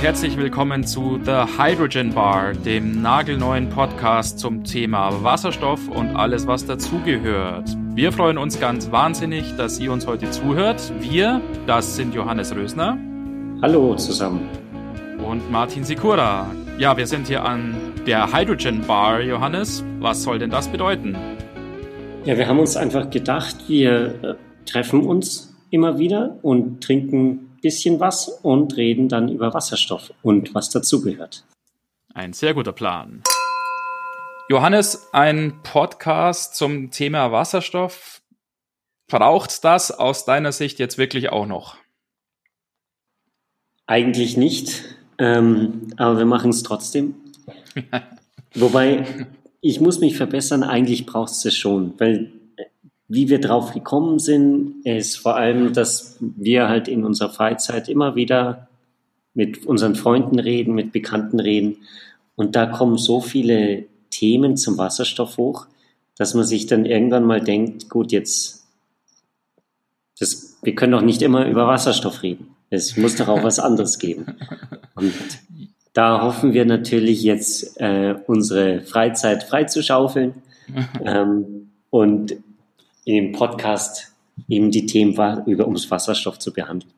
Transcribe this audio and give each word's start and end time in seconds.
Und 0.00 0.06
herzlich 0.06 0.38
willkommen 0.38 0.86
zu 0.86 1.20
The 1.22 1.44
Hydrogen 1.58 2.14
Bar, 2.14 2.54
dem 2.54 3.02
nagelneuen 3.02 3.68
Podcast 3.68 4.38
zum 4.38 4.64
Thema 4.64 5.22
Wasserstoff 5.22 5.88
und 5.88 6.16
alles, 6.16 6.46
was 6.46 6.64
dazugehört. 6.64 7.68
Wir 7.94 8.10
freuen 8.10 8.38
uns 8.38 8.58
ganz 8.58 8.90
wahnsinnig, 8.90 9.54
dass 9.58 9.78
ihr 9.78 9.92
uns 9.92 10.06
heute 10.06 10.30
zuhört. 10.30 10.80
Wir, 11.00 11.42
das 11.66 11.96
sind 11.96 12.14
Johannes 12.14 12.56
Rösner. 12.56 12.96
Hallo 13.60 13.94
zusammen. 13.94 14.48
Und 15.22 15.50
Martin 15.50 15.84
Sikura. 15.84 16.50
Ja, 16.78 16.96
wir 16.96 17.06
sind 17.06 17.26
hier 17.26 17.44
an 17.44 17.74
der 18.06 18.32
Hydrogen 18.32 18.80
Bar, 18.86 19.20
Johannes. 19.20 19.84
Was 19.98 20.22
soll 20.22 20.38
denn 20.38 20.48
das 20.48 20.68
bedeuten? 20.68 21.14
Ja, 22.24 22.38
wir 22.38 22.48
haben 22.48 22.58
uns 22.58 22.74
einfach 22.74 23.10
gedacht, 23.10 23.56
wir 23.68 24.14
äh, 24.22 24.34
treffen 24.64 25.02
uns 25.02 25.54
immer 25.68 25.98
wieder 25.98 26.38
und 26.40 26.82
trinken 26.82 27.49
bisschen 27.60 28.00
was 28.00 28.28
und 28.28 28.76
reden 28.76 29.08
dann 29.08 29.28
über 29.28 29.54
Wasserstoff 29.54 30.12
und 30.22 30.54
was 30.54 30.70
dazugehört. 30.70 31.44
Ein 32.14 32.32
sehr 32.32 32.54
guter 32.54 32.72
Plan. 32.72 33.22
Johannes, 34.48 35.08
ein 35.12 35.60
Podcast 35.62 36.56
zum 36.56 36.90
Thema 36.90 37.30
Wasserstoff. 37.30 38.20
Braucht 39.06 39.64
das 39.64 39.90
aus 39.90 40.24
deiner 40.24 40.52
Sicht 40.52 40.78
jetzt 40.78 40.98
wirklich 40.98 41.30
auch 41.30 41.46
noch? 41.46 41.76
Eigentlich 43.86 44.36
nicht, 44.36 44.82
ähm, 45.18 45.92
aber 45.96 46.18
wir 46.18 46.26
machen 46.26 46.50
es 46.50 46.62
trotzdem. 46.62 47.14
Wobei, 48.54 49.26
ich 49.60 49.80
muss 49.80 50.00
mich 50.00 50.16
verbessern, 50.16 50.62
eigentlich 50.62 51.06
braucht 51.06 51.30
es 51.30 51.44
es 51.44 51.56
schon, 51.56 51.98
weil 51.98 52.32
wie 53.10 53.28
wir 53.28 53.40
drauf 53.40 53.72
gekommen 53.72 54.20
sind, 54.20 54.86
ist 54.86 55.16
vor 55.18 55.34
allem, 55.34 55.72
dass 55.72 56.16
wir 56.20 56.68
halt 56.68 56.86
in 56.86 57.04
unserer 57.04 57.30
Freizeit 57.30 57.88
immer 57.88 58.14
wieder 58.14 58.68
mit 59.34 59.66
unseren 59.66 59.96
Freunden 59.96 60.38
reden, 60.38 60.74
mit 60.74 60.92
Bekannten 60.92 61.40
reden. 61.40 61.78
Und 62.36 62.54
da 62.54 62.66
kommen 62.66 62.98
so 62.98 63.20
viele 63.20 63.86
Themen 64.10 64.56
zum 64.56 64.78
Wasserstoff 64.78 65.38
hoch, 65.38 65.66
dass 66.16 66.34
man 66.34 66.44
sich 66.44 66.66
dann 66.66 66.84
irgendwann 66.84 67.24
mal 67.24 67.40
denkt, 67.40 67.90
gut, 67.90 68.12
jetzt, 68.12 68.64
das, 70.20 70.58
wir 70.62 70.76
können 70.76 70.92
doch 70.92 71.02
nicht 71.02 71.20
immer 71.20 71.48
über 71.48 71.66
Wasserstoff 71.66 72.22
reden. 72.22 72.54
Es 72.70 72.96
muss 72.96 73.16
doch 73.16 73.26
auch 73.26 73.42
was 73.42 73.58
anderes 73.58 73.98
geben. 73.98 74.36
Und 74.94 75.12
da 75.94 76.22
hoffen 76.22 76.52
wir 76.52 76.64
natürlich 76.64 77.24
jetzt, 77.24 77.80
äh, 77.80 78.14
unsere 78.28 78.82
Freizeit 78.82 79.42
freizuschaufeln. 79.42 80.34
ähm, 81.04 81.72
und 81.90 82.36
in 83.10 83.24
dem 83.24 83.32
Podcast 83.32 84.14
eben 84.48 84.70
die 84.70 84.86
Themen 84.86 85.14
über 85.46 85.64
ums 85.66 85.90
Wasserstoff 85.90 86.38
zu 86.38 86.52
behandeln. 86.52 86.92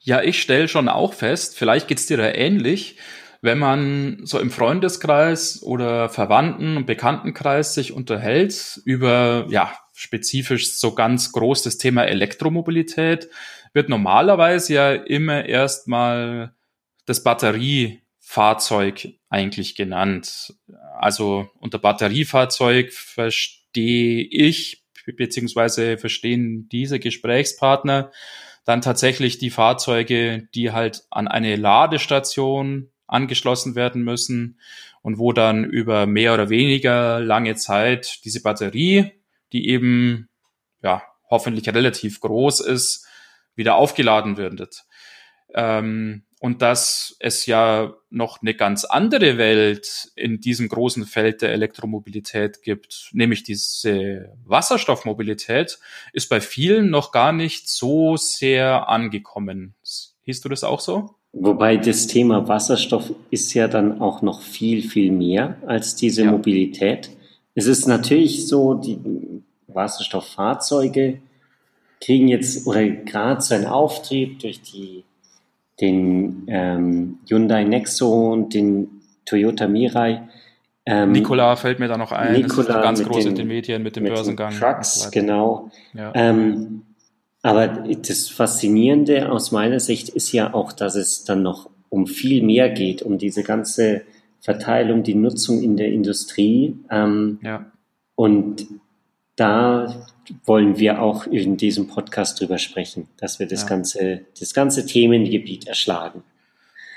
Ja, 0.00 0.22
ich 0.22 0.40
stelle 0.40 0.66
schon 0.68 0.88
auch 0.88 1.12
fest, 1.12 1.56
vielleicht 1.56 1.88
geht's 1.88 2.06
dir 2.06 2.16
da 2.16 2.32
ähnlich, 2.32 2.96
wenn 3.42 3.58
man 3.58 4.20
so 4.24 4.38
im 4.38 4.50
Freundeskreis 4.50 5.62
oder 5.62 6.08
Verwandten- 6.08 6.76
und 6.76 6.86
Bekanntenkreis 6.86 7.74
sich 7.74 7.92
unterhält 7.92 8.80
über, 8.84 9.46
ja, 9.50 9.72
spezifisch 9.94 10.78
so 10.78 10.94
ganz 10.94 11.32
groß 11.32 11.62
das 11.62 11.78
Thema 11.78 12.04
Elektromobilität, 12.04 13.28
wird 13.72 13.88
normalerweise 13.88 14.74
ja 14.74 14.92
immer 14.92 15.44
erstmal 15.46 16.54
das 17.06 17.22
Batteriefahrzeug 17.22 19.14
eigentlich 19.28 19.74
genannt. 19.74 20.54
Also 20.98 21.48
unter 21.58 21.78
Batteriefahrzeug 21.78 22.92
verstehe 22.92 24.22
ich 24.22 24.79
beziehungsweise 25.04 25.98
verstehen 25.98 26.68
diese 26.70 26.98
Gesprächspartner 26.98 28.10
dann 28.64 28.82
tatsächlich 28.82 29.38
die 29.38 29.50
Fahrzeuge, 29.50 30.48
die 30.54 30.72
halt 30.72 31.04
an 31.10 31.28
eine 31.28 31.56
Ladestation 31.56 32.90
angeschlossen 33.06 33.74
werden 33.74 34.02
müssen 34.02 34.60
und 35.02 35.18
wo 35.18 35.32
dann 35.32 35.64
über 35.64 36.06
mehr 36.06 36.34
oder 36.34 36.50
weniger 36.50 37.20
lange 37.20 37.56
Zeit 37.56 38.20
diese 38.24 38.42
Batterie, 38.42 39.12
die 39.52 39.68
eben 39.68 40.28
ja 40.82 41.02
hoffentlich 41.28 41.68
relativ 41.68 42.20
groß 42.20 42.60
ist, 42.60 43.06
wieder 43.54 43.76
aufgeladen 43.76 44.36
wird. 44.36 44.84
Ähm, 45.54 46.24
und 46.40 46.62
dass 46.62 47.16
es 47.20 47.44
ja 47.44 47.94
noch 48.08 48.40
eine 48.40 48.54
ganz 48.54 48.84
andere 48.84 49.36
Welt 49.36 50.10
in 50.16 50.40
diesem 50.40 50.68
großen 50.68 51.04
Feld 51.04 51.42
der 51.42 51.52
Elektromobilität 51.52 52.62
gibt, 52.62 53.10
nämlich 53.12 53.42
diese 53.42 54.32
Wasserstoffmobilität, 54.46 55.78
ist 56.14 56.30
bei 56.30 56.40
vielen 56.40 56.88
noch 56.88 57.12
gar 57.12 57.32
nicht 57.32 57.68
so 57.68 58.16
sehr 58.16 58.88
angekommen. 58.88 59.74
Siehst 59.82 60.42
du 60.44 60.48
das 60.48 60.64
auch 60.64 60.80
so? 60.80 61.10
Wobei 61.34 61.76
das 61.76 62.06
Thema 62.06 62.48
Wasserstoff 62.48 63.12
ist 63.30 63.52
ja 63.52 63.68
dann 63.68 64.00
auch 64.00 64.22
noch 64.22 64.40
viel, 64.40 64.82
viel 64.82 65.12
mehr 65.12 65.58
als 65.66 65.94
diese 65.94 66.24
ja. 66.24 66.30
Mobilität. 66.30 67.10
Es 67.54 67.66
ist 67.66 67.86
natürlich 67.86 68.48
so, 68.48 68.74
die 68.74 68.98
Wasserstofffahrzeuge 69.68 71.20
kriegen 72.00 72.28
jetzt 72.28 72.66
oder 72.66 72.88
gerade 72.88 73.42
so 73.42 73.54
einen 73.54 73.66
Auftrieb 73.66 74.38
durch 74.38 74.62
die 74.62 75.04
den 75.80 76.44
ähm, 76.48 77.18
Hyundai 77.28 77.64
Nexo 77.64 78.32
und 78.32 78.54
den 78.54 78.88
Toyota 79.24 79.68
Mirai. 79.68 80.28
Ähm, 80.86 81.12
Nikola 81.12 81.56
fällt 81.56 81.78
mir 81.78 81.88
da 81.88 81.96
noch 81.96 82.12
ein. 82.12 82.32
Nikola 82.32 82.82
ganz 82.82 83.02
groß 83.02 83.26
in 83.26 83.34
den 83.34 83.48
Medien 83.48 83.82
mit 83.82 83.96
dem 83.96 84.04
mit 84.04 84.14
Börsengang. 84.14 84.52
Trucks, 84.52 85.04
so 85.04 85.10
genau. 85.10 85.70
Ja. 85.94 86.12
Ähm, 86.14 86.82
aber 87.42 87.68
das 87.68 88.28
Faszinierende 88.28 89.30
aus 89.30 89.52
meiner 89.52 89.80
Sicht 89.80 90.10
ist 90.10 90.32
ja 90.32 90.52
auch, 90.52 90.72
dass 90.72 90.94
es 90.94 91.24
dann 91.24 91.42
noch 91.42 91.70
um 91.88 92.06
viel 92.06 92.42
mehr 92.42 92.70
geht, 92.70 93.02
um 93.02 93.18
diese 93.18 93.42
ganze 93.42 94.02
Verteilung, 94.40 95.02
die 95.02 95.14
Nutzung 95.14 95.62
in 95.62 95.76
der 95.76 95.90
Industrie. 95.90 96.76
Ähm, 96.90 97.38
ja. 97.42 97.66
Und 98.14 98.66
da 99.40 100.06
wollen 100.44 100.78
wir 100.78 101.00
auch 101.00 101.26
in 101.26 101.56
diesem 101.56 101.88
Podcast 101.88 102.40
drüber 102.40 102.58
sprechen, 102.58 103.08
dass 103.16 103.38
wir 103.38 103.46
das 103.46 103.62
ja. 103.62 103.68
ganze, 103.68 104.20
das 104.38 104.54
ganze 104.54 104.86
Themengebiet 104.86 105.66
erschlagen. 105.66 106.22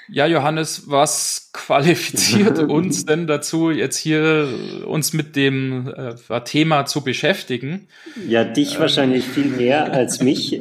Ja, 0.09 0.27
Johannes, 0.27 0.89
was 0.89 1.51
qualifiziert 1.53 2.59
uns 2.69 3.05
denn 3.05 3.25
dazu, 3.25 3.71
jetzt 3.71 3.95
hier 3.95 4.49
uns 4.85 5.13
mit 5.13 5.37
dem 5.37 5.93
äh, 5.95 6.41
Thema 6.41 6.85
zu 6.85 7.01
beschäftigen? 7.01 7.87
Ja, 8.27 8.43
dich 8.43 8.75
ähm. 8.75 8.81
wahrscheinlich 8.81 9.23
viel 9.23 9.45
mehr 9.45 9.93
als 9.93 10.21
mich. 10.21 10.59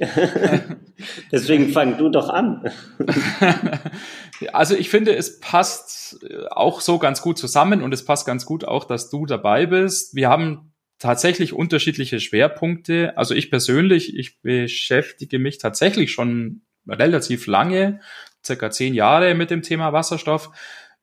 Deswegen 1.32 1.70
fang 1.70 1.98
du 1.98 2.08
doch 2.08 2.28
an. 2.28 2.70
also 4.52 4.76
ich 4.76 4.88
finde, 4.88 5.16
es 5.16 5.40
passt 5.40 6.24
auch 6.50 6.80
so 6.80 7.00
ganz 7.00 7.20
gut 7.22 7.38
zusammen 7.38 7.82
und 7.82 7.92
es 7.92 8.04
passt 8.04 8.24
ganz 8.24 8.46
gut 8.46 8.64
auch, 8.64 8.84
dass 8.84 9.10
du 9.10 9.26
dabei 9.26 9.66
bist. 9.66 10.14
Wir 10.14 10.28
haben 10.28 10.71
tatsächlich 11.02 11.52
unterschiedliche 11.52 12.20
Schwerpunkte. 12.20 13.16
Also 13.16 13.34
ich 13.34 13.50
persönlich, 13.50 14.16
ich 14.16 14.40
beschäftige 14.40 15.40
mich 15.40 15.58
tatsächlich 15.58 16.12
schon 16.12 16.62
relativ 16.86 17.48
lange, 17.48 18.00
circa 18.44 18.70
zehn 18.70 18.94
Jahre 18.94 19.34
mit 19.34 19.50
dem 19.50 19.62
Thema 19.62 19.92
Wasserstoff. 19.92 20.50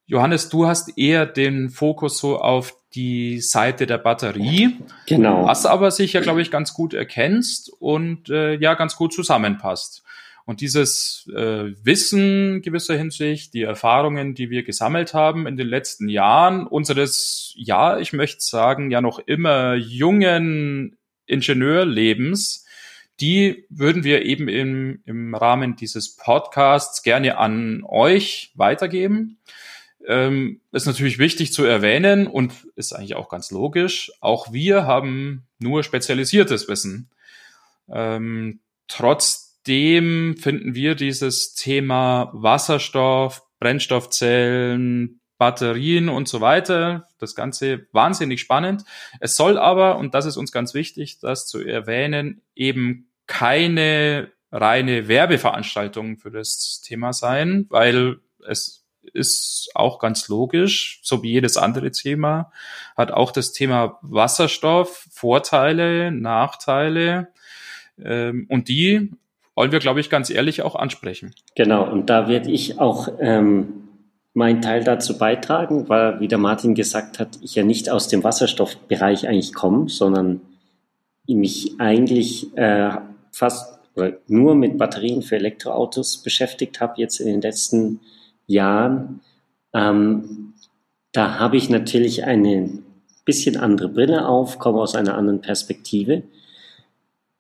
Johannes, 0.06 0.48
du 0.48 0.68
hast 0.68 0.98
eher 0.98 1.26
den 1.26 1.70
Fokus 1.70 2.18
so 2.18 2.40
auf 2.40 2.76
die 2.96 3.42
Seite 3.42 3.86
der 3.86 3.98
Batterie. 3.98 4.78
Genau. 5.06 5.46
Was 5.46 5.66
aber 5.66 5.92
sich 5.92 6.14
ja, 6.14 6.22
glaube 6.22 6.42
ich, 6.42 6.50
ganz 6.50 6.74
gut 6.74 6.94
erkennst 6.94 7.70
und 7.80 8.30
äh, 8.30 8.56
ja 8.56 8.76
ganz 8.76 8.96
gut 8.96 9.14
zusammenpasst. 9.14 10.04
Und 10.50 10.62
dieses 10.62 11.30
äh, 11.32 11.76
Wissen 11.84 12.64
gewisser 12.64 12.98
Hinsicht, 12.98 13.54
die 13.54 13.62
Erfahrungen, 13.62 14.34
die 14.34 14.50
wir 14.50 14.64
gesammelt 14.64 15.14
haben 15.14 15.46
in 15.46 15.58
den 15.58 15.68
letzten 15.68 16.10
Jahren, 16.10 16.66
unseres, 16.66 17.54
ja, 17.56 18.00
ich 18.00 18.14
möchte 18.14 18.42
sagen, 18.42 18.90
ja 18.90 19.00
noch 19.00 19.20
immer 19.20 19.76
jungen 19.76 20.98
Ingenieurlebens, 21.28 22.66
die 23.20 23.68
würden 23.70 24.04
wir 24.04 24.26
eben 24.26 24.48
im, 24.48 25.04
im 25.06 25.36
Rahmen 25.36 25.76
dieses 25.76 26.16
Podcasts 26.16 27.04
gerne 27.04 27.38
an 27.38 27.84
euch 27.88 28.52
weitergeben. 28.56 29.38
Ähm, 30.08 30.62
ist 30.72 30.88
natürlich 30.88 31.20
wichtig 31.20 31.54
zu 31.54 31.64
erwähnen 31.64 32.26
und 32.26 32.54
ist 32.76 32.94
eigentlich 32.94 33.14
auch 33.14 33.30
ganz 33.30 33.52
logisch. 33.52 34.12
Auch 34.20 34.52
wir 34.52 34.88
haben 34.88 35.44
nur 35.60 35.84
spezialisiertes 35.84 36.68
Wissen. 36.68 37.12
Ähm, 37.88 38.62
trotz 38.88 39.49
trotzdem 39.70 40.36
finden 40.36 40.74
wir 40.74 40.96
dieses 40.96 41.54
Thema 41.54 42.32
Wasserstoff, 42.34 43.44
Brennstoffzellen, 43.60 45.22
Batterien 45.38 46.10
und 46.10 46.28
so 46.28 46.42
weiter, 46.42 47.08
das 47.20 47.36
Ganze 47.36 47.86
wahnsinnig 47.92 48.42
spannend. 48.42 48.84
Es 49.20 49.36
soll 49.36 49.60
aber, 49.60 50.00
und 50.00 50.16
das 50.16 50.26
ist 50.26 50.38
uns 50.38 50.52
ganz 50.52 50.74
wichtig, 50.74 51.20
das 51.20 51.46
zu 51.46 51.64
erwähnen, 51.64 52.42
eben 52.56 53.12
keine 53.28 54.32
reine 54.52 55.08
Werbeveranstaltung 55.08 56.18
für 56.18 56.32
das 56.32 56.82
Thema 56.84 57.14
sein, 57.14 57.68
weil 57.70 58.18
es 58.48 58.88
ist 59.14 59.70
auch 59.76 60.00
ganz 60.00 60.30
logisch, 60.30 61.00
so 61.04 61.22
wie 61.22 61.34
jedes 61.34 61.58
andere 61.58 61.92
Thema, 61.92 62.52
hat 62.98 63.12
auch 63.12 63.32
das 63.32 63.54
Thema 63.54 64.00
Wasserstoff 64.02 65.06
Vorteile, 65.12 66.12
Nachteile. 66.12 67.28
Ähm, 68.04 68.48
und 68.50 68.68
die 68.68 69.12
wollen 69.60 69.74
wir, 69.74 69.80
glaube 69.80 70.00
ich, 70.00 70.10
ganz 70.10 70.30
ehrlich 70.30 70.62
auch 70.62 70.76
ansprechen. 70.76 71.36
Genau, 71.54 71.84
und 71.84 72.10
da 72.10 72.30
werde 72.30 72.50
ich 72.50 72.80
auch 72.80 73.10
ähm, 73.20 73.90
meinen 74.34 74.62
Teil 74.62 74.86
dazu 74.86 75.18
beitragen, 75.18 75.90
weil, 75.90 76.22
wie 76.22 76.30
der 76.30 76.38
Martin 76.38 76.76
gesagt 76.76 77.20
hat, 77.20 77.38
ich 77.42 77.56
ja 77.56 77.64
nicht 77.64 77.90
aus 77.90 78.08
dem 78.08 78.24
Wasserstoffbereich 78.24 79.28
eigentlich 79.28 79.54
komme, 79.54 79.90
sondern 79.90 80.40
mich 81.28 81.74
eigentlich 81.78 82.56
äh, 82.58 82.92
fast 83.34 83.80
nur 84.28 84.56
mit 84.56 84.78
Batterien 84.78 85.22
für 85.22 85.36
Elektroautos 85.36 86.24
beschäftigt 86.24 86.80
habe, 86.80 86.94
jetzt 86.96 87.20
in 87.20 87.28
den 87.28 87.42
letzten 87.42 88.00
Jahren. 88.48 89.20
Ähm, 89.74 90.54
da 91.12 91.38
habe 91.38 91.58
ich 91.58 91.70
natürlich 91.70 92.24
eine 92.24 92.70
bisschen 93.26 93.58
andere 93.58 93.90
Brille 93.90 94.26
auf, 94.26 94.58
komme 94.58 94.80
aus 94.80 94.96
einer 94.96 95.18
anderen 95.18 95.42
Perspektive. 95.42 96.24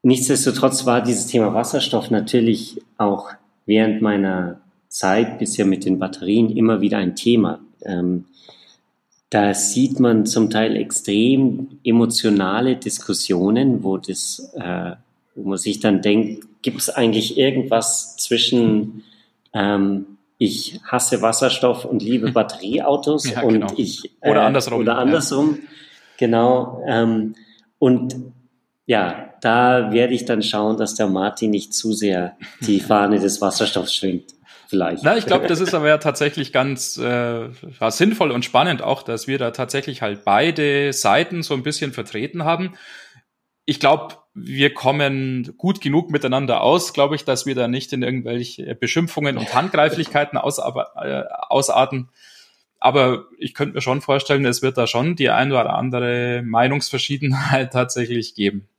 Nichtsdestotrotz 0.01 0.85
war 0.85 1.01
dieses 1.01 1.27
Thema 1.27 1.53
Wasserstoff 1.53 2.09
natürlich 2.09 2.81
auch 2.97 3.29
während 3.65 4.01
meiner 4.01 4.61
Zeit 4.87 5.39
bisher 5.39 5.65
mit 5.65 5.85
den 5.85 5.99
Batterien 5.99 6.55
immer 6.55 6.81
wieder 6.81 6.97
ein 6.97 7.15
Thema. 7.15 7.59
Ähm, 7.83 8.25
da 9.29 9.53
sieht 9.53 9.99
man 9.99 10.25
zum 10.25 10.49
Teil 10.49 10.75
extrem 10.75 11.79
emotionale 11.83 12.77
Diskussionen, 12.77 13.83
wo 13.83 13.97
das, 13.97 14.51
äh, 14.55 14.93
wo 15.35 15.49
man 15.49 15.57
sich 15.57 15.79
dann 15.79 16.01
denkt, 16.01 16.47
gibt 16.61 16.79
es 16.79 16.89
eigentlich 16.89 17.37
irgendwas 17.37 18.17
zwischen 18.17 19.03
ähm, 19.53 20.05
ich 20.39 20.79
hasse 20.83 21.21
Wasserstoff 21.21 21.85
und 21.85 22.01
liebe 22.01 22.31
Batterieautos 22.33 23.29
ja, 23.29 23.43
und 23.43 23.53
genau. 23.53 23.73
ich 23.77 24.11
äh, 24.21 24.31
oder 24.31 24.43
andersrum 24.43 24.79
oder 24.79 24.97
andersrum 24.97 25.57
ja. 25.61 25.67
genau 26.17 26.83
ähm, 26.87 27.35
und 27.77 28.15
ja 28.89 29.29
da 29.41 29.91
werde 29.91 30.13
ich 30.13 30.25
dann 30.25 30.41
schauen, 30.41 30.77
dass 30.77 30.95
der 30.95 31.07
Martin 31.07 31.51
nicht 31.51 31.73
zu 31.73 31.93
sehr 31.93 32.35
die 32.61 32.79
Fahne 32.79 33.19
des 33.19 33.41
Wasserstoffs 33.41 33.95
schwingt 33.95 34.33
vielleicht. 34.67 35.03
Na, 35.03 35.17
ich 35.17 35.25
glaube, 35.25 35.47
das 35.47 35.61
ist 35.61 35.73
aber 35.73 35.87
ja 35.87 35.97
tatsächlich 35.97 36.51
ganz 36.51 36.97
äh, 36.97 37.49
sinnvoll 37.89 38.31
und 38.31 38.45
spannend 38.45 38.81
auch, 38.81 39.01
dass 39.01 39.27
wir 39.27 39.37
da 39.37 39.51
tatsächlich 39.51 40.01
halt 40.01 40.25
beide 40.25 40.93
Seiten 40.93 41.41
so 41.41 41.53
ein 41.53 41.63
bisschen 41.63 41.91
vertreten 41.91 42.43
haben. 42.43 42.73
Ich 43.65 43.79
glaube, 43.79 44.15
wir 44.33 44.73
kommen 44.73 45.55
gut 45.57 45.81
genug 45.81 46.11
miteinander 46.11 46.61
aus, 46.61 46.93
glaube 46.93 47.15
ich, 47.15 47.25
dass 47.25 47.45
wir 47.45 47.55
da 47.55 47.67
nicht 47.67 47.93
in 47.93 48.03
irgendwelche 48.03 48.75
Beschimpfungen 48.75 49.37
und 49.37 49.53
Handgreiflichkeiten 49.53 50.37
aus, 50.37 50.59
äh, 50.59 51.23
ausarten. 51.49 52.09
Aber 52.79 53.25
ich 53.37 53.53
könnte 53.53 53.75
mir 53.75 53.81
schon 53.81 54.01
vorstellen, 54.01 54.45
es 54.45 54.61
wird 54.61 54.77
da 54.77 54.87
schon 54.87 55.15
die 55.15 55.29
ein 55.29 55.51
oder 55.51 55.73
andere 55.73 56.41
Meinungsverschiedenheit 56.45 57.73
tatsächlich 57.73 58.35
geben. 58.35 58.69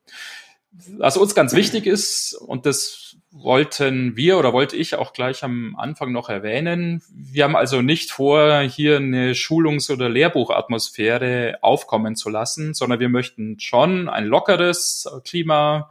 Was 0.73 1.17
uns 1.17 1.35
ganz 1.35 1.55
wichtig 1.55 1.87
ist, 1.87 2.35
und 2.35 2.65
das 2.65 3.17
wollten 3.33 4.17
wir 4.17 4.39
oder 4.39 4.53
wollte 4.53 4.77
ich 4.77 4.95
auch 4.97 5.12
gleich 5.12 5.45
am 5.45 5.77
Anfang 5.77 6.12
noch 6.12 6.29
erwähnen. 6.29 7.03
Wir 7.12 7.45
haben 7.45 7.57
also 7.57 7.81
nicht 7.81 8.11
vor, 8.11 8.61
hier 8.62 8.97
eine 8.97 9.35
Schulungs- 9.35 9.91
oder 9.91 10.09
Lehrbuchatmosphäre 10.09 11.59
aufkommen 11.62 12.17
zu 12.17 12.29
lassen, 12.29 12.75
sondern 12.75 12.99
wir 12.99 13.09
möchten 13.09 13.59
schon 13.61 14.09
ein 14.09 14.27
lockeres 14.27 15.09
Klima, 15.25 15.91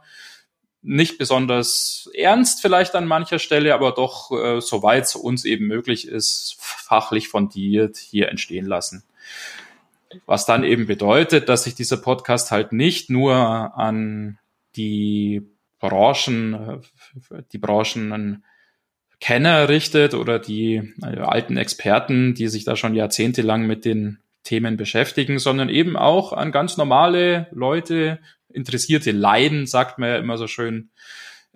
nicht 0.82 1.18
besonders 1.18 2.10
ernst 2.14 2.62
vielleicht 2.62 2.94
an 2.94 3.06
mancher 3.06 3.38
Stelle, 3.38 3.74
aber 3.74 3.92
doch 3.92 4.30
äh, 4.30 4.60
soweit 4.60 5.04
es 5.04 5.14
uns 5.14 5.44
eben 5.44 5.66
möglich 5.66 6.08
ist, 6.08 6.56
fachlich 6.58 7.28
fundiert 7.28 7.98
hier 7.98 8.28
entstehen 8.28 8.66
lassen. 8.66 9.04
Was 10.26 10.46
dann 10.46 10.64
eben 10.64 10.86
bedeutet, 10.86 11.48
dass 11.48 11.64
sich 11.64 11.74
dieser 11.74 11.96
Podcast 11.96 12.50
halt 12.50 12.72
nicht 12.72 13.10
nur 13.10 13.34
an 13.34 14.38
die 14.76 15.42
Branchen, 15.78 16.82
die 17.52 17.58
Branchen 17.58 18.44
Kenner 19.20 19.68
richtet 19.68 20.14
oder 20.14 20.38
die 20.38 20.94
äh, 21.02 21.18
alten 21.18 21.56
Experten, 21.56 22.34
die 22.34 22.48
sich 22.48 22.64
da 22.64 22.74
schon 22.74 22.94
jahrzehntelang 22.94 23.66
mit 23.66 23.84
den 23.84 24.18
Themen 24.42 24.78
beschäftigen, 24.78 25.38
sondern 25.38 25.68
eben 25.68 25.96
auch 25.96 26.32
an 26.32 26.52
ganz 26.52 26.78
normale 26.78 27.46
Leute, 27.50 28.18
interessierte 28.48 29.12
Leiden, 29.12 29.66
sagt 29.66 29.98
man 29.98 30.08
ja 30.08 30.16
immer 30.16 30.38
so 30.38 30.46
schön. 30.46 30.90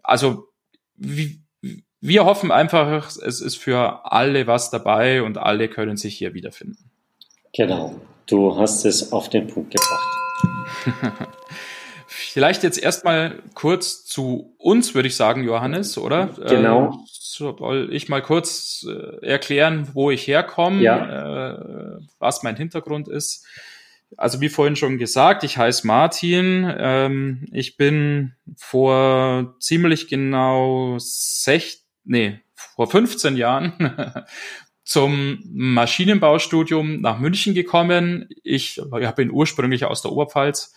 Also 0.03 0.49
wir 0.97 2.25
hoffen 2.27 2.53
einfach, 2.53 3.07
es 3.07 3.41
ist 3.41 3.57
für 3.57 4.05
alle 4.13 4.47
was 4.47 4.71
dabei 4.71 5.23
und 5.23 5.39
alle 5.39 5.69
können 5.69 5.97
sich 5.97 6.17
hier 6.17 6.35
wiederfinden. 6.35 6.91
Genau, 7.55 7.99
du 8.27 8.57
hast 8.59 8.85
es 8.85 9.13
auf 9.13 9.29
den 9.29 9.47
Punkt 9.47 9.75
gebracht. 9.75 11.29
Vielleicht 12.07 12.63
jetzt 12.63 12.79
erstmal 12.79 13.43
kurz 13.55 14.05
zu 14.05 14.55
uns, 14.59 14.95
würde 14.95 15.09
ich 15.09 15.17
sagen, 15.17 15.43
Johannes, 15.45 15.99
oder? 15.99 16.29
Genau. 16.47 16.91
Äh, 16.91 16.93
soll 17.07 17.89
ich 17.93 18.09
mal 18.09 18.23
kurz 18.23 18.87
äh, 18.89 19.27
erklären, 19.27 19.89
wo 19.95 20.11
ich 20.11 20.27
herkomme, 20.27 20.83
ja. 20.83 21.53
äh, 21.53 21.99
was 22.19 22.43
mein 22.43 22.57
Hintergrund 22.57 23.09
ist. 23.09 23.45
Also 24.17 24.41
wie 24.41 24.49
vorhin 24.49 24.77
schon 24.77 24.99
gesagt, 24.99 25.43
ich 25.43 25.59
heiße 25.59 25.87
Martin. 25.87 26.73
Ähm, 26.77 27.47
ich 27.51 27.77
bin 27.77 28.35
vor 28.57 29.57
ziemlich 29.59 30.09
genau 30.09 30.97
sech, 30.99 31.79
nee, 32.05 32.41
vor 32.55 32.89
15 32.89 33.37
Jahren 33.37 33.73
zum 34.85 35.43
Maschinenbaustudium 35.53 37.01
nach 37.01 37.19
München 37.19 37.55
gekommen. 37.55 38.29
Ich 38.43 38.77
ja, 38.77 39.11
bin 39.13 39.31
ursprünglich 39.31 39.87
aus 39.87 40.03
der 40.03 40.13
Oberpfalz 40.13 40.75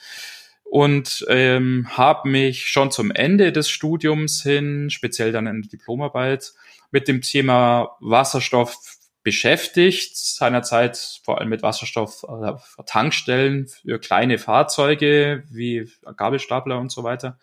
und 0.64 1.26
ähm, 1.30 1.88
habe 1.92 2.30
mich 2.30 2.68
schon 2.68 2.92
zum 2.92 3.12
Ende 3.12 3.52
des 3.52 3.70
Studiums 3.70 4.42
hin, 4.42 4.90
speziell 4.90 5.32
dann 5.32 5.48
in 5.48 5.62
der 5.62 5.70
Diplomarbeit, 5.70 6.54
mit 6.92 7.08
dem 7.08 7.22
Thema 7.22 7.98
Wasserstoff 8.00 8.98
beschäftigt, 9.24 10.16
seinerzeit 10.16 11.20
vor 11.24 11.38
allem 11.40 11.50
mit 11.50 11.62
Wasserstoff 11.62 12.24
äh, 12.24 12.54
Tankstellen 12.86 13.68
für 13.68 14.00
kleine 14.00 14.38
Fahrzeuge 14.38 15.44
wie 15.52 15.92
Gabelstapler 16.16 16.80
und 16.80 16.94
so 16.94 17.04
weiter. 17.04 17.38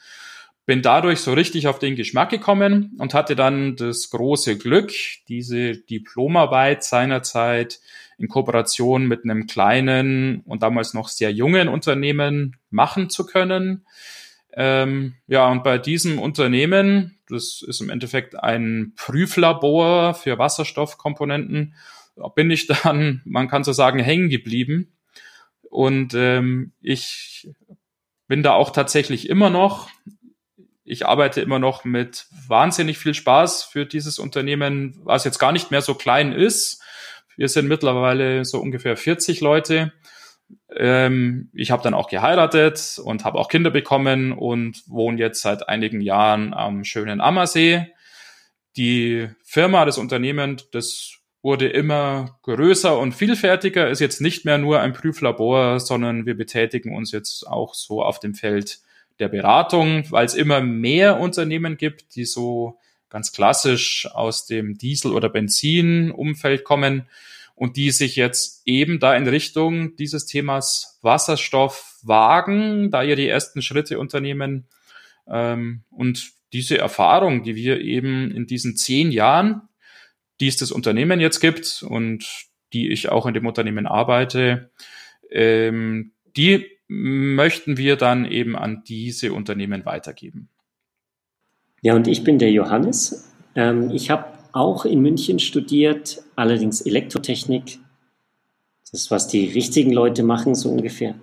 Bin 0.66 0.81
dadurch 0.81 1.20
so 1.20 1.32
richtig 1.34 1.66
auf 1.66 1.78
den 1.78 1.94
Geschmack 1.94 2.31
gekommen 2.31 2.96
und 2.99 3.12
hatte 3.12 3.37
dann 3.37 3.76
das 3.76 4.08
große 4.11 4.56
Glück, 4.56 4.93
diese 5.28 5.76
Diplomarbeit 5.76 6.84
seinerzeit 6.84 7.80
in 8.16 8.28
Kooperation 8.28 9.06
mit 9.06 9.25
einem 9.25 9.47
kleinen 9.47 10.40
und 10.40 10.62
damals 10.62 10.94
noch 10.94 11.09
sehr 11.09 11.30
jungen 11.33 11.68
Unternehmen 11.68 12.56
machen 12.71 13.11
zu 13.11 13.26
können. 13.26 13.85
Ähm, 14.56 15.14
ja, 15.26 15.49
und 15.50 15.64
bei 15.64 15.78
diesem 15.78 16.18
Unternehmen, 16.18 17.18
das 17.28 17.62
ist 17.66 17.80
im 17.80 17.90
Endeffekt 17.90 18.37
ein 18.37 18.92
Prüflabor 18.97 20.14
für 20.14 20.38
Wasserstoffkomponenten, 20.38 21.75
bin 22.35 22.50
ich 22.50 22.66
dann, 22.66 23.23
man 23.25 23.49
kann 23.49 23.64
so 23.64 23.73
sagen, 23.73 23.99
hängen 23.99 24.28
geblieben. 24.28 24.92
Und 25.62 26.14
ähm, 26.14 26.73
ich 26.80 27.49
bin 28.28 28.42
da 28.42 28.52
auch 28.52 28.71
tatsächlich 28.71 29.28
immer 29.28 29.50
noch. 29.50 29.88
Ich 30.85 31.07
arbeite 31.07 31.41
immer 31.41 31.59
noch 31.59 31.85
mit 31.85 32.26
wahnsinnig 32.47 32.99
viel 32.99 33.14
Spaß 33.14 33.64
für 33.64 33.87
dieses 33.87 34.19
Unternehmen, 34.19 35.00
was 35.03 35.25
jetzt 35.25 35.38
gar 35.38 35.53
nicht 35.53 35.71
mehr 35.71 35.83
so 35.83 35.95
klein 35.95 36.33
ist, 36.33 36.83
wir 37.37 37.49
sind 37.49 37.69
mittlerweile 37.69 38.45
so 38.45 38.61
ungefähr 38.61 38.97
40 38.97 39.41
Leute. 39.41 39.93
Ähm, 40.75 41.50
ich 41.53 41.71
habe 41.71 41.83
dann 41.83 41.95
auch 41.95 42.09
geheiratet 42.09 43.00
und 43.03 43.25
habe 43.25 43.38
auch 43.38 43.49
Kinder 43.49 43.71
bekommen 43.71 44.33
und 44.33 44.83
wohne 44.87 45.19
jetzt 45.19 45.43
seit 45.43 45.69
einigen 45.69 46.00
Jahren 46.00 46.55
am 46.55 46.85
schönen 46.85 47.21
Ammersee. 47.21 47.93
Die 48.76 49.29
Firma, 49.45 49.85
das 49.85 49.99
Unternehmen, 49.99 50.61
das 50.73 51.19
wurde 51.43 51.69
immer 51.69 52.38
größer 52.43 52.99
und 52.99 53.12
vielfältiger, 53.12 53.88
ist 53.88 54.00
jetzt 54.00 54.21
nicht 54.21 54.45
mehr 54.45 54.59
nur 54.59 54.81
ein 54.81 54.93
Prüflabor, 54.93 55.79
sondern 55.81 56.26
wir 56.26 56.37
betätigen 56.37 56.97
uns 56.97 57.12
jetzt 57.12 57.47
auch 57.47 57.75
so 57.75 58.03
auf 58.03 58.19
dem 58.19 58.35
Feld 58.35 58.79
der 59.18 59.28
Beratung, 59.28 60.11
weil 60.11 60.26
es 60.26 60.35
immer 60.35 60.61
mehr 60.61 61.21
Unternehmen 61.21 61.76
gibt, 61.76 62.16
die 62.16 62.25
so 62.25 62.78
ganz 63.09 63.33
klassisch 63.33 64.09
aus 64.12 64.47
dem 64.47 64.76
Diesel- 64.76 65.12
oder 65.12 65.28
Benzinumfeld 65.28 66.64
kommen 66.64 67.09
und 67.54 67.76
die 67.76 67.92
sich 67.92 68.16
jetzt 68.16 68.62
eben 68.64 68.99
da 68.99 69.14
in 69.14 69.28
Richtung 69.28 69.94
dieses 69.97 70.26
Themas 70.26 70.99
Wasserstoff 71.02 71.99
wagen, 72.02 72.90
da 72.90 73.02
ihr 73.02 73.16
die 73.16 73.28
ersten 73.28 73.62
Schritte 73.62 74.00
unternehmen. 74.00 74.66
Ähm, 75.28 75.85
und 75.90 76.33
diese 76.52 76.78
Erfahrung, 76.78 77.44
die 77.44 77.54
wir 77.54 77.80
eben 77.80 78.30
in 78.33 78.47
diesen 78.47 78.76
zehn 78.76 79.12
Jahren, 79.12 79.62
die 80.40 80.49
es 80.49 80.56
das 80.56 80.73
Unternehmen 80.73 81.21
jetzt 81.21 81.40
gibt 81.40 81.85
und 81.88 82.26
die 82.73 82.90
ich 82.90 83.09
auch 83.09 83.26
in 83.26 83.35
dem 83.35 83.47
Unternehmen 83.47 83.87
arbeite, 83.87 84.73
ähm, 85.30 86.12
die 86.37 86.74
möchten 86.88 87.76
wir 87.76 87.97
dann 87.97 88.25
eben 88.25 88.57
an 88.57 88.83
diese 88.87 89.33
Unternehmen 89.33 89.85
weitergeben. 89.85 90.49
Ja, 91.83 91.95
und 91.95 92.09
ich 92.09 92.25
bin 92.25 92.38
der 92.38 92.50
Johannes. 92.50 93.31
Ähm, 93.55 93.91
ich 93.91 94.11
habe 94.11 94.26
auch 94.53 94.85
in 94.85 95.00
München 95.00 95.38
studiert, 95.38 96.23
allerdings 96.37 96.81
Elektrotechnik. 96.81 97.79
Das 98.83 99.03
ist, 99.03 99.11
was 99.11 99.26
die 99.29 99.47
richtigen 99.47 99.93
Leute 99.93 100.23
machen, 100.23 100.55
so 100.55 100.71
ungefähr. 100.71 101.14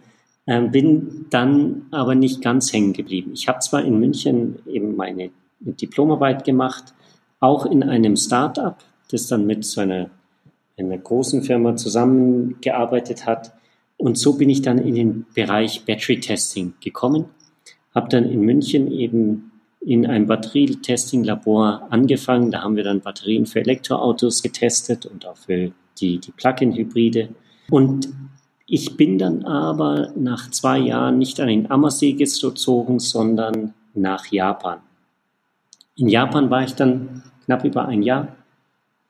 Ähm, 0.47 0.71
bin 0.71 1.27
dann 1.29 1.87
aber 1.91 2.15
nicht 2.15 2.41
ganz 2.41 2.73
hängen 2.73 2.93
geblieben. 2.93 3.31
Ich 3.33 3.47
habe 3.47 3.59
zwar 3.59 3.83
in 3.83 3.99
München 3.99 4.59
eben 4.67 4.95
meine 4.95 5.31
Diplomarbeit 5.59 6.43
gemacht, 6.43 6.93
auch 7.39 7.65
in 7.65 7.83
einem 7.83 8.15
Start-up, 8.15 8.83
das 9.11 9.27
dann 9.27 9.45
mit 9.45 9.63
so 9.63 9.81
einer, 9.81 10.09
einer 10.77 10.97
großen 10.97 11.43
Firma 11.43 11.75
zusammengearbeitet 11.75 13.25
hat. 13.25 13.53
Und 14.01 14.17
so 14.17 14.33
bin 14.33 14.49
ich 14.49 14.63
dann 14.63 14.79
in 14.79 14.95
den 14.95 15.25
Bereich 15.35 15.85
Battery 15.85 16.19
Testing 16.19 16.73
gekommen, 16.81 17.25
habe 17.93 18.09
dann 18.09 18.25
in 18.25 18.41
München 18.41 18.91
eben 18.91 19.51
in 19.79 20.07
einem 20.07 20.25
Batterietesting-Labor 20.25 21.87
angefangen. 21.91 22.49
Da 22.49 22.63
haben 22.63 22.75
wir 22.75 22.83
dann 22.83 23.01
Batterien 23.01 23.45
für 23.45 23.59
Elektroautos 23.59 24.41
getestet 24.41 25.05
und 25.05 25.27
auch 25.27 25.37
für 25.37 25.71
die, 25.99 26.17
die 26.17 26.31
Plug-in-Hybride. 26.31 27.29
Und 27.69 28.09
ich 28.65 28.97
bin 28.97 29.19
dann 29.19 29.45
aber 29.45 30.11
nach 30.15 30.49
zwei 30.49 30.79
Jahren 30.79 31.19
nicht 31.19 31.39
an 31.39 31.47
den 31.47 31.69
Ammersee 31.69 32.13
gezogen, 32.13 32.97
sondern 32.97 33.75
nach 33.93 34.25
Japan. 34.31 34.79
In 35.95 36.09
Japan 36.09 36.49
war 36.49 36.63
ich 36.63 36.73
dann 36.73 37.21
knapp 37.45 37.63
über 37.65 37.85
ein 37.85 38.01
Jahr 38.01 38.35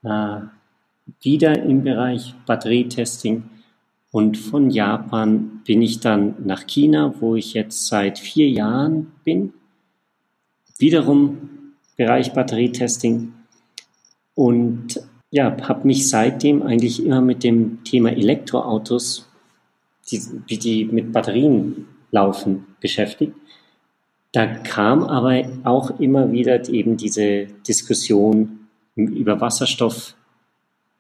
äh, 0.04 0.42
wieder 1.22 1.64
im 1.64 1.86
Bereich 1.86 2.36
Batterietesting 2.46 3.51
und 4.12 4.38
von 4.38 4.70
Japan 4.70 5.62
bin 5.66 5.82
ich 5.82 6.00
dann 6.00 6.36
nach 6.46 6.68
China, 6.68 7.14
wo 7.20 7.36
ich 7.36 7.54
jetzt 7.54 7.88
seit 7.88 8.20
vier 8.20 8.50
Jahren 8.50 9.12
bin. 9.24 9.54
Wiederum 10.78 11.50
Bereich 11.96 12.34
Batterietesting 12.34 13.34
und 14.36 15.02
ja, 15.30 15.56
habe 15.68 15.88
mich 15.88 16.10
seitdem 16.10 16.62
eigentlich 16.62 17.06
immer 17.06 17.22
mit 17.22 17.44
dem 17.44 17.84
Thema 17.84 18.12
Elektroautos, 18.12 19.30
die, 20.10 20.22
wie 20.48 20.58
die 20.58 20.86
mit 20.86 21.14
Batterien 21.14 21.88
laufen, 22.12 22.66
beschäftigt. 22.82 23.34
Da 24.34 24.46
kam 24.46 25.04
aber 25.04 25.44
auch 25.64 26.00
immer 26.00 26.32
wieder 26.32 26.68
eben 26.70 26.98
diese 26.98 27.46
Diskussion 27.68 28.68
über 28.96 29.40
Wasserstoff 29.40 30.16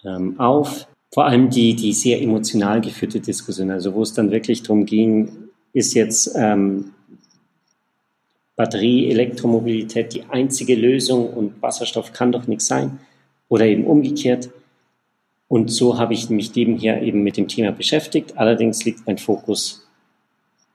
ähm, 0.03 0.39
auf. 0.39 0.87
Vor 1.13 1.25
allem 1.25 1.49
die, 1.49 1.75
die 1.75 1.93
sehr 1.93 2.21
emotional 2.21 2.79
geführte 2.79 3.19
Diskussion, 3.19 3.69
also 3.69 3.93
wo 3.93 4.01
es 4.01 4.13
dann 4.13 4.31
wirklich 4.31 4.63
darum 4.63 4.85
ging, 4.85 5.49
ist 5.73 5.93
jetzt 5.93 6.33
ähm, 6.35 6.93
Batterie, 8.55 9.09
Elektromobilität 9.09 10.13
die 10.13 10.23
einzige 10.29 10.75
Lösung 10.75 11.29
und 11.33 11.61
Wasserstoff 11.61 12.13
kann 12.13 12.31
doch 12.31 12.47
nichts 12.47 12.67
sein 12.67 12.99
oder 13.49 13.65
eben 13.65 13.85
umgekehrt. 13.85 14.49
Und 15.47 15.69
so 15.69 15.97
habe 15.97 16.13
ich 16.13 16.29
mich 16.29 16.55
nebenher 16.55 17.01
eben 17.01 17.23
mit 17.23 17.35
dem 17.35 17.49
Thema 17.49 17.71
beschäftigt. 17.71 18.37
Allerdings 18.37 18.85
liegt 18.85 19.05
mein 19.05 19.17
Fokus 19.17 19.85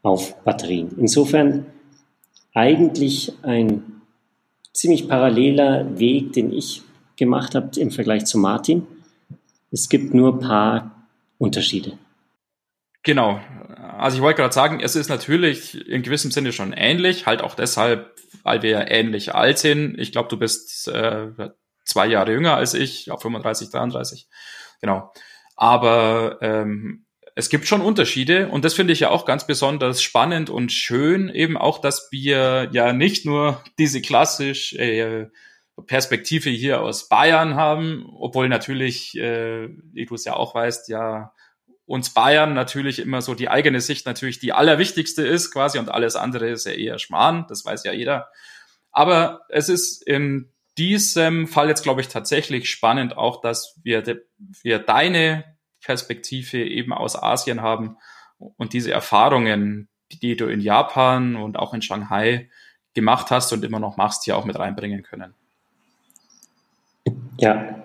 auf 0.02 0.36
Batterien. 0.44 0.90
Insofern 0.98 1.64
eigentlich 2.52 3.32
ein 3.42 3.82
ziemlich 4.74 5.08
paralleler 5.08 5.98
Weg, 5.98 6.34
den 6.34 6.52
ich 6.52 6.82
gemacht 7.16 7.54
habe 7.54 7.70
im 7.80 7.90
Vergleich 7.90 8.26
zu 8.26 8.36
Martin. 8.36 8.86
Es 9.76 9.90
gibt 9.90 10.14
nur 10.14 10.32
ein 10.32 10.38
paar 10.38 11.06
Unterschiede. 11.36 11.98
Genau. 13.02 13.42
Also 13.98 14.16
ich 14.16 14.22
wollte 14.22 14.40
gerade 14.40 14.54
sagen, 14.54 14.80
es 14.80 14.96
ist 14.96 15.10
natürlich 15.10 15.86
in 15.86 16.00
gewissem 16.00 16.30
Sinne 16.30 16.54
schon 16.54 16.72
ähnlich, 16.72 17.26
halt 17.26 17.42
auch 17.42 17.54
deshalb, 17.54 18.16
weil 18.42 18.62
wir 18.62 18.70
ja 18.70 18.88
ähnlich 18.88 19.34
alt 19.34 19.58
sind. 19.58 19.98
Ich 19.98 20.12
glaube, 20.12 20.30
du 20.30 20.38
bist 20.38 20.88
äh, 20.88 21.28
zwei 21.84 22.06
Jahre 22.06 22.32
jünger 22.32 22.56
als 22.56 22.72
ich, 22.72 23.10
auf 23.10 23.20
35, 23.20 23.68
33. 23.68 24.28
Genau. 24.80 25.12
Aber 25.56 26.38
ähm, 26.40 27.04
es 27.34 27.50
gibt 27.50 27.66
schon 27.66 27.82
Unterschiede 27.82 28.48
und 28.48 28.64
das 28.64 28.72
finde 28.72 28.94
ich 28.94 29.00
ja 29.00 29.10
auch 29.10 29.26
ganz 29.26 29.46
besonders 29.46 30.00
spannend 30.00 30.48
und 30.48 30.72
schön, 30.72 31.28
eben 31.28 31.58
auch, 31.58 31.82
dass 31.82 32.08
wir 32.10 32.70
ja 32.72 32.94
nicht 32.94 33.26
nur 33.26 33.62
diese 33.78 34.00
klassisch 34.00 34.72
äh, 34.72 35.26
Perspektive 35.82 36.50
hier 36.50 36.80
aus 36.80 37.08
Bayern 37.08 37.54
haben, 37.54 38.06
obwohl 38.18 38.48
natürlich, 38.48 39.16
äh, 39.16 39.68
wie 39.92 40.06
du 40.06 40.14
es 40.14 40.24
ja 40.24 40.34
auch 40.34 40.54
weißt, 40.54 40.88
ja 40.88 41.32
uns 41.86 42.10
Bayern 42.10 42.54
natürlich 42.54 42.98
immer 42.98 43.22
so 43.22 43.34
die 43.34 43.48
eigene 43.48 43.80
Sicht 43.80 44.06
natürlich 44.06 44.40
die 44.40 44.52
allerwichtigste 44.52 45.24
ist 45.24 45.52
quasi 45.52 45.78
und 45.78 45.88
alles 45.88 46.16
andere 46.16 46.48
ist 46.48 46.66
ja 46.66 46.72
eher 46.72 46.98
Schmarrn, 46.98 47.46
das 47.48 47.64
weiß 47.64 47.84
ja 47.84 47.92
jeder. 47.92 48.28
Aber 48.90 49.42
es 49.48 49.68
ist 49.68 50.02
in 50.06 50.52
diesem 50.78 51.46
Fall 51.46 51.68
jetzt, 51.68 51.84
glaube 51.84 52.00
ich, 52.00 52.08
tatsächlich 52.08 52.68
spannend 52.68 53.16
auch, 53.16 53.40
dass 53.40 53.78
wir, 53.82 54.02
de, 54.02 54.22
wir 54.62 54.78
deine 54.78 55.56
Perspektive 55.80 56.62
eben 56.64 56.92
aus 56.92 57.20
Asien 57.22 57.62
haben 57.62 57.96
und 58.38 58.72
diese 58.72 58.90
Erfahrungen, 58.90 59.88
die, 60.10 60.18
die 60.18 60.36
du 60.36 60.46
in 60.46 60.60
Japan 60.60 61.36
und 61.36 61.56
auch 61.56 61.72
in 61.72 61.82
Shanghai 61.82 62.50
gemacht 62.94 63.30
hast 63.30 63.52
und 63.52 63.64
immer 63.64 63.78
noch 63.78 63.96
machst, 63.96 64.24
hier 64.24 64.36
auch 64.36 64.44
mit 64.44 64.58
reinbringen 64.58 65.02
können. 65.02 65.34
Ja, 67.38 67.84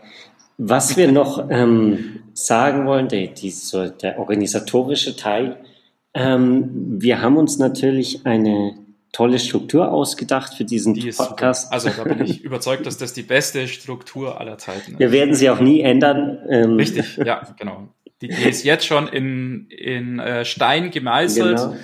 was 0.58 0.96
wir 0.98 1.12
noch 1.12 1.50
ähm, 1.50 2.20
sagen 2.34 2.86
wollen, 2.86 3.08
der, 3.08 3.28
die, 3.28 3.52
so 3.52 3.90
der 3.90 4.20
organisatorische 4.20 5.16
Teil, 5.16 5.58
ähm, 6.14 6.70
wir 7.02 7.22
haben 7.22 7.38
uns 7.38 7.58
natürlich 7.58 8.26
eine 8.26 8.76
tolle 9.12 9.40
Struktur 9.40 9.92
ausgedacht 9.92 10.54
für 10.54 10.64
diesen 10.64 10.94
die 10.94 11.12
Podcast. 11.12 11.72
Also 11.74 11.90
da 11.90 12.04
bin 12.04 12.24
ich 12.26 12.42
überzeugt, 12.44 12.86
dass 12.86 12.98
das 12.98 13.14
die 13.14 13.24
beste 13.24 13.68
Struktur 13.68 14.40
aller 14.40 14.58
Zeiten 14.58 14.94
ist. 14.94 15.00
Wir 15.00 15.12
werden 15.12 15.36
sie 15.36 15.50
auch 15.50 15.60
nie 15.60 15.82
ändern. 15.82 16.40
Ähm. 16.50 16.76
Richtig, 16.76 17.18
ja, 17.18 17.42
genau. 17.58 17.90
Die, 18.22 18.28
die 18.28 18.50
ist 18.50 18.64
jetzt 18.64 18.86
schon 18.86 19.08
in, 19.08 19.68
in 19.70 20.20
äh, 20.20 20.46
Stein 20.46 20.92
gemeißelt. 20.92 21.58
Genau. 21.58 21.76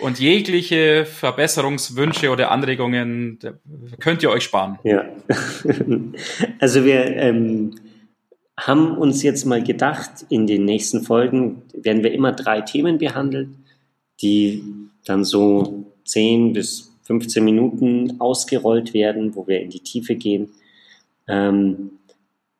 Und 0.00 0.18
jegliche 0.18 1.06
Verbesserungswünsche 1.06 2.30
oder 2.30 2.50
Anregungen 2.50 3.38
könnt 4.00 4.22
ihr 4.22 4.30
euch 4.30 4.44
sparen. 4.44 4.78
Ja. 4.84 5.04
Also 6.58 6.84
wir 6.84 7.04
ähm, 7.16 7.74
haben 8.58 8.96
uns 8.96 9.22
jetzt 9.22 9.44
mal 9.44 9.62
gedacht, 9.62 10.26
in 10.30 10.46
den 10.46 10.64
nächsten 10.64 11.02
Folgen 11.02 11.62
werden 11.74 12.02
wir 12.02 12.12
immer 12.12 12.32
drei 12.32 12.60
Themen 12.60 12.98
behandeln, 12.98 13.64
die 14.20 14.62
dann 15.04 15.24
so 15.24 15.84
10 16.04 16.52
bis 16.52 16.92
15 17.04 17.44
Minuten 17.44 18.20
ausgerollt 18.20 18.94
werden, 18.94 19.34
wo 19.34 19.46
wir 19.46 19.60
in 19.60 19.70
die 19.70 19.80
Tiefe 19.80 20.14
gehen, 20.14 20.50
ähm, 21.28 21.98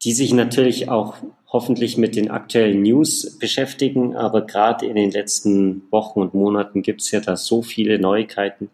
die 0.03 0.13
sich 0.13 0.33
natürlich 0.33 0.89
auch 0.89 1.17
hoffentlich 1.55 1.97
mit 1.97 2.17
den 2.17 2.33
aktuellen 2.33 2.83
News 2.83 3.39
beschäftigen, 3.39 4.17
aber 4.17 4.45
gerade 4.45 4.87
in 4.87 4.97
den 4.97 5.13
letzten 5.13 5.85
Wochen 5.93 6.21
und 6.21 6.35
Monaten 6.35 6.83
gibt 6.83 7.01
es 7.01 7.13
ja 7.13 7.21
da 7.21 7.37
so 7.37 7.63
viele 7.63 8.01
Neuigkeiten 8.01 8.71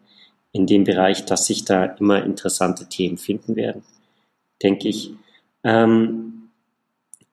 in 0.51 0.65
dem 0.65 0.83
Bereich, 0.83 1.23
dass 1.25 1.45
sich 1.45 1.63
da 1.63 1.85
immer 1.85 2.23
interessante 2.25 2.89
Themen 2.89 3.19
finden 3.19 3.55
werden, 3.55 3.83
denke 4.63 4.89
ich. 4.89 5.11
Ähm, 5.63 6.49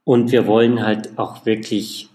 und 0.05 0.33
wir 0.33 0.47
wollen 0.47 0.83
halt 0.83 1.19
auch 1.19 1.47
wirklich 1.47 2.11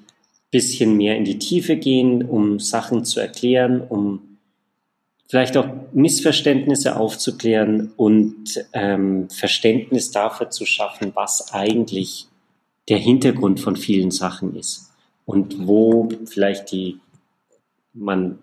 bisschen 0.52 0.96
mehr 0.96 1.18
in 1.18 1.26
die 1.26 1.40
Tiefe 1.40 1.76
gehen, 1.76 2.22
um 2.30 2.60
Sachen 2.60 3.04
zu 3.04 3.20
erklären, 3.20 3.82
um 3.82 4.38
vielleicht 5.28 5.58
auch 5.58 5.68
Missverständnisse 5.92 6.98
aufzuklären 6.98 7.92
und 7.98 8.64
ähm, 8.74 9.28
Verständnis 9.32 10.12
dafür 10.12 10.52
zu 10.52 10.68
schaffen, 10.68 11.14
was 11.16 11.52
eigentlich 11.52 12.28
der 12.90 12.98
Hintergrund 12.98 13.60
von 13.60 13.76
vielen 13.76 14.12
Sachen 14.12 14.56
ist 14.56 14.92
und 15.26 15.68
wo 15.68 16.10
vielleicht 16.26 16.72
die 16.72 17.00
man 17.94 18.40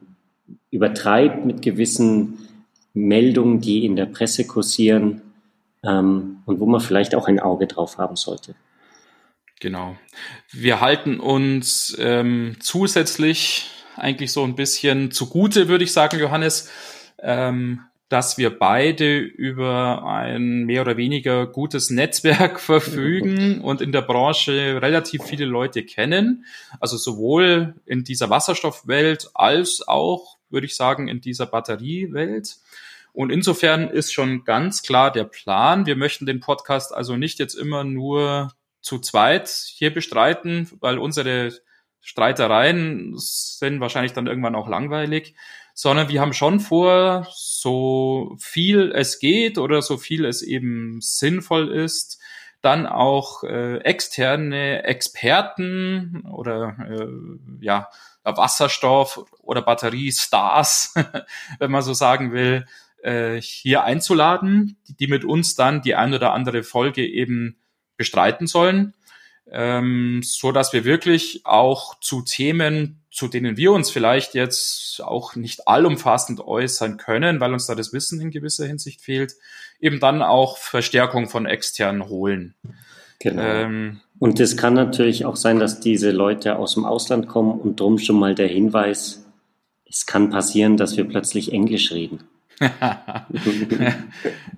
übertreibt 0.71 1.45
mit 1.45 1.63
gewissen 1.63 2.49
Meldungen, 2.95 3.61
die 3.61 3.85
in 3.85 3.97
der 3.97 4.07
Presse 4.07 4.47
kursieren 4.47 5.23
ähm, 5.83 6.43
und 6.47 6.61
wo 6.61 6.67
man 6.67 6.81
vielleicht 6.81 7.15
auch 7.15 7.29
ein 7.29 7.41
Auge 7.41 7.67
drauf 7.67 7.99
haben 7.99 8.17
sollte. 8.17 8.55
Genau. 9.61 9.97
Wir 10.53 10.81
halten 10.81 11.21
uns 11.21 11.97
ähm, 11.99 12.57
zusätzlich 12.61 13.71
eigentlich 13.97 14.33
so 14.33 14.45
ein 14.45 14.55
bisschen 14.55 15.11
zugute, 15.11 15.69
würde 15.69 15.85
ich 15.85 15.93
sagen, 15.93 16.19
Johannes, 16.19 16.71
ähm, 17.19 17.81
dass 18.11 18.38
wir 18.38 18.59
beide 18.59 19.19
über 19.19 20.05
ein 20.05 20.64
mehr 20.64 20.83
oder 20.83 20.97
weniger 20.97 21.47
gutes 21.47 21.90
Netzwerk 21.90 22.59
verfügen 22.61 23.61
und 23.61 23.81
in 23.81 23.93
der 23.93 24.02
Branche 24.02 24.83
relativ 24.83 25.23
viele 25.23 25.45
Leute 25.45 25.85
kennen. 25.85 26.45
Also 26.81 26.97
sowohl 26.97 27.75
in 27.87 28.02
dieser 28.02 28.29
Wasserstoffwelt 28.29 29.31
als 29.35 29.87
auch, 29.87 30.38
würde 30.50 30.67
ich 30.67 30.75
sagen, 30.75 31.07
in 31.07 31.21
dieser 31.21 31.47
Batteriewelt. 31.47 32.57
Und 33.12 33.31
insofern 33.31 33.88
ist 33.88 34.12
schon 34.12 34.45
ganz 34.45 34.83
klar 34.83 35.12
der 35.12 35.25
Plan. 35.25 35.87
Wir 35.87 35.95
möchten 35.95 36.26
den 36.26 36.40
Podcast 36.40 36.93
also 36.93 37.17
nicht 37.17 37.38
jetzt 37.38 37.55
immer 37.55 37.85
nur 37.85 38.52
zu 38.81 38.99
zweit 38.99 39.49
hier 39.49 39.95
bestreiten, 39.95 40.69
weil 40.81 40.99
unsere 40.99 41.52
Streitereien 42.00 43.12
sind 43.17 43.79
wahrscheinlich 43.79 44.14
dann 44.14 44.26
irgendwann 44.26 44.57
auch 44.57 44.69
langweilig, 44.69 45.37
sondern 45.81 46.11
wir 46.11 46.21
haben 46.21 46.35
schon 46.35 46.61
vor, 46.61 47.27
so 47.35 48.37
viel 48.39 48.93
es 48.95 49.19
geht 49.19 49.57
oder 49.57 49.81
so 49.81 49.97
viel 49.97 50.27
es 50.27 50.43
eben 50.43 51.01
sinnvoll 51.01 51.73
ist, 51.73 52.21
dann 52.61 52.87
auch 52.87 53.45
äh, 53.45 53.79
externe 53.79 54.83
Experten 54.83 56.27
oder 56.31 56.77
äh, 56.87 57.65
ja 57.65 57.89
Wasserstoff 58.25 59.25
oder 59.41 59.63
Batteriestars, 59.63 60.97
wenn 61.59 61.71
man 61.71 61.81
so 61.81 61.95
sagen 61.95 62.35
will, 62.35 62.67
äh, 63.03 63.41
hier 63.41 63.83
einzuladen, 63.83 64.77
die, 64.87 64.97
die 64.99 65.07
mit 65.07 65.25
uns 65.25 65.55
dann 65.55 65.81
die 65.81 65.95
ein 65.95 66.13
oder 66.13 66.35
andere 66.35 66.63
Folge 66.63 67.07
eben 67.07 67.57
bestreiten 67.97 68.47
sollen, 68.47 68.93
ähm, 69.51 70.21
so 70.23 70.53
dass 70.53 70.75
wir 70.75 70.85
wirklich 70.85 71.47
auch 71.47 71.99
zu 72.01 72.21
Themen, 72.21 73.00
zu 73.11 73.29
denen 73.29 73.57
wir 73.57 73.73
uns 73.73 73.90
vielleicht 73.90 74.35
jetzt 74.35 75.02
auch 75.02 75.35
nicht 75.35 75.67
allumfassend 75.67 76.40
äußern 76.40 76.97
können, 76.97 77.40
weil 77.40 77.52
uns 77.52 77.67
da 77.67 77.75
das 77.75 77.93
Wissen 77.93 78.21
in 78.21 78.31
gewisser 78.31 78.67
Hinsicht 78.67 79.00
fehlt, 79.00 79.35
eben 79.81 79.99
dann 79.99 80.23
auch 80.23 80.59
Verstärkung 80.59 81.29
von 81.29 81.47
externen 81.47 82.09
holen. 82.09 82.55
Genau. 83.19 83.43
Ähm, 83.43 84.00
und 84.19 84.38
es 84.38 84.57
kann 84.57 84.75
natürlich 84.75 85.25
auch 85.25 85.37
sein, 85.37 85.59
dass 85.59 85.81
diese 85.81 86.11
Leute 86.11 86.57
aus 86.57 86.75
dem 86.75 86.85
Ausland 86.85 87.26
kommen 87.26 87.61
und 87.61 87.81
drum 87.81 87.99
schon 87.99 88.19
mal 88.19 88.35
der 88.35 88.49
Hinweis, 88.49 89.26
es 89.88 90.07
kann 90.07 90.31
passieren, 90.31 90.76
dass 90.76 90.97
wir 90.97 91.05
plötzlich 91.05 91.52
Englisch 91.52 91.90
reden. 91.90 92.21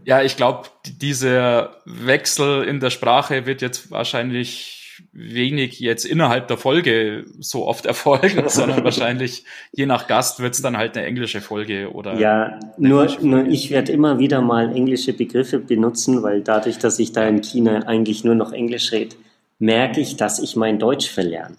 ja, 0.04 0.22
ich 0.22 0.36
glaube, 0.36 0.68
dieser 0.86 1.76
Wechsel 1.84 2.64
in 2.64 2.80
der 2.80 2.90
Sprache 2.90 3.46
wird 3.46 3.62
jetzt 3.62 3.90
wahrscheinlich 3.90 4.81
wenig 5.12 5.80
jetzt 5.80 6.04
innerhalb 6.04 6.48
der 6.48 6.56
Folge 6.56 7.24
so 7.40 7.66
oft 7.66 7.86
erfolgen, 7.86 8.44
sondern 8.48 8.84
wahrscheinlich 8.84 9.44
je 9.72 9.86
nach 9.86 10.06
Gast 10.06 10.40
wird 10.40 10.54
es 10.54 10.62
dann 10.62 10.76
halt 10.76 10.96
eine 10.96 11.06
englische 11.06 11.40
Folge 11.40 11.92
oder. 11.92 12.18
Ja, 12.18 12.58
nur, 12.78 13.08
nur 13.20 13.46
ich 13.46 13.70
werde 13.70 13.92
immer 13.92 14.18
wieder 14.18 14.40
mal 14.40 14.74
englische 14.74 15.12
Begriffe 15.12 15.58
benutzen, 15.58 16.22
weil 16.22 16.42
dadurch, 16.42 16.78
dass 16.78 16.98
ich 16.98 17.12
da 17.12 17.26
in 17.26 17.42
China 17.42 17.80
eigentlich 17.86 18.24
nur 18.24 18.34
noch 18.34 18.52
Englisch 18.52 18.92
rede, 18.92 19.16
merke 19.58 20.00
ich, 20.00 20.16
dass 20.16 20.38
ich 20.38 20.56
mein 20.56 20.78
Deutsch 20.78 21.08
verlerne. 21.08 21.56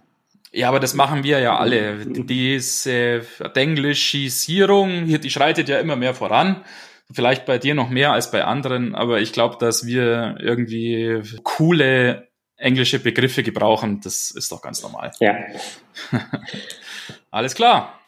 Ja, 0.51 0.69
aber 0.69 0.79
das 0.79 0.93
machen 0.93 1.23
wir 1.23 1.39
ja 1.39 1.57
alle. 1.57 2.05
Diese 2.05 3.21
Denglischisierung, 3.55 5.07
die 5.07 5.29
schreitet 5.31 5.67
ja 5.67 5.79
immer 5.79 5.95
mehr 5.95 6.13
voran. 6.13 6.63
Vielleicht 7.12 7.45
bei 7.45 7.57
dir 7.57 7.75
noch 7.75 7.89
mehr 7.89 8.13
als 8.13 8.29
bei 8.31 8.43
anderen, 8.43 8.93
aber 8.93 9.19
ich 9.19 9.33
glaube, 9.33 9.57
dass 9.59 9.85
wir 9.85 10.38
irgendwie 10.39 11.21
coole 11.43 12.27
englische 12.63 13.00
Begriffe 13.00 13.43
gebrauchen. 13.43 14.00
Das 14.01 14.32
ist 14.32 14.51
doch 14.51 14.62
ganz 14.62 14.82
normal. 14.82 15.12
Ja. 15.20 15.36
Alles 17.32 17.53
klar. 17.53 18.00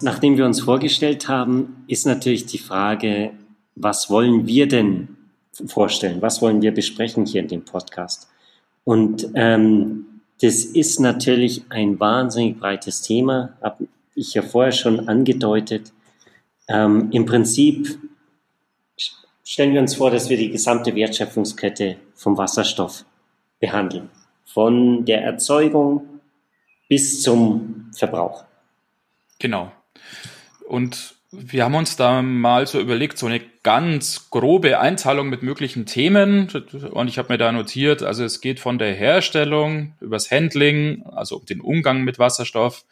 Nachdem 0.00 0.36
wir 0.36 0.44
uns 0.44 0.60
vorgestellt 0.60 1.28
haben, 1.28 1.84
ist 1.86 2.06
natürlich 2.06 2.46
die 2.46 2.58
Frage, 2.58 3.32
was 3.76 4.10
wollen 4.10 4.46
wir 4.46 4.66
denn 4.66 5.16
vorstellen? 5.66 6.20
Was 6.20 6.42
wollen 6.42 6.60
wir 6.60 6.74
besprechen 6.74 7.24
hier 7.24 7.40
in 7.40 7.48
dem 7.48 7.64
Podcast? 7.64 8.28
Und 8.84 9.28
ähm, 9.34 10.06
das 10.40 10.64
ist 10.64 10.98
natürlich 10.98 11.62
ein 11.68 12.00
wahnsinnig 12.00 12.58
breites 12.58 13.02
Thema, 13.02 13.56
habe 13.62 13.86
ich 14.16 14.34
ja 14.34 14.42
vorher 14.42 14.72
schon 14.72 15.08
angedeutet. 15.08 15.92
Ähm, 16.66 17.10
Im 17.12 17.24
Prinzip 17.26 17.96
stellen 19.52 19.74
wir 19.74 19.82
uns 19.82 19.96
vor, 19.96 20.10
dass 20.10 20.30
wir 20.30 20.38
die 20.38 20.50
gesamte 20.50 20.94
Wertschöpfungskette 20.94 21.96
vom 22.14 22.38
Wasserstoff 22.38 23.04
behandeln. 23.60 24.08
Von 24.46 25.04
der 25.04 25.22
Erzeugung 25.22 26.20
bis 26.88 27.20
zum 27.20 27.90
Verbrauch. 27.94 28.44
Genau. 29.38 29.70
Und 30.66 31.16
wir 31.32 31.64
haben 31.64 31.74
uns 31.74 31.96
da 31.96 32.22
mal 32.22 32.66
so 32.66 32.80
überlegt, 32.80 33.18
so 33.18 33.26
eine 33.26 33.42
ganz 33.62 34.30
grobe 34.30 34.80
Einteilung 34.80 35.28
mit 35.28 35.42
möglichen 35.42 35.84
Themen. 35.84 36.48
Und 36.90 37.08
ich 37.08 37.18
habe 37.18 37.34
mir 37.34 37.38
da 37.38 37.52
notiert, 37.52 38.02
also 38.02 38.24
es 38.24 38.40
geht 38.40 38.58
von 38.58 38.78
der 38.78 38.94
Herstellung 38.94 39.92
übers 40.00 40.30
Handling, 40.30 41.04
also 41.04 41.36
um 41.36 41.44
den 41.44 41.60
Umgang 41.60 42.04
mit 42.04 42.18
Wasserstoff, 42.18 42.86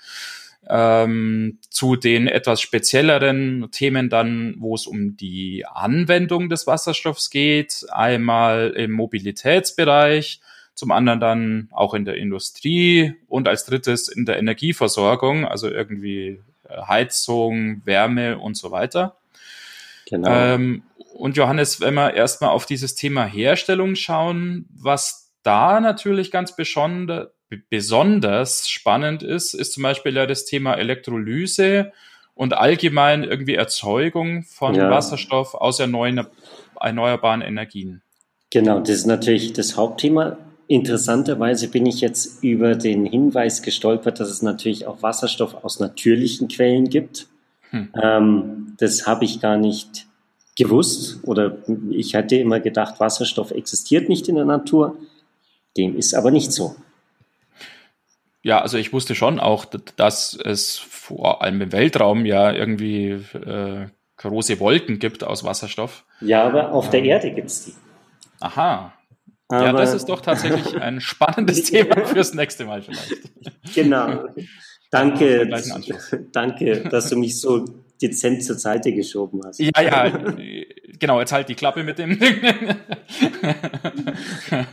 ähm, 0.68 1.58
zu 1.68 1.96
den 1.96 2.26
etwas 2.26 2.60
spezielleren 2.60 3.68
Themen 3.72 4.10
dann, 4.10 4.56
wo 4.58 4.74
es 4.74 4.86
um 4.86 5.16
die 5.16 5.64
Anwendung 5.66 6.48
des 6.48 6.66
Wasserstoffs 6.66 7.30
geht, 7.30 7.86
einmal 7.90 8.70
im 8.76 8.92
Mobilitätsbereich, 8.92 10.40
zum 10.74 10.90
anderen 10.92 11.20
dann 11.20 11.68
auch 11.72 11.94
in 11.94 12.04
der 12.04 12.16
Industrie 12.16 13.14
und 13.28 13.48
als 13.48 13.64
drittes 13.64 14.08
in 14.08 14.24
der 14.24 14.38
Energieversorgung, 14.38 15.46
also 15.46 15.68
irgendwie 15.68 16.40
Heizung, 16.68 17.82
Wärme 17.84 18.38
und 18.38 18.56
so 18.56 18.70
weiter. 18.70 19.16
Genau. 20.08 20.30
Ähm, 20.30 20.82
und 21.14 21.36
Johannes, 21.36 21.80
wenn 21.80 21.94
wir 21.94 22.14
erstmal 22.14 22.50
auf 22.50 22.66
dieses 22.66 22.94
Thema 22.94 23.24
Herstellung 23.24 23.94
schauen, 23.94 24.66
was 24.74 25.32
da 25.42 25.80
natürlich 25.80 26.30
ganz 26.30 26.56
besonder, 26.56 27.32
besonders 27.68 28.68
spannend 28.68 29.22
ist, 29.22 29.54
ist 29.54 29.72
zum 29.72 29.82
Beispiel 29.82 30.14
ja 30.14 30.26
das 30.26 30.44
Thema 30.44 30.74
Elektrolyse 30.74 31.92
und 32.34 32.54
allgemein 32.54 33.24
irgendwie 33.24 33.54
Erzeugung 33.54 34.44
von 34.44 34.74
ja. 34.74 34.90
Wasserstoff 34.90 35.54
aus 35.54 35.80
erneuerbaren 35.80 37.42
Energien. 37.42 38.02
Genau, 38.50 38.80
das 38.80 38.90
ist 38.90 39.06
natürlich 39.06 39.52
das 39.52 39.76
Hauptthema. 39.76 40.38
Interessanterweise 40.66 41.68
bin 41.68 41.86
ich 41.86 42.00
jetzt 42.00 42.42
über 42.42 42.76
den 42.76 43.04
Hinweis 43.04 43.62
gestolpert, 43.62 44.20
dass 44.20 44.30
es 44.30 44.42
natürlich 44.42 44.86
auch 44.86 45.02
Wasserstoff 45.02 45.64
aus 45.64 45.80
natürlichen 45.80 46.48
Quellen 46.48 46.88
gibt. 46.88 47.26
Hm. 47.70 47.88
Ähm, 48.00 48.76
das 48.78 49.06
habe 49.06 49.24
ich 49.24 49.40
gar 49.40 49.56
nicht 49.56 50.06
gewusst 50.56 51.20
oder 51.24 51.56
ich 51.90 52.14
hatte 52.14 52.36
immer 52.36 52.60
gedacht, 52.60 53.00
Wasserstoff 53.00 53.50
existiert 53.50 54.08
nicht 54.08 54.28
in 54.28 54.36
der 54.36 54.44
Natur. 54.44 54.96
Dem 55.76 55.96
ist 55.96 56.14
aber 56.14 56.30
nicht 56.30 56.52
so. 56.52 56.76
Ja, 58.42 58.62
also 58.62 58.78
ich 58.78 58.92
wusste 58.92 59.14
schon 59.14 59.38
auch, 59.38 59.66
dass 59.96 60.34
es 60.34 60.78
vor 60.78 61.42
allem 61.42 61.60
im 61.60 61.72
Weltraum 61.72 62.24
ja 62.24 62.52
irgendwie 62.52 63.10
äh, 63.10 63.86
große 64.16 64.60
Wolken 64.60 64.98
gibt 64.98 65.24
aus 65.24 65.44
Wasserstoff. 65.44 66.04
Ja, 66.20 66.44
aber 66.44 66.72
auf 66.72 66.90
der 66.90 67.02
Erde 67.02 67.32
gibt 67.32 67.48
es 67.48 67.66
die. 67.66 67.74
Aha, 68.40 68.94
aber 69.50 69.66
ja, 69.66 69.72
das 69.72 69.94
ist 69.94 70.08
doch 70.08 70.20
tatsächlich 70.20 70.80
ein 70.80 71.00
spannendes 71.00 71.64
Thema 71.70 72.06
fürs 72.06 72.34
nächste 72.34 72.64
Mal 72.64 72.82
vielleicht. 72.82 73.16
Genau. 73.74 74.26
Danke, 74.92 75.48
danke, 76.32 76.88
dass 76.88 77.08
du 77.10 77.16
mich 77.16 77.40
so 77.40 77.64
dezent 78.00 78.44
zur 78.44 78.56
Seite 78.56 78.92
geschoben 78.92 79.40
hast. 79.44 79.58
Ja, 79.58 79.82
ja, 79.82 80.12
genau, 81.00 81.18
jetzt 81.18 81.32
halt 81.32 81.48
die 81.48 81.56
Klappe 81.56 81.82
mit 81.82 81.98
dem. 81.98 82.12
ja, 84.50 84.66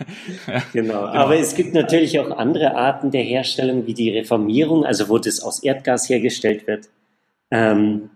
genau. 0.72 0.94
genau, 0.94 1.06
aber 1.06 1.38
es 1.38 1.56
gibt 1.56 1.74
natürlich 1.74 2.20
auch 2.20 2.38
andere 2.38 2.76
Arten 2.76 3.10
der 3.10 3.24
Herstellung, 3.24 3.88
wie 3.88 3.96
die 3.96 4.12
Reformierung, 4.12 4.86
also 4.86 5.10
wo 5.10 5.18
das 5.18 5.40
aus 5.42 5.64
Erdgas 5.64 6.08
hergestellt 6.10 6.68
wird. 6.68 6.90
Ähm, 7.50 8.12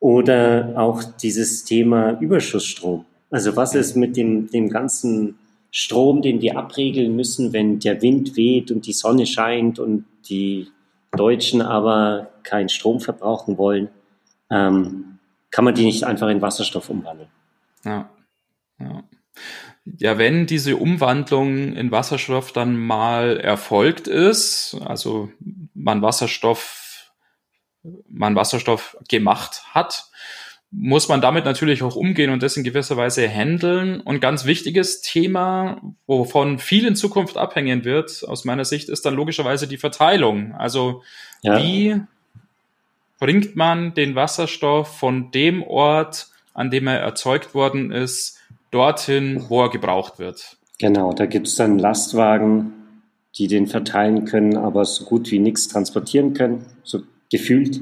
oder 0.00 0.74
auch 0.76 1.02
dieses 1.02 1.64
Thema 1.64 2.20
Überschussstrom. 2.20 3.06
Also 3.30 3.56
was 3.56 3.74
ist 3.74 3.96
mit 3.96 4.16
dem, 4.16 4.50
dem 4.50 4.68
ganzen 4.68 5.38
Strom, 5.70 6.22
den 6.22 6.40
wir 6.40 6.56
abregeln 6.56 7.16
müssen, 7.16 7.52
wenn 7.52 7.80
der 7.80 8.00
Wind 8.02 8.36
weht 8.36 8.70
und 8.70 8.86
die 8.86 8.92
Sonne 8.92 9.26
scheint 9.26 9.78
und 9.78 10.04
die 10.28 10.68
Deutschen 11.12 11.62
aber 11.62 12.30
keinen 12.42 12.68
Strom 12.68 13.00
verbrauchen 13.00 13.58
wollen, 13.58 13.88
ähm, 14.50 15.15
kann 15.50 15.64
man 15.64 15.74
die 15.74 15.84
nicht 15.84 16.04
einfach 16.04 16.28
in 16.28 16.42
Wasserstoff 16.42 16.90
umwandeln. 16.90 17.30
Ja. 17.84 18.10
ja. 18.78 19.04
Ja, 19.98 20.18
wenn 20.18 20.46
diese 20.46 20.76
Umwandlung 20.76 21.74
in 21.74 21.92
Wasserstoff 21.92 22.50
dann 22.50 22.76
mal 22.76 23.38
erfolgt 23.38 24.08
ist, 24.08 24.76
also 24.84 25.30
man 25.74 26.02
Wasserstoff, 26.02 27.12
man 28.08 28.34
Wasserstoff 28.34 28.96
gemacht 29.08 29.62
hat, 29.70 30.06
muss 30.72 31.08
man 31.08 31.20
damit 31.20 31.44
natürlich 31.44 31.82
auch 31.84 31.94
umgehen 31.94 32.30
und 32.30 32.42
das 32.42 32.56
in 32.56 32.64
gewisser 32.64 32.96
Weise 32.96 33.28
handeln. 33.28 34.00
Und 34.00 34.20
ganz 34.20 34.44
wichtiges 34.44 35.00
Thema, 35.00 35.80
wovon 36.06 36.58
viel 36.58 36.86
in 36.86 36.96
Zukunft 36.96 37.36
abhängen 37.36 37.84
wird, 37.84 38.24
aus 38.26 38.44
meiner 38.44 38.64
Sicht, 38.64 38.88
ist 38.88 39.06
dann 39.06 39.14
logischerweise 39.14 39.68
die 39.68 39.78
Verteilung. 39.78 40.52
Also 40.54 41.02
ja. 41.42 41.62
wie 41.62 42.00
bringt 43.18 43.56
man 43.56 43.94
den 43.94 44.14
Wasserstoff 44.14 44.98
von 44.98 45.30
dem 45.30 45.62
Ort, 45.62 46.28
an 46.54 46.70
dem 46.70 46.86
er 46.86 47.00
erzeugt 47.00 47.54
worden 47.54 47.90
ist, 47.90 48.38
dorthin, 48.70 49.44
wo 49.48 49.62
er 49.62 49.70
gebraucht 49.70 50.18
wird? 50.18 50.56
Genau, 50.78 51.12
da 51.12 51.26
gibt 51.26 51.46
es 51.46 51.56
dann 51.56 51.78
Lastwagen, 51.78 52.72
die 53.36 53.48
den 53.48 53.66
verteilen 53.66 54.24
können, 54.24 54.56
aber 54.56 54.84
so 54.84 55.04
gut 55.04 55.30
wie 55.30 55.38
nichts 55.38 55.68
transportieren 55.68 56.34
können, 56.34 56.64
so 56.82 57.00
gefühlt 57.30 57.80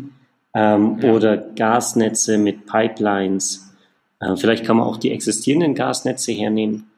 ähm, 0.55 0.99
ja. 1.01 1.13
oder 1.13 1.37
Gasnetze 1.37 2.39
mit 2.39 2.67
Pipelines. 2.67 3.75
Äh, 4.21 4.37
vielleicht 4.37 4.65
kann 4.65 4.77
man 4.77 4.87
auch 4.87 4.97
die 4.97 5.13
existierenden 5.13 5.75
Gasnetze 5.75 6.33
hernehmen. 6.33 6.91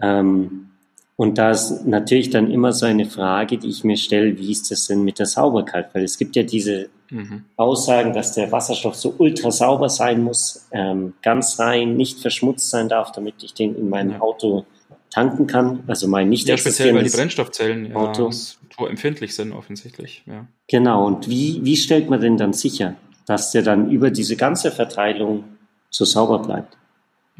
Ähm, 0.00 0.70
und 1.16 1.38
da 1.38 1.50
ist 1.50 1.86
natürlich 1.86 2.28
dann 2.28 2.50
immer 2.50 2.72
so 2.72 2.84
eine 2.84 3.06
Frage, 3.06 3.56
die 3.56 3.68
ich 3.68 3.84
mir 3.84 3.96
stelle, 3.96 4.38
wie 4.38 4.52
ist 4.52 4.70
das 4.70 4.86
denn 4.86 5.02
mit 5.02 5.18
der 5.18 5.26
Sauberkeit? 5.26 5.94
Weil 5.94 6.04
es 6.04 6.18
gibt 6.18 6.36
ja 6.36 6.42
diese 6.42 6.90
mhm. 7.10 7.44
Aussagen, 7.56 8.12
dass 8.12 8.34
der 8.34 8.52
Wasserstoff 8.52 8.94
so 8.94 9.14
ultra 9.16 9.50
sauber 9.50 9.88
sein 9.88 10.22
muss, 10.22 10.66
ähm, 10.72 11.14
ganz 11.22 11.58
rein, 11.58 11.96
nicht 11.96 12.20
verschmutzt 12.20 12.68
sein 12.68 12.90
darf, 12.90 13.12
damit 13.12 13.42
ich 13.42 13.54
den 13.54 13.74
in 13.76 13.88
meinem 13.88 14.12
ja. 14.12 14.20
Auto 14.20 14.66
tanken 15.08 15.46
kann. 15.46 15.84
Also 15.86 16.06
mein 16.06 16.28
nicht 16.28 16.46
Ja, 16.48 16.58
speziell, 16.58 16.94
weil 16.94 17.04
die 17.04 17.10
Brennstoffzellen 17.10 17.92
ja, 17.92 18.12
so 18.14 18.86
empfindlich 18.86 19.34
sind 19.34 19.52
offensichtlich. 19.52 20.22
Ja. 20.26 20.46
Genau. 20.68 21.06
Und 21.06 21.30
wie, 21.30 21.64
wie 21.64 21.76
stellt 21.76 22.10
man 22.10 22.20
denn 22.20 22.36
dann 22.36 22.52
sicher, 22.52 22.94
dass 23.26 23.52
der 23.52 23.62
dann 23.62 23.90
über 23.90 24.10
diese 24.10 24.36
ganze 24.36 24.70
Verteilung 24.70 25.44
so 25.88 26.04
sauber 26.04 26.40
bleibt. 26.40 26.76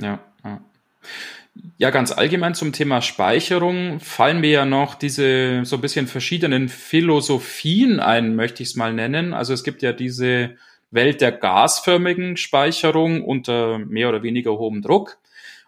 Ja, 0.01 0.19
ja. 0.45 0.61
Ja, 1.79 1.91
ganz 1.91 2.13
allgemein 2.13 2.55
zum 2.55 2.73
Thema 2.73 3.03
Speicherung 3.03 4.01
fallen 4.01 4.41
mir 4.41 4.51
ja 4.51 4.65
noch 4.65 4.95
diese 4.95 5.65
so 5.65 5.77
ein 5.77 5.83
bisschen 5.83 6.07
verschiedenen 6.07 6.69
Philosophien 6.69 8.01
ein, 8.01 8.35
möchte 8.35 8.63
ich 8.63 8.71
es 8.71 8.77
mal 8.77 8.95
nennen. 8.95 9.35
Also 9.35 9.53
es 9.53 9.63
gibt 9.63 9.83
ja 9.83 9.93
diese 9.93 10.57
Welt 10.91 11.21
der 11.21 11.33
gasförmigen 11.33 12.37
Speicherung 12.37 13.23
unter 13.23 13.79
mehr 13.79 14.09
oder 14.09 14.23
weniger 14.23 14.53
hohem 14.53 14.83
Druck. 14.83 15.19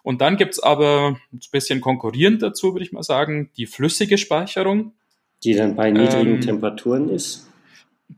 Und 0.02 0.20
dann 0.20 0.36
gibt's 0.36 0.60
aber 0.60 1.18
ein 1.32 1.40
bisschen 1.52 1.80
konkurrierend 1.80 2.42
dazu, 2.42 2.72
würde 2.72 2.84
ich 2.84 2.92
mal 2.92 3.02
sagen, 3.02 3.50
die 3.56 3.66
flüssige 3.66 4.16
Speicherung. 4.16 4.94
Die 5.44 5.54
dann 5.54 5.76
bei 5.76 5.90
niedrigen 5.90 6.36
ähm, 6.36 6.40
Temperaturen 6.40 7.10
ist. 7.10 7.48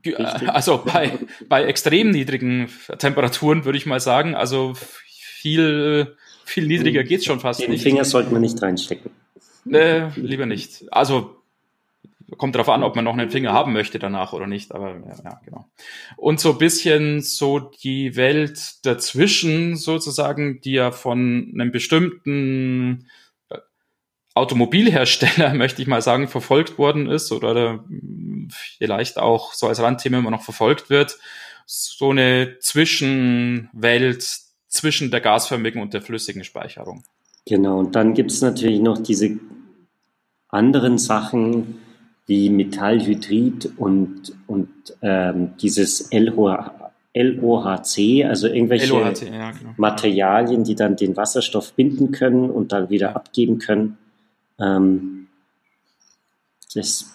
Richtig? 0.05 0.25
Also 0.47 0.81
bei, 0.85 1.19
bei 1.49 1.65
extrem 1.65 2.11
niedrigen 2.11 2.69
Temperaturen 2.97 3.65
würde 3.65 3.77
ich 3.77 3.85
mal 3.85 3.99
sagen. 3.99 4.35
Also 4.35 4.73
viel 4.75 6.15
viel 6.51 6.67
niedriger 6.67 7.03
geht's 7.03 7.25
schon 7.25 7.39
fast 7.39 7.61
Den 7.61 7.71
nicht. 7.71 7.83
Den 7.83 7.91
Finger 7.91 8.05
sollte 8.05 8.31
man 8.31 8.41
nicht 8.41 8.61
reinstecken. 8.61 9.11
Äh, 9.71 10.09
lieber 10.19 10.45
nicht. 10.45 10.85
Also 10.91 11.41
kommt 12.37 12.55
darauf 12.55 12.69
an, 12.69 12.83
ob 12.83 12.95
man 12.95 13.05
noch 13.05 13.13
einen 13.13 13.29
Finger 13.29 13.53
haben 13.53 13.73
möchte 13.73 13.99
danach 13.99 14.33
oder 14.33 14.47
nicht, 14.47 14.73
aber 14.73 14.95
ja, 15.23 15.41
genau. 15.45 15.65
Und 16.17 16.39
so 16.39 16.53
ein 16.53 16.57
bisschen 16.57 17.21
so 17.21 17.59
die 17.59 18.15
Welt 18.15 18.85
dazwischen 18.85 19.75
sozusagen, 19.75 20.61
die 20.61 20.73
ja 20.73 20.91
von 20.91 21.51
einem 21.53 21.71
bestimmten 21.71 23.07
äh, 23.49 23.57
Automobilhersteller, 24.33 25.53
möchte 25.55 25.81
ich 25.81 25.87
mal 25.87 26.01
sagen, 26.01 26.27
verfolgt 26.27 26.77
worden 26.77 27.09
ist 27.09 27.31
oder 27.31 27.83
vielleicht 28.49 29.17
auch 29.17 29.53
so 29.53 29.67
als 29.67 29.81
Randthema 29.81 30.19
immer 30.19 30.31
noch 30.31 30.43
verfolgt 30.43 30.89
wird, 30.89 31.19
so 31.65 32.11
eine 32.11 32.57
Zwischenwelt 32.59 34.50
zwischen 34.71 35.11
der 35.11 35.21
gasförmigen 35.21 35.81
und 35.81 35.93
der 35.93 36.01
flüssigen 36.01 36.43
Speicherung. 36.43 37.03
Genau, 37.45 37.79
und 37.79 37.95
dann 37.95 38.13
gibt 38.13 38.31
es 38.31 38.41
natürlich 38.41 38.79
noch 38.79 38.97
diese 38.97 39.37
anderen 40.47 40.97
Sachen 40.97 41.77
wie 42.25 42.49
Metallhydrid 42.49 43.73
und, 43.77 44.33
und 44.47 44.69
ähm, 45.01 45.53
dieses 45.61 46.09
LOH, 46.11 46.71
LOHC, 47.13 48.25
also 48.25 48.47
irgendwelche 48.47 48.87
LOHC, 48.87 49.23
ja, 49.23 49.51
genau. 49.51 49.73
Materialien, 49.75 50.63
die 50.63 50.75
dann 50.75 50.95
den 50.95 51.17
Wasserstoff 51.17 51.73
binden 51.73 52.11
können 52.11 52.49
und 52.49 52.71
dann 52.71 52.89
wieder 52.89 53.15
abgeben 53.15 53.59
können. 53.59 53.97
Ähm, 54.59 55.27
das 56.73 57.13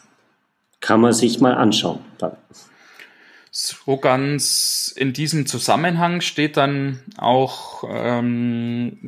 kann 0.80 1.00
man 1.00 1.14
sich 1.14 1.40
mal 1.40 1.54
anschauen. 1.54 2.00
Dann. 2.18 2.32
So 3.58 3.96
ganz 3.96 4.92
in 4.94 5.14
diesem 5.14 5.46
Zusammenhang 5.46 6.20
steht 6.20 6.58
dann 6.58 7.00
auch 7.16 7.84
ähm, 7.88 8.98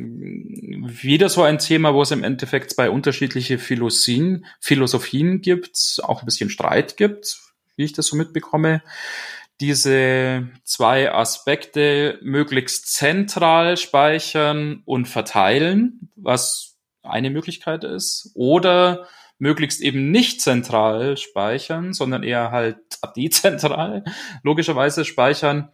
wieder 0.87 1.28
so 1.28 1.42
ein 1.42 1.58
Thema, 1.58 1.92
wo 1.92 2.00
es 2.00 2.12
im 2.12 2.24
Endeffekt 2.24 2.70
zwei 2.70 2.88
unterschiedliche 2.88 3.58
Philosophien, 3.58 4.46
Philosophien 4.58 5.42
gibt, 5.42 6.00
auch 6.02 6.22
ein 6.22 6.24
bisschen 6.24 6.48
Streit 6.48 6.96
gibt, 6.96 7.37
wie 7.76 7.84
ich 7.84 7.92
das 7.92 8.06
so 8.06 8.16
mitbekomme. 8.16 8.82
Diese 9.61 10.48
zwei 10.64 11.12
Aspekte 11.12 12.18
möglichst 12.22 12.87
zentral 12.87 13.76
speichern 13.76 14.80
und 14.87 15.08
verteilen, 15.08 16.08
was 16.16 16.78
eine 17.02 17.28
Möglichkeit 17.28 17.84
ist, 17.84 18.30
oder 18.32 19.08
möglichst 19.38 19.81
eben 19.81 20.11
nicht 20.11 20.40
zentral 20.40 21.16
speichern, 21.16 21.92
sondern 21.92 22.22
eher 22.22 22.51
halt 22.51 22.79
dezentral 23.16 24.05
logischerweise 24.42 25.05
speichern 25.05 25.70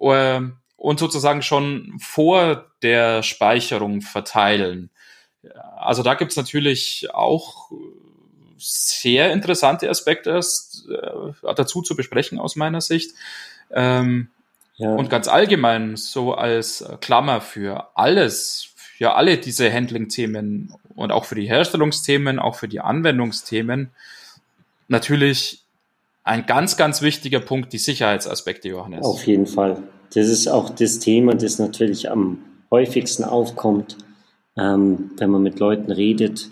äh, 0.00 0.40
und 0.76 0.98
sozusagen 0.98 1.42
schon 1.42 1.96
vor 2.00 2.70
der 2.82 3.22
Speicherung 3.22 4.02
verteilen. 4.02 4.90
Also 5.76 6.02
da 6.02 6.14
gibt's 6.14 6.36
natürlich 6.36 7.08
auch 7.12 7.70
sehr 8.58 9.32
interessante 9.32 9.88
Aspekte 9.88 10.30
äh, 10.30 11.54
dazu 11.54 11.82
zu 11.82 11.96
besprechen 11.96 12.38
aus 12.38 12.56
meiner 12.56 12.80
Sicht. 12.80 13.12
Ähm, 13.70 14.30
ja. 14.76 14.90
Und 14.90 15.08
ganz 15.08 15.26
allgemein 15.28 15.96
so 15.96 16.34
als 16.34 16.84
Klammer 17.00 17.40
für 17.40 17.90
alles, 17.94 18.74
für 18.96 19.14
alle 19.14 19.36
diese 19.36 19.70
Handling-Themen 19.70 20.72
und 20.94 21.12
auch 21.12 21.26
für 21.26 21.34
die 21.34 21.46
Herstellungsthemen, 21.46 22.38
auch 22.38 22.54
für 22.54 22.66
die 22.66 22.80
Anwendungsthemen 22.80 23.90
natürlich 24.88 25.64
ein 26.24 26.46
ganz, 26.46 26.78
ganz 26.78 27.02
wichtiger 27.02 27.40
Punkt, 27.40 27.74
die 27.74 27.78
Sicherheitsaspekte, 27.78 28.68
Johannes. 28.68 29.04
Auf 29.04 29.26
jeden 29.26 29.46
Fall. 29.46 29.82
Das 30.14 30.28
ist 30.28 30.48
auch 30.48 30.70
das 30.70 30.98
Thema, 30.98 31.34
das 31.34 31.58
natürlich 31.58 32.10
am 32.10 32.38
häufigsten 32.70 33.24
aufkommt, 33.24 33.98
ähm, 34.56 35.10
wenn 35.18 35.30
man 35.30 35.42
mit 35.42 35.58
Leuten 35.58 35.92
redet. 35.92 36.48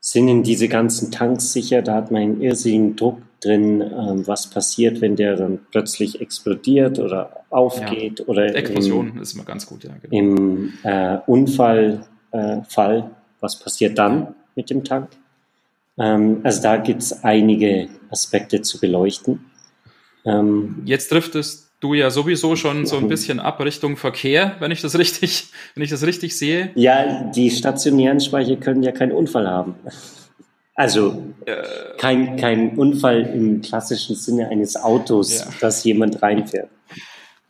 Sind 0.00 0.28
in 0.28 0.42
diese 0.42 0.68
ganzen 0.68 1.10
Tanks 1.10 1.52
sicher? 1.52 1.80
Da 1.80 1.94
hat 1.94 2.10
man 2.10 2.22
einen 2.22 2.40
irrsinnigen 2.42 2.96
Druck 2.96 3.22
drin, 3.40 3.80
ähm, 3.80 4.26
was 4.26 4.50
passiert, 4.50 5.00
wenn 5.00 5.16
der 5.16 5.36
dann 5.36 5.60
plötzlich 5.70 6.20
explodiert 6.20 6.98
oder 6.98 7.39
aufgeht 7.50 8.20
ja. 8.20 8.24
oder 8.26 8.54
Explosion 8.54 9.10
im, 9.10 9.22
ist 9.22 9.34
immer 9.34 9.44
ganz 9.44 9.66
gut, 9.66 9.84
ja. 9.84 9.90
Genau. 10.02 10.16
Im 10.16 10.72
äh, 10.82 11.18
Unfallfall, 11.26 12.98
äh, 12.98 13.02
was 13.40 13.58
passiert 13.58 13.98
dann 13.98 14.34
mit 14.54 14.70
dem 14.70 14.84
Tank? 14.84 15.10
Ähm, 15.98 16.40
also 16.44 16.62
da 16.62 16.76
gibt 16.76 17.02
es 17.02 17.24
einige 17.24 17.88
Aspekte 18.10 18.62
zu 18.62 18.80
beleuchten. 18.80 19.44
Ähm, 20.24 20.82
Jetzt 20.84 21.08
trifft 21.08 21.34
es 21.34 21.70
du 21.80 21.94
ja 21.94 22.10
sowieso 22.10 22.56
schon 22.56 22.86
so 22.86 22.96
ein 22.98 23.08
bisschen 23.08 23.40
ab 23.40 23.58
Richtung 23.60 23.96
Verkehr, 23.96 24.56
wenn 24.60 24.70
ich 24.70 24.82
das 24.82 24.98
richtig, 24.98 25.48
wenn 25.74 25.82
ich 25.82 25.90
das 25.90 26.06
richtig 26.06 26.36
sehe. 26.36 26.70
Ja, 26.74 27.24
die 27.34 27.50
stationären 27.50 28.20
Speicher 28.20 28.56
können 28.56 28.82
ja 28.82 28.92
keinen 28.92 29.12
Unfall 29.12 29.48
haben. 29.48 29.74
Also 30.74 31.22
äh, 31.44 31.56
kein, 31.98 32.36
kein 32.36 32.78
Unfall 32.78 33.22
im 33.22 33.60
klassischen 33.60 34.14
Sinne 34.14 34.48
eines 34.48 34.76
Autos, 34.76 35.40
ja. 35.40 35.46
dass 35.60 35.84
jemand 35.84 36.22
reinfährt. 36.22 36.70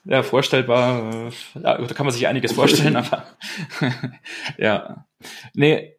Ja, 0.04 0.22
vorstellbar. 0.22 1.30
Äh, 1.54 1.60
ja, 1.62 1.78
da 1.78 1.94
kann 1.94 2.06
man 2.06 2.14
sich 2.14 2.26
einiges 2.26 2.52
vorstellen, 2.52 2.96
aber 2.96 3.26
ja. 4.58 5.06
Nee, 5.54 5.96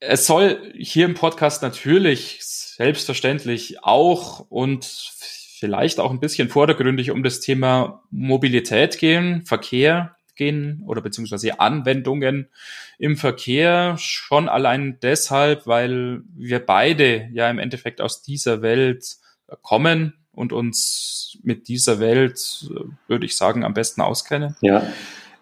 es 0.00 0.26
soll 0.26 0.72
hier 0.76 1.06
im 1.06 1.14
Podcast 1.14 1.62
natürlich 1.62 2.38
selbstverständlich 2.42 3.82
auch 3.82 4.40
und 4.50 4.84
vielleicht 4.84 6.00
auch 6.00 6.10
ein 6.10 6.20
bisschen 6.20 6.48
vordergründig 6.48 7.10
um 7.10 7.22
das 7.22 7.40
Thema 7.40 8.02
Mobilität 8.10 8.98
gehen, 8.98 9.46
Verkehr 9.46 10.16
gehen 10.36 10.82
oder 10.86 11.00
beziehungsweise 11.00 11.60
Anwendungen 11.60 12.50
im 12.98 13.16
Verkehr 13.16 13.96
schon 13.98 14.48
allein 14.48 14.98
deshalb, 15.00 15.66
weil 15.66 16.22
wir 16.34 16.58
beide 16.58 17.28
ja 17.32 17.48
im 17.48 17.58
Endeffekt 17.60 18.00
aus 18.00 18.22
dieser 18.22 18.62
Welt 18.62 19.16
kommen 19.62 20.23
und 20.34 20.52
uns 20.52 21.38
mit 21.42 21.68
dieser 21.68 22.00
Welt, 22.00 22.68
würde 23.08 23.26
ich 23.26 23.36
sagen, 23.36 23.64
am 23.64 23.74
besten 23.74 24.00
auskennen. 24.00 24.56
Ja. 24.60 24.82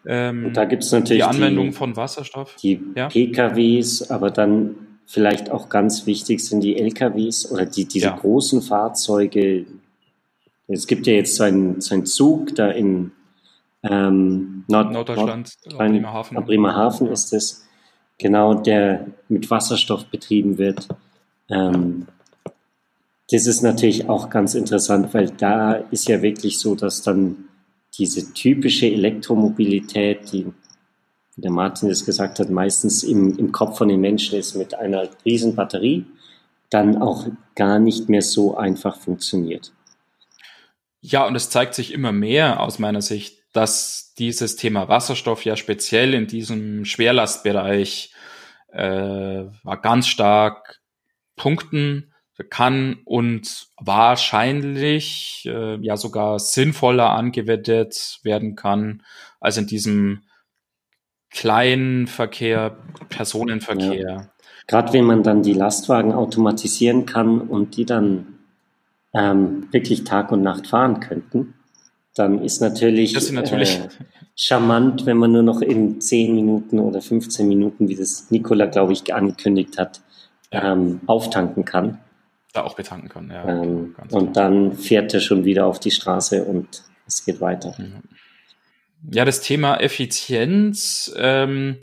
Ähm, 0.05 0.47
und 0.47 0.57
da 0.57 0.65
gibt 0.65 0.83
es 0.83 0.93
natürlich 0.93 1.23
die 1.23 1.29
Anwendung 1.29 1.67
die, 1.67 1.73
von 1.73 1.97
Wasserstoff. 1.97 2.57
Die 2.57 2.81
ja? 2.95 3.09
PKWs, 3.09 4.11
aber 4.11 4.31
dann 4.31 4.77
vielleicht 5.07 5.51
auch 5.51 5.69
ganz 5.69 6.07
wichtig 6.07 6.45
sind 6.45 6.63
die 6.63 6.79
LKWs 6.79 7.51
oder 7.51 7.67
die, 7.67 7.87
diese 7.87 8.07
ja. 8.07 8.17
großen 8.17 8.63
Fahrzeuge. 8.63 9.67
Es 10.69 10.87
gibt 10.87 11.07
ja 11.07 11.13
jetzt 11.13 11.37
so 11.37 11.45
einen, 11.45 11.81
so 11.81 11.95
einen 11.95 12.07
Zug 12.07 12.55
da 12.55 12.69
in 12.71 13.13
ähm, 13.83 14.65
Nord 14.69 14.93
Norddeutschland, 14.93 15.53
Nord 15.67 15.79
Bremerhaven. 15.79 16.45
Bremerhaven 16.45 17.09
ist 17.09 17.33
es, 17.33 17.67
genau, 18.19 18.55
der 18.55 19.07
mit 19.29 19.51
Wasserstoff 19.51 20.07
betrieben 20.07 20.59
wird. 20.59 20.89
Ähm, 21.51 22.07
das 23.33 23.47
ist 23.47 23.63
natürlich 23.63 24.11
auch 24.11 24.29
ganz 24.29 24.55
interessant, 24.55 25.15
weil 25.15 25.31
da 25.31 25.73
ist 25.73 26.07
ja 26.07 26.21
wirklich 26.21 26.59
so, 26.59 26.75
dass 26.75 27.01
dann 27.03 27.49
diese 27.99 28.35
typische 28.35 28.87
Elektromobilität, 28.87 30.33
die 30.33 30.47
wie 31.35 31.41
der 31.41 31.51
Martin 31.51 31.89
es 31.89 32.05
gesagt 32.05 32.41
hat, 32.41 32.51
meistens 32.51 33.03
im, 33.03 33.39
im 33.39 33.53
Kopf 33.53 33.79
von 33.79 33.89
den 33.89 34.03
Menschen 34.03 34.39
ist 34.39 34.55
mit 34.55 34.75
einer 34.75 35.09
riesen 35.25 35.57
Batterie, 35.57 36.05
dann 36.69 37.01
auch 37.01 37.27
gar 37.55 37.79
nicht 37.79 38.11
mehr 38.11 38.21
so 38.21 38.57
einfach 38.57 38.99
funktioniert. 38.99 39.73
Ja, 41.01 41.27
und 41.27 41.35
es 41.35 41.49
zeigt 41.49 41.75
sich 41.75 41.93
immer 41.93 42.13
mehr 42.13 42.61
aus 42.61 42.79
meiner 42.79 43.01
Sicht, 43.01 43.39
dass 43.55 44.13
dieses 44.19 44.57
Thema 44.57 44.89
Wasserstoff 44.89 45.45
ja 45.47 45.57
speziell 45.57 46.13
in 46.13 46.27
diesem 46.27 46.85
Schwerlastbereich 46.85 48.13
äh, 48.73 49.45
ganz 49.81 50.07
stark 50.07 50.83
punkten 51.37 52.12
kann 52.45 52.99
und 53.05 53.69
wahrscheinlich 53.79 55.45
äh, 55.47 55.77
ja 55.77 55.97
sogar 55.97 56.39
sinnvoller 56.39 57.11
angewendet 57.11 58.21
werden 58.23 58.57
kann 58.57 59.03
als 59.41 59.57
in 59.57 59.67
diesem 59.67 60.23
kleinen 61.31 62.07
Verkehr, 62.07 62.77
Personenverkehr. 63.09 63.95
Ja. 63.95 64.29
Gerade 64.67 64.93
wenn 64.93 65.05
man 65.05 65.23
dann 65.23 65.43
die 65.43 65.55
Lastwagen 65.55 66.13
automatisieren 66.13 67.07
kann 67.07 67.41
und 67.41 67.77
die 67.77 67.85
dann 67.85 68.39
ähm, 69.15 69.69
wirklich 69.73 70.05
Tag 70.05 70.31
und 70.33 70.43
Nacht 70.43 70.69
fahren 70.69 71.01
könnten, 71.01 71.55
dann 72.15 72.43
ist 72.43 72.61
natürlich, 72.61 73.15
ist 73.15 73.33
natürlich 73.33 73.79
äh, 73.79 73.89
charmant, 74.37 75.07
wenn 75.07 75.17
man 75.17 75.33
nur 75.33 75.43
noch 75.43 75.63
in 75.63 76.01
10 76.01 76.35
Minuten 76.35 76.79
oder 76.79 77.01
15 77.01 77.49
Minuten, 77.49 77.89
wie 77.89 77.97
das 77.97 78.31
Nikola, 78.31 78.67
glaube 78.67 78.93
ich, 78.93 79.15
angekündigt 79.15 79.79
hat, 79.79 80.03
ähm, 80.51 81.01
auftanken 81.07 81.65
kann. 81.65 81.99
Da 82.53 82.65
auch 82.65 82.75
betanken 82.75 83.09
kann, 83.09 83.31
ja. 83.31 83.49
Ähm, 83.49 83.95
und 84.11 84.37
dann 84.37 84.77
fährt 84.77 85.15
er 85.15 85.21
schon 85.21 85.45
wieder 85.45 85.67
auf 85.67 85.81
die 85.81 85.91
Straße 85.91 86.45
und 86.45 86.83
es 87.07 87.25
geht 87.25 87.41
weiter. 87.41 87.75
Ja, 89.11 89.25
das 89.25 89.41
Thema 89.41 89.77
Effizienz 89.81 91.13
ähm, 91.17 91.79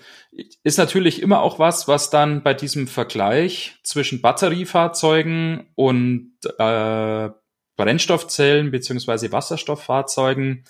ist 0.63 0.77
natürlich 0.77 1.21
immer 1.21 1.41
auch 1.41 1.59
was, 1.59 1.87
was 1.87 2.09
dann 2.09 2.43
bei 2.43 2.53
diesem 2.53 2.87
Vergleich 2.87 3.75
zwischen 3.83 4.21
Batteriefahrzeugen 4.21 5.67
und 5.75 6.31
äh, 6.57 7.29
Brennstoffzellen 7.75 8.71
beziehungsweise 8.71 9.31
Wasserstofffahrzeugen 9.31 10.65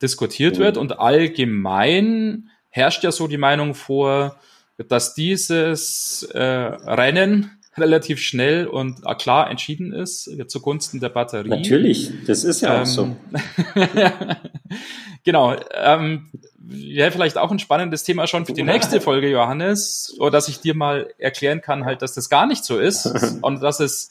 diskutiert 0.00 0.58
mhm. 0.58 0.62
wird. 0.62 0.76
Und 0.78 0.98
allgemein 0.98 2.50
herrscht 2.70 3.04
ja 3.04 3.12
so 3.12 3.28
die 3.28 3.38
Meinung 3.38 3.74
vor, 3.74 4.40
dass 4.88 5.14
dieses 5.14 6.22
äh, 6.32 6.42
Rennen 6.42 7.60
relativ 7.76 8.20
schnell 8.20 8.66
und 8.66 9.02
klar 9.18 9.50
entschieden 9.50 9.92
ist 9.92 10.30
zugunsten 10.48 11.00
der 11.00 11.08
Batterie. 11.08 11.48
Natürlich, 11.48 12.12
das 12.26 12.44
ist 12.44 12.60
ja 12.60 12.76
ähm, 12.76 12.82
auch 12.82 12.86
so. 12.86 13.16
genau. 15.24 15.56
Ähm, 15.74 16.30
ja, 16.70 17.10
vielleicht 17.10 17.36
auch 17.36 17.50
ein 17.50 17.58
spannendes 17.58 18.04
Thema 18.04 18.26
schon 18.26 18.46
für 18.46 18.52
die 18.52 18.62
nächste 18.62 19.00
Folge, 19.00 19.28
Johannes, 19.28 20.14
oder 20.18 20.32
dass 20.32 20.48
ich 20.48 20.60
dir 20.60 20.74
mal 20.74 21.12
erklären 21.18 21.60
kann, 21.60 21.84
halt, 21.84 22.02
dass 22.02 22.14
das 22.14 22.28
gar 22.28 22.46
nicht 22.46 22.64
so 22.64 22.78
ist 22.78 23.06
und 23.42 23.62
dass 23.62 23.80
es 23.80 24.10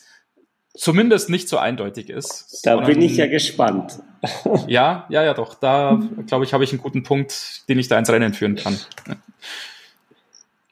zumindest 0.75 1.29
nicht 1.29 1.49
so 1.49 1.57
eindeutig 1.57 2.09
ist. 2.09 2.61
Da 2.63 2.77
bin 2.77 3.01
ich 3.01 3.17
ja 3.17 3.27
gespannt. 3.27 3.99
ja, 4.67 5.05
ja, 5.09 5.23
ja, 5.23 5.33
doch. 5.33 5.55
Da 5.55 6.01
glaube 6.27 6.45
ich, 6.45 6.53
habe 6.53 6.63
ich 6.63 6.71
einen 6.71 6.81
guten 6.81 7.03
Punkt, 7.03 7.67
den 7.69 7.79
ich 7.79 7.87
da 7.87 7.97
ins 7.97 8.09
Rennen 8.09 8.33
führen 8.33 8.55
kann. 8.55 8.77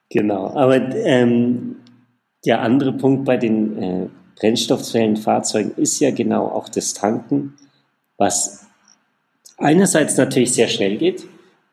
Genau, 0.10 0.54
aber 0.56 0.76
ähm, 0.96 1.78
der 2.46 2.62
andere 2.62 2.94
Punkt 2.94 3.26
bei 3.26 3.38
den 3.38 3.82
äh, 3.82 4.08
Brennstoffzellenfahrzeugen 4.36 5.74
ist 5.76 6.00
ja 6.00 6.12
genau 6.12 6.48
auch 6.48 6.70
das 6.70 6.94
Tanken, 6.94 7.56
was 8.18 8.66
einerseits 9.58 10.18
natürlich 10.18 10.54
sehr 10.54 10.68
schnell 10.68 10.98
geht, 10.98 11.26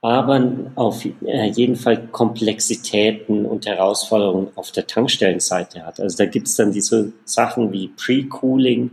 aber 0.02 0.52
auf 0.74 1.04
äh, 1.24 1.48
jeden 1.50 1.76
Fall 1.76 2.08
Komplexitäten 2.08 3.46
und 3.46 3.66
Herausforderungen 3.66 4.48
auf 4.54 4.70
der 4.70 4.86
Tankstellenseite 4.86 5.84
hat. 5.84 5.98
Also 6.00 6.18
da 6.18 6.26
gibt 6.26 6.46
es 6.46 6.56
dann 6.56 6.72
diese 6.72 7.12
Sachen 7.24 7.72
wie 7.72 7.88
Pre-Cooling, 7.88 8.90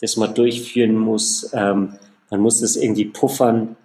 das 0.00 0.16
man 0.16 0.34
durchführen 0.34 0.96
muss. 0.96 1.50
Ähm, 1.52 1.94
man 2.30 2.40
muss 2.40 2.60
das 2.60 2.76
irgendwie 2.76 3.04
puffern. 3.04 3.76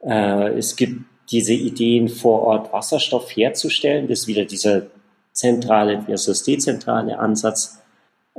Äh, 0.00 0.56
es 0.58 0.76
gibt 0.76 1.02
diese 1.30 1.52
Ideen 1.52 2.08
vor 2.08 2.42
Ort 2.42 2.72
Wasserstoff 2.72 3.36
herzustellen. 3.36 4.08
Das 4.08 4.20
ist 4.20 4.28
wieder 4.28 4.44
dieser 4.44 4.86
zentrale 5.38 6.02
versus 6.02 6.42
dezentrale 6.42 7.18
Ansatz. 7.18 7.80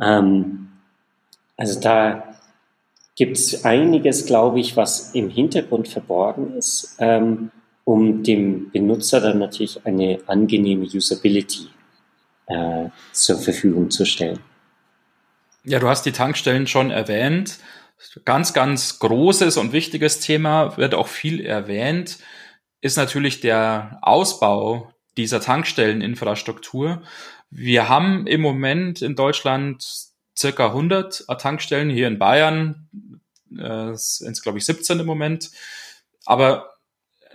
Ähm, 0.02 0.68
also 1.56 1.80
da 1.80 2.36
gibt 3.16 3.38
es 3.38 3.64
einiges, 3.66 4.26
glaube 4.26 4.60
ich, 4.60 4.76
was 4.76 5.16
im 5.16 5.30
Hintergrund 5.30 5.88
verborgen 5.88 6.58
ist, 6.58 6.98
ähm, 7.00 7.52
um 7.86 8.24
dem 8.24 8.70
Benutzer 8.72 9.22
dann 9.22 9.40
natürlich 9.40 9.86
eine 9.86 10.20
angenehme 10.28 10.86
Usability 10.86 11.70
äh, 12.48 12.90
zur 13.14 13.38
Verfügung 13.38 13.90
zu 13.90 14.06
stellen. 14.06 14.40
Ja, 15.64 15.80
du 15.80 15.88
hast 15.88 16.06
die 16.06 16.12
Tankstellen 16.12 16.68
schon 16.68 16.92
erwähnt. 16.92 17.60
Ganz, 18.26 18.54
ganz 18.54 19.00
großes 19.00 19.58
und 19.58 19.72
wichtiges 19.72 20.20
Thema, 20.20 20.78
wird 20.78 20.96
auch 20.96 21.08
viel 21.08 21.46
erwähnt, 21.46 22.20
ist 22.82 22.96
natürlich 22.96 23.42
der 23.42 24.00
Ausbau 24.02 24.94
dieser 25.20 25.42
Tankstelleninfrastruktur. 25.42 27.02
Wir 27.50 27.90
haben 27.90 28.26
im 28.26 28.40
Moment 28.42 29.02
in 29.02 29.16
Deutschland 29.16 29.86
circa 30.38 30.68
100 30.68 31.26
Tankstellen, 31.40 31.90
hier 31.90 32.08
in 32.08 32.18
Bayern 32.18 32.90
äh, 33.52 33.92
sind 33.96 34.32
es, 34.32 34.42
glaube 34.42 34.60
ich, 34.60 34.66
17 34.66 35.00
im 35.02 35.06
Moment. 35.06 35.52
Aber 36.26 36.70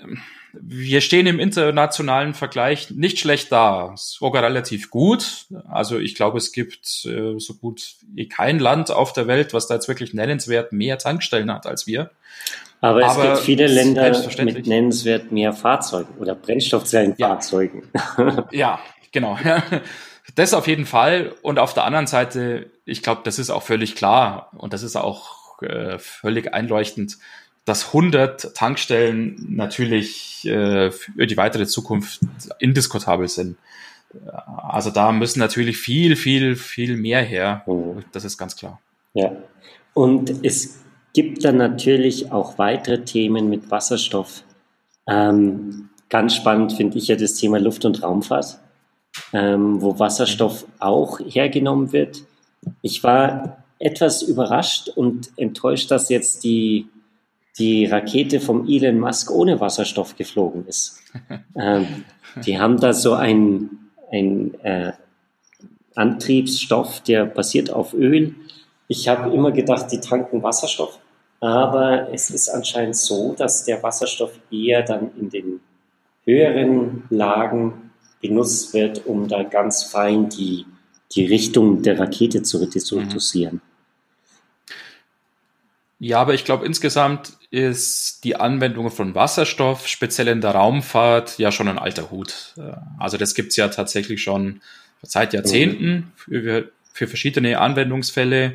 ähm, 0.02 0.22
wir 0.52 1.02
stehen 1.02 1.26
im 1.26 1.40
internationalen 1.40 2.32
Vergleich 2.32 2.90
nicht 2.90 3.18
schlecht 3.18 3.52
da, 3.52 3.92
sogar 3.96 4.42
relativ 4.44 4.88
gut. 4.88 5.46
Also 5.68 5.98
ich 5.98 6.14
glaube, 6.14 6.38
es 6.38 6.52
gibt 6.52 7.04
äh, 7.04 7.38
so 7.38 7.54
gut 7.54 7.96
wie 8.14 8.28
kein 8.28 8.60
Land 8.60 8.90
auf 8.90 9.12
der 9.12 9.26
Welt, 9.26 9.52
was 9.52 9.66
da 9.66 9.74
jetzt 9.74 9.88
wirklich 9.88 10.14
nennenswert 10.14 10.72
mehr 10.72 10.96
Tankstellen 10.96 11.52
hat 11.52 11.66
als 11.66 11.86
wir. 11.86 12.12
Aber, 12.84 13.06
es 13.06 13.16
gibt 13.18 13.38
viele 13.38 13.66
Länder 13.66 14.14
mit 14.44 14.66
nennenswert 14.66 15.32
mehr 15.32 15.54
Fahrzeugen 15.54 16.18
oder 16.18 16.34
Brennstoffzellenfahrzeugen. 16.34 17.84
Ja, 18.18 18.44
ja 18.52 18.80
genau. 19.10 19.38
Das 20.36 20.54
auf 20.54 20.66
jeden 20.66 20.86
Fall. 20.86 21.34
Und 21.42 21.58
auf 21.58 21.74
der 21.74 21.84
anderen 21.84 22.06
Seite, 22.06 22.70
ich 22.86 23.02
glaube, 23.02 23.20
das 23.24 23.38
ist 23.38 23.50
auch 23.50 23.62
völlig 23.62 23.94
klar 23.94 24.50
und 24.56 24.72
das 24.72 24.82
ist 24.82 24.96
auch 24.96 25.62
äh, 25.62 25.98
völlig 25.98 26.54
einleuchtend, 26.54 27.18
dass 27.66 27.88
100 27.88 28.54
Tankstellen 28.54 29.46
natürlich 29.50 30.46
äh, 30.46 30.90
für 30.90 31.26
die 31.26 31.36
weitere 31.36 31.66
Zukunft 31.66 32.20
indiskutabel 32.58 33.28
sind. 33.28 33.58
Also 34.46 34.90
da 34.90 35.12
müssen 35.12 35.40
natürlich 35.40 35.76
viel, 35.76 36.16
viel, 36.16 36.56
viel 36.56 36.96
mehr 36.96 37.22
her. 37.22 37.62
Oh. 37.66 37.96
Das 38.12 38.24
ist 38.24 38.38
ganz 38.38 38.56
klar. 38.56 38.80
Ja. 39.12 39.30
Und 39.92 40.44
es 40.44 40.83
gibt 41.14 41.44
dann 41.44 41.56
natürlich 41.56 42.30
auch 42.32 42.58
weitere 42.58 43.04
Themen 43.04 43.48
mit 43.48 43.70
Wasserstoff. 43.70 44.44
Ähm, 45.06 45.88
ganz 46.10 46.34
spannend 46.34 46.74
finde 46.74 46.98
ich 46.98 47.08
ja 47.08 47.16
das 47.16 47.34
Thema 47.34 47.58
Luft- 47.58 47.84
und 47.84 48.02
Raumfahrt, 48.02 48.58
ähm, 49.32 49.80
wo 49.80 49.98
Wasserstoff 49.98 50.66
auch 50.80 51.20
hergenommen 51.20 51.92
wird. 51.92 52.24
Ich 52.82 53.02
war 53.04 53.64
etwas 53.78 54.22
überrascht 54.22 54.88
und 54.88 55.30
enttäuscht, 55.36 55.90
dass 55.90 56.08
jetzt 56.08 56.42
die, 56.42 56.88
die 57.58 57.86
Rakete 57.86 58.40
vom 58.40 58.68
Elon 58.68 58.98
Musk 58.98 59.30
ohne 59.30 59.60
Wasserstoff 59.60 60.16
geflogen 60.16 60.66
ist. 60.66 61.00
ähm, 61.56 62.04
die 62.44 62.58
haben 62.58 62.80
da 62.80 62.92
so 62.92 63.14
einen, 63.14 63.90
ein 64.10 64.54
äh, 64.64 64.92
Antriebsstoff, 65.94 67.00
der 67.00 67.26
basiert 67.26 67.70
auf 67.70 67.94
Öl. 67.94 68.34
Ich 68.88 69.06
habe 69.06 69.32
immer 69.32 69.52
gedacht, 69.52 69.92
die 69.92 70.00
tanken 70.00 70.42
Wasserstoff. 70.42 70.98
Aber 71.44 72.08
es 72.10 72.30
ist 72.30 72.48
anscheinend 72.48 72.96
so, 72.96 73.34
dass 73.36 73.66
der 73.66 73.82
Wasserstoff 73.82 74.32
eher 74.50 74.82
dann 74.82 75.10
in 75.18 75.28
den 75.28 75.60
höheren 76.24 77.02
Lagen 77.10 77.90
benutzt 78.22 78.72
wird, 78.72 79.04
um 79.04 79.28
da 79.28 79.42
ganz 79.42 79.82
fein 79.82 80.30
die, 80.30 80.64
die 81.14 81.26
Richtung 81.26 81.82
der 81.82 82.00
Rakete 82.00 82.42
zu 82.42 82.56
reduzieren. 82.56 83.60
Ja, 85.98 86.18
aber 86.22 86.32
ich 86.32 86.46
glaube, 86.46 86.64
insgesamt 86.64 87.34
ist 87.50 88.24
die 88.24 88.36
Anwendung 88.36 88.90
von 88.90 89.14
Wasserstoff, 89.14 89.86
speziell 89.86 90.28
in 90.28 90.40
der 90.40 90.52
Raumfahrt, 90.52 91.38
ja 91.38 91.52
schon 91.52 91.68
ein 91.68 91.78
alter 91.78 92.10
Hut. 92.10 92.54
Also 92.98 93.18
das 93.18 93.34
gibt 93.34 93.50
es 93.50 93.56
ja 93.56 93.68
tatsächlich 93.68 94.22
schon 94.22 94.62
seit 95.02 95.34
Jahrzehnten 95.34 95.90
mhm. 95.92 96.12
für, 96.16 96.72
für 96.94 97.06
verschiedene 97.06 97.60
Anwendungsfälle. 97.60 98.54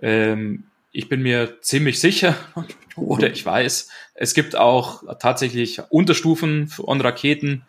Ähm, 0.00 0.64
ich 0.92 1.08
bin 1.08 1.22
mir 1.22 1.60
ziemlich 1.62 1.98
sicher 2.00 2.36
oder 2.96 3.30
ich 3.30 3.44
weiß, 3.44 3.88
es 4.14 4.34
gibt 4.34 4.56
auch 4.56 5.02
tatsächlich 5.18 5.80
Unterstufen 5.90 6.68
von 6.68 7.00
Raketen, 7.00 7.64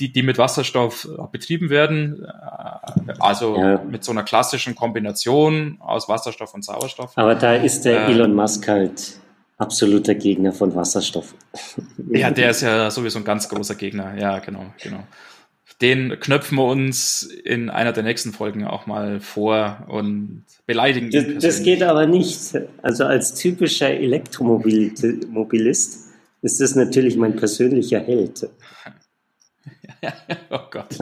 die, 0.00 0.12
die 0.12 0.22
mit 0.22 0.38
Wasserstoff 0.38 1.08
betrieben 1.32 1.70
werden. 1.70 2.24
Also 3.18 3.56
ja. 3.58 3.82
mit 3.82 4.04
so 4.04 4.12
einer 4.12 4.22
klassischen 4.22 4.76
Kombination 4.76 5.78
aus 5.80 6.08
Wasserstoff 6.08 6.54
und 6.54 6.64
Sauerstoff. 6.64 7.12
Aber 7.16 7.34
da 7.34 7.54
ist 7.56 7.82
der 7.82 8.06
äh, 8.06 8.12
Elon 8.12 8.32
Musk 8.32 8.68
halt 8.68 9.18
absoluter 9.56 10.14
Gegner 10.14 10.52
von 10.52 10.72
Wasserstoff. 10.76 11.34
Ja, 12.12 12.30
der 12.30 12.50
ist 12.50 12.60
ja 12.60 12.92
sowieso 12.92 13.18
ein 13.18 13.24
ganz 13.24 13.48
großer 13.48 13.74
Gegner. 13.74 14.16
Ja, 14.16 14.38
genau, 14.38 14.66
genau 14.80 15.02
den 15.80 16.18
knöpfen 16.18 16.58
wir 16.58 16.64
uns 16.64 17.22
in 17.22 17.70
einer 17.70 17.92
der 17.92 18.02
nächsten 18.02 18.32
Folgen 18.32 18.64
auch 18.64 18.86
mal 18.86 19.20
vor 19.20 19.86
und 19.88 20.44
beleidigen 20.66 21.12
ihn. 21.12 21.34
Das, 21.34 21.42
das 21.42 21.62
geht 21.62 21.84
aber 21.84 22.06
nicht. 22.06 22.58
Also 22.82 23.04
als 23.04 23.34
typischer 23.34 23.90
Elektromobilist 23.90 26.08
ist 26.42 26.60
das 26.60 26.74
natürlich 26.74 27.16
mein 27.16 27.36
persönlicher 27.36 28.00
Held. 28.00 28.48
oh 30.50 30.58
Gott. 30.70 30.86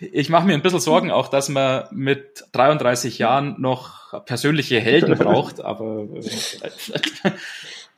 ich 0.00 0.28
mache 0.28 0.46
mir 0.46 0.54
ein 0.54 0.62
bisschen 0.62 0.80
Sorgen 0.80 1.10
auch, 1.10 1.28
dass 1.28 1.48
man 1.48 1.84
mit 1.92 2.44
33 2.52 3.18
Jahren 3.18 3.60
noch 3.60 4.24
persönliche 4.24 4.80
Helden 4.80 5.16
braucht, 5.16 5.60
aber 5.60 6.06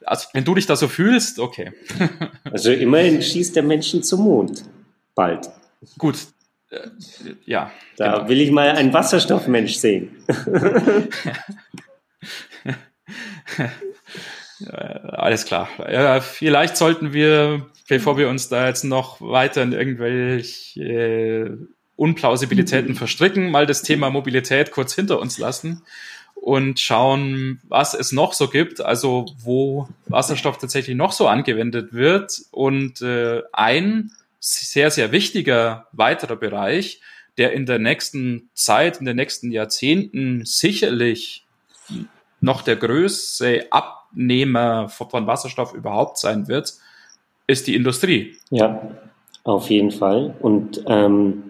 also 0.07 0.29
wenn 0.33 0.45
du 0.45 0.55
dich 0.55 0.66
da 0.66 0.77
so 0.77 0.88
fühlst, 0.88 1.38
okay. 1.38 1.73
also 2.45 2.71
immerhin 2.71 3.21
schießt 3.21 3.57
der 3.57 3.62
Menschen 3.62 4.03
zum 4.03 4.23
Mond. 4.25 4.64
Bald. 5.14 5.51
Gut. 5.99 6.16
Äh, 6.71 6.88
ja. 7.45 7.71
Da 7.97 8.19
genau. 8.19 8.29
will 8.29 8.40
ich 8.40 8.51
mal 8.51 8.71
einen 8.71 8.92
Wasserstoffmensch 8.92 9.77
sehen. 9.77 10.16
Alles 15.09 15.45
klar. 15.45 15.69
Ja, 15.90 16.21
vielleicht 16.21 16.77
sollten 16.77 17.12
wir, 17.12 17.66
bevor 17.88 18.16
wir 18.16 18.29
uns 18.29 18.49
da 18.49 18.69
jetzt 18.69 18.85
noch 18.85 19.21
weiter 19.21 19.62
in 19.62 19.73
irgendwelche 19.73 20.81
äh, 20.81 21.51
Unplausibilitäten 21.97 22.95
verstricken, 22.99 23.51
mal 23.51 23.66
das 23.66 23.83
Thema 23.83 24.09
Mobilität 24.11 24.71
kurz 24.71 24.95
hinter 24.95 25.19
uns 25.21 25.38
lassen 25.38 25.83
und 26.47 26.79
schauen, 26.79 27.61
was 27.65 27.93
es 27.93 28.13
noch 28.13 28.33
so 28.33 28.47
gibt, 28.47 28.81
also 28.81 29.27
wo 29.43 29.89
Wasserstoff 30.07 30.59
tatsächlich 30.59 30.97
noch 30.97 31.11
so 31.11 31.27
angewendet 31.27 31.93
wird. 31.93 32.41
Und 32.53 33.03
äh, 33.03 33.43
ein 33.53 34.13
sehr, 34.39 34.93
sehr 34.93 35.11
wichtiger 35.11 35.89
weiterer 35.91 36.37
Bereich, 36.37 37.01
der 37.37 37.53
in 37.53 37.67
der 37.67 37.81
nächsten 37.81 38.49
Zeit, 38.55 38.99
in 38.99 39.07
den 39.07 39.17
nächsten 39.17 39.51
Jahrzehnten 39.51 40.45
sicherlich 40.45 41.45
noch 42.41 42.63
der 42.63 42.77
größte 42.77 43.67
Abnehmer 43.73 44.89
von 44.89 45.27
Wasserstoff 45.27 45.75
überhaupt 45.75 46.17
sein 46.17 46.47
wird, 46.47 46.75
ist 47.49 47.67
die 47.67 47.75
Industrie. 47.75 48.37
Ja, 48.51 48.93
auf 49.43 49.69
jeden 49.69 49.91
Fall. 49.91 50.37
Und 50.39 50.81
ähm, 50.87 51.46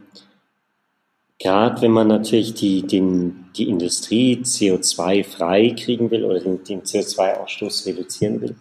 gerade 1.39 1.83
wenn 1.83 1.93
man 1.93 2.09
natürlich 2.09 2.55
die, 2.55 2.83
den, 2.83 3.47
die 3.57 3.69
Industrie 3.69 4.41
CO2 4.43 5.25
frei 5.25 5.71
kriegen 5.71 6.11
will 6.11 6.25
oder 6.25 6.41
den, 6.41 6.65
den 6.65 6.83
CO2-Ausstoß 6.83 7.87
reduzieren 7.87 8.41
will, 8.41 8.57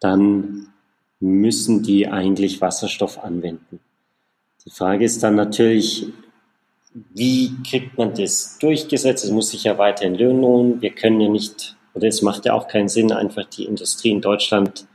dann 0.00 0.68
müssen 1.20 1.82
die 1.82 2.08
eigentlich 2.08 2.60
Wasserstoff 2.60 3.22
anwenden. 3.22 3.80
Die 4.64 4.70
Frage 4.70 5.04
ist 5.04 5.22
dann 5.22 5.36
natürlich, 5.36 6.06
wie 7.14 7.52
kriegt 7.68 7.96
man 7.96 8.14
das 8.14 8.58
durchgesetzt? 8.58 9.24
Es 9.24 9.30
muss 9.30 9.50
sich 9.50 9.64
ja 9.64 9.78
weiterhin 9.78 10.16
lohnen. 10.16 10.82
Wir 10.82 10.90
können 10.90 11.20
ja 11.20 11.28
nicht, 11.28 11.76
oder 11.94 12.08
es 12.08 12.22
macht 12.22 12.46
ja 12.46 12.54
auch 12.54 12.68
keinen 12.68 12.88
Sinn, 12.88 13.12
einfach 13.12 13.44
die 13.44 13.64
Industrie 13.64 14.10
in 14.10 14.20
Deutschland 14.20 14.86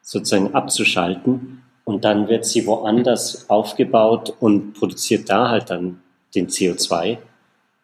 sozusagen 0.00 0.54
abzuschalten. 0.54 1.62
Und 1.84 2.04
dann 2.04 2.28
wird 2.28 2.46
sie 2.46 2.66
woanders 2.66 3.50
aufgebaut 3.50 4.34
und 4.40 4.72
produziert 4.72 5.28
da 5.28 5.50
halt 5.50 5.70
dann 5.70 6.00
den 6.34 6.48
CO2. 6.48 7.18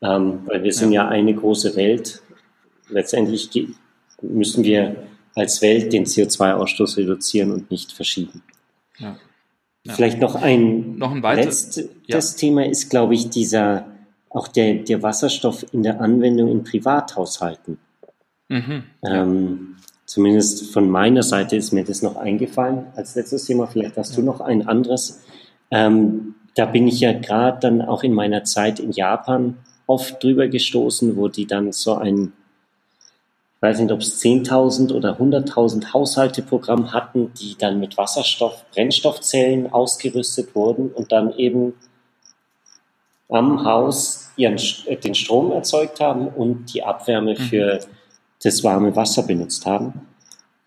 Ähm, 0.03 0.41
weil 0.47 0.63
wir 0.63 0.73
sind 0.73 0.93
ja. 0.93 1.05
ja 1.05 1.09
eine 1.09 1.35
große 1.35 1.77
Welt. 1.77 2.23
Letztendlich 2.89 3.51
müssen 4.23 4.65
wir 4.65 4.97
als 5.35 5.63
Welt 5.63 5.93
den 5.93 6.05
CO2-Ausstoß 6.05 6.97
reduzieren 6.99 7.53
und 7.53 7.71
nicht 7.71 7.93
verschieben. 7.93 8.43
Ja. 8.99 9.17
Ja. 9.85 9.95
Vielleicht 9.95 10.21
noch 10.21 10.35
ein, 10.35 10.97
noch 10.97 11.13
ein 11.13 11.23
letztes 11.23 11.89
ja. 12.07 12.21
Thema 12.21 12.67
ist, 12.67 12.91
glaube 12.91 13.15
ich, 13.15 13.31
dieser, 13.31 13.87
auch 14.29 14.47
der, 14.49 14.75
der 14.75 15.03
Wasserstoff 15.03 15.65
in 15.73 15.83
der 15.83 16.01
Anwendung 16.03 16.51
in 16.51 16.65
Privathaushalten. 16.65 17.79
Mhm. 18.49 18.85
Ähm, 19.03 19.77
zumindest 20.05 20.71
von 20.73 20.91
meiner 20.91 21.23
Seite 21.23 21.57
ist 21.57 21.73
mir 21.73 21.85
das 21.85 22.03
noch 22.03 22.17
eingefallen 22.17 22.87
als 22.95 23.15
letztes 23.15 23.47
Thema. 23.47 23.69
Vielleicht 23.69 23.97
hast 23.97 24.17
du 24.19 24.23
noch 24.23 24.41
ein 24.41 24.69
anderes. 24.69 25.23
Ähm, 25.71 26.35
da 26.55 26.67
bin 26.67 26.89
ich 26.89 27.01
ja 27.01 27.13
gerade 27.13 27.59
dann 27.61 27.83
auch 27.83 28.03
in 28.03 28.13
meiner 28.13 28.45
Zeit 28.45 28.81
in 28.81 28.93
Japan 28.93 29.59
oft 29.87 30.23
drüber 30.23 30.49
gestoßen, 30.49 31.17
wo 31.17 31.29
die 31.29 31.47
dann 31.47 31.73
so 31.73 31.95
ein 31.95 32.33
ich 33.61 33.63
weiß 33.69 33.81
nicht, 33.81 33.93
ob 33.93 34.01
es 34.01 34.19
10.000 34.23 34.95
oder 34.95 35.19
100.000 35.21 35.93
Haushalteprogramm 35.93 36.95
hatten, 36.95 37.35
die 37.35 37.59
dann 37.59 37.79
mit 37.79 37.99
Wasserstoff, 37.99 38.65
Brennstoffzellen 38.71 39.71
ausgerüstet 39.71 40.55
wurden 40.55 40.91
und 40.91 41.13
dann 41.13 41.35
eben 41.35 41.75
am 43.29 43.63
Haus 43.65 44.31
ihren, 44.37 44.59
äh, 44.87 44.97
den 44.97 45.15
Strom 45.15 45.53
erzeugt 45.53 46.01
haben 46.01 46.29
und 46.29 46.73
die 46.73 46.83
Abwärme 46.83 47.33
mhm. 47.33 47.37
für 47.37 47.81
das 48.43 48.65
warme 48.65 48.97
Wasser 48.97 49.25
benutzt 49.25 49.67
haben 49.67 50.07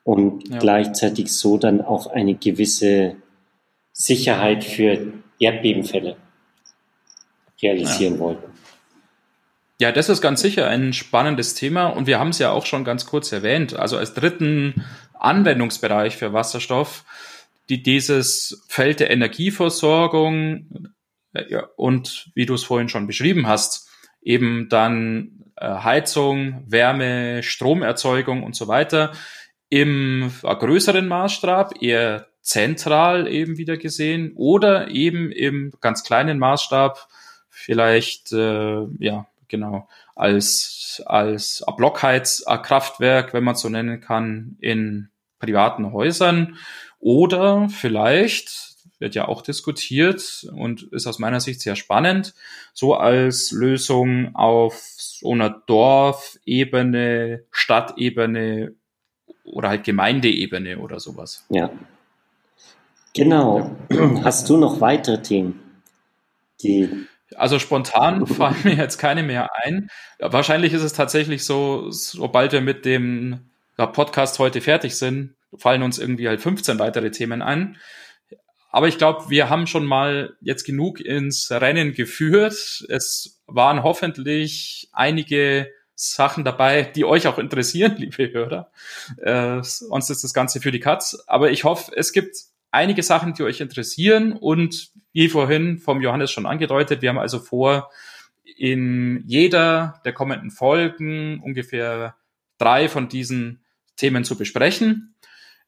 und 0.03 0.47
ja. 0.47 0.59
gleichzeitig 0.59 1.33
so 1.33 1.57
dann 1.57 1.81
auch 1.81 2.05
eine 2.05 2.35
gewisse 2.35 3.15
Sicherheit 3.91 4.63
für 4.63 5.13
Erdbebenfälle 5.43 6.17
realisieren 7.61 8.15
ja. 8.15 8.19
wollten. 8.19 8.53
Ja, 9.79 9.91
das 9.91 10.09
ist 10.09 10.21
ganz 10.21 10.41
sicher 10.41 10.67
ein 10.67 10.93
spannendes 10.93 11.55
Thema 11.55 11.87
und 11.87 12.07
wir 12.07 12.19
haben 12.19 12.29
es 12.29 12.39
ja 12.39 12.51
auch 12.51 12.65
schon 12.65 12.83
ganz 12.83 13.05
kurz 13.05 13.31
erwähnt. 13.31 13.73
Also 13.75 13.97
als 13.97 14.13
dritten 14.13 14.85
Anwendungsbereich 15.13 16.15
für 16.15 16.31
Wasserstoff, 16.31 17.03
die 17.69 17.81
dieses 17.81 18.63
Feld 18.67 18.99
der 18.99 19.09
Energieversorgung 19.09 20.93
äh, 21.33 21.61
und 21.75 22.31
wie 22.35 22.45
du 22.45 22.53
es 22.53 22.63
vorhin 22.63 22.89
schon 22.89 23.07
beschrieben 23.07 23.47
hast, 23.47 23.89
eben 24.21 24.69
dann 24.69 25.51
äh, 25.57 25.67
Heizung, 25.67 26.63
Wärme, 26.67 27.43
Stromerzeugung 27.43 28.43
und 28.43 28.55
so 28.55 28.67
weiter 28.67 29.11
im 29.69 30.31
größeren 30.43 31.07
Maßstab, 31.07 31.81
eher 31.81 32.27
zentral 32.43 33.27
eben 33.27 33.57
wieder 33.57 33.77
gesehen 33.77 34.33
oder 34.35 34.89
eben 34.89 35.31
im 35.31 35.73
ganz 35.81 36.03
kleinen 36.03 36.37
Maßstab 36.37 37.07
vielleicht 37.49 38.31
äh, 38.33 38.85
ja 38.99 39.25
genau, 39.53 39.87
als, 40.15 41.01
als 41.05 41.63
Blockheizkraftwerk, 41.77 43.33
wenn 43.33 43.43
man 43.43 43.55
so 43.55 43.69
nennen 43.69 44.01
kann, 44.01 44.57
in 44.59 45.09
privaten 45.39 45.93
Häusern 45.93 46.57
oder 46.99 47.69
vielleicht 47.69 48.73
wird 48.99 49.15
ja 49.15 49.27
auch 49.27 49.41
diskutiert 49.41 50.47
und 50.53 50.83
ist 50.91 51.07
aus 51.07 51.19
meiner 51.19 51.39
Sicht 51.39 51.61
sehr 51.61 51.75
spannend, 51.75 52.33
so 52.73 52.95
als 52.95 53.51
Lösung 53.51 54.35
auf 54.35 54.81
so 54.97 55.31
einer 55.31 55.49
Dorfebene, 55.49 57.43
Stadtebene 57.51 58.73
oder 59.43 59.69
halt 59.69 59.83
Gemeindeebene 59.83 60.79
oder 60.79 60.99
sowas. 60.99 61.45
Ja. 61.49 61.69
Genau. 63.13 63.75
Ja. 63.91 64.23
Hast 64.23 64.49
du 64.49 64.57
noch 64.57 64.81
weitere 64.81 65.21
Themen, 65.21 65.59
die 66.61 66.89
also 67.35 67.59
spontan 67.59 68.27
fallen 68.27 68.57
mir 68.63 68.75
jetzt 68.75 68.97
keine 68.97 69.23
mehr 69.23 69.49
ein. 69.63 69.89
Wahrscheinlich 70.19 70.73
ist 70.73 70.83
es 70.83 70.93
tatsächlich 70.93 71.45
so, 71.45 71.89
sobald 71.89 72.51
wir 72.51 72.61
mit 72.61 72.85
dem 72.85 73.49
Podcast 73.77 74.39
heute 74.39 74.61
fertig 74.61 74.95
sind, 74.95 75.35
fallen 75.55 75.83
uns 75.83 75.99
irgendwie 75.99 76.27
halt 76.27 76.41
15 76.41 76.79
weitere 76.79 77.11
Themen 77.11 77.41
ein. 77.41 77.77
Aber 78.69 78.87
ich 78.87 78.97
glaube, 78.97 79.29
wir 79.29 79.49
haben 79.49 79.67
schon 79.67 79.85
mal 79.85 80.35
jetzt 80.41 80.63
genug 80.65 80.99
ins 80.99 81.51
Rennen 81.51 81.93
geführt. 81.93 82.85
Es 82.89 83.41
waren 83.45 83.83
hoffentlich 83.83 84.89
einige 84.93 85.69
Sachen 85.95 86.43
dabei, 86.43 86.83
die 86.83 87.05
euch 87.05 87.27
auch 87.27 87.37
interessieren, 87.37 87.95
liebe 87.97 88.31
Hörer. 88.31 88.71
Äh, 89.17 89.61
sonst 89.61 90.09
ist 90.09 90.23
das 90.23 90.33
Ganze 90.33 90.59
für 90.59 90.71
die 90.71 90.79
Katz. 90.79 91.23
Aber 91.27 91.51
ich 91.51 91.63
hoffe, 91.63 91.91
es 91.95 92.13
gibt 92.13 92.35
einige 92.73 93.03
Sachen, 93.03 93.33
die 93.33 93.43
euch 93.43 93.61
interessieren 93.61 94.33
und 94.33 94.91
wie 95.13 95.29
vorhin 95.29 95.77
vom 95.77 96.01
Johannes 96.01 96.31
schon 96.31 96.45
angedeutet, 96.45 97.01
wir 97.01 97.09
haben 97.09 97.19
also 97.19 97.39
vor, 97.39 97.91
in 98.57 99.23
jeder 99.25 100.01
der 100.05 100.13
kommenden 100.13 100.51
Folgen 100.51 101.39
ungefähr 101.39 102.15
drei 102.57 102.89
von 102.89 103.07
diesen 103.07 103.63
Themen 103.95 104.23
zu 104.23 104.37
besprechen. 104.37 105.15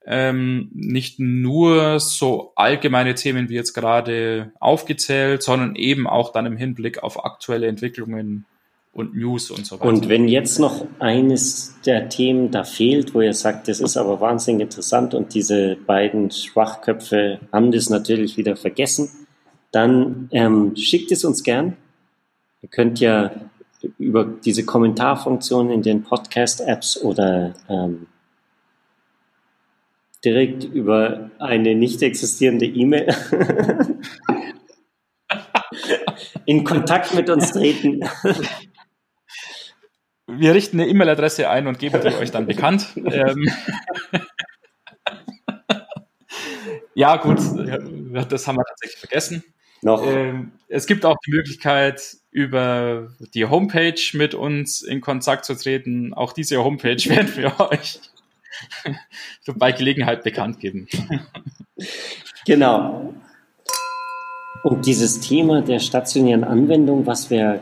Ähm, 0.08 0.70
nicht 0.74 1.20
nur 1.20 2.00
so 2.00 2.54
allgemeine 2.56 3.16
Themen 3.16 3.50
wie 3.50 3.56
jetzt 3.56 3.74
gerade 3.74 4.52
aufgezählt, 4.60 5.42
sondern 5.42 5.76
eben 5.76 6.08
auch 6.08 6.32
dann 6.32 6.46
im 6.46 6.58
Hinblick 6.58 7.02
auf 7.02 7.26
aktuelle 7.26 7.68
Entwicklungen 7.68 8.46
und 8.96 9.14
News 9.14 9.52
und 9.52 9.66
so 9.66 9.76
weiter. 9.76 9.90
Und 9.90 10.08
wenn 10.08 10.28
jetzt 10.30 10.58
noch 10.58 10.88
eines 11.00 11.76
der 11.86 12.08
Themen 12.08 12.50
da 12.50 12.64
fehlt, 12.64 13.14
wo 13.14 13.20
ihr 13.20 13.34
sagt, 13.34 13.68
das 13.68 13.82
ist 13.82 13.98
aber 13.98 14.22
wahnsinnig 14.22 14.62
interessant 14.62 15.14
und 15.14 15.34
diese 15.34 15.76
beiden 15.76 16.32
Schwachköpfe 16.32 17.42
haben 17.52 17.74
das 17.74 17.90
natürlich 17.90 18.38
wieder 18.38 18.56
vergessen, 18.56 19.10
dann 19.72 20.30
ähm, 20.32 20.78
schickt 20.78 21.12
es 21.12 21.26
uns 21.26 21.44
gern. 21.44 21.76
Ihr 22.62 22.70
könnt 22.70 23.02
ja 23.02 23.32
über 24.00 24.24
diese 24.24 24.66
Kommentarfunktion 24.66 25.72
in 25.72 25.82
den 25.82 26.04
Podcast-Apps 26.04 27.04
oder 27.04 27.54
ähm, 27.68 28.08
direkt 30.24 30.64
über 30.64 31.32
eine 31.38 31.76
nicht 31.76 32.02
existierende 32.02 32.66
E-Mail 32.66 33.14
in 36.46 36.64
Kontakt 36.64 37.14
mit 37.14 37.30
uns 37.30 37.52
treten. 37.52 38.00
Wir 40.38 40.54
richten 40.54 40.80
eine 40.80 40.90
E-Mail-Adresse 40.90 41.50
ein 41.50 41.68
und 41.68 41.80
geben 41.80 42.02
die 42.02 42.08
euch 42.16 42.32
dann 42.32 42.46
bekannt. 42.46 42.88
Ähm, 42.96 43.50
ja, 46.96 47.18
gut, 47.18 47.38
das 47.38 48.48
haben 48.48 48.58
wir 48.58 48.66
tatsächlich 48.66 49.00
vergessen. 49.00 49.44
Noch. 49.82 50.06
Ähm, 50.06 50.52
es 50.68 50.88
gibt 50.88 51.06
auch 51.06 51.18
die 51.26 51.32
Möglichkeit, 51.32 52.18
über 52.32 53.14
die 53.34 53.46
Homepage 53.46 54.02
mit 54.14 54.34
uns 54.34 54.82
in 54.82 55.00
Kontakt 55.00 55.46
zu 55.46 55.56
treten. 55.56 56.14
Auch 56.14 56.34
diese 56.34 56.64
Homepage 56.64 56.98
werden 57.10 57.36
wir 57.36 57.60
euch 57.60 58.00
bei 59.56 59.72
Gelegenheit 59.72 60.24
bekannt 60.24 60.60
geben. 60.60 60.88
Genau. 62.46 63.14
Und 64.64 64.86
dieses 64.88 65.20
Thema 65.20 65.62
der 65.62 65.80
stationären 65.80 66.44
Anwendung, 66.44 67.06
was 67.06 67.30
wir 67.30 67.62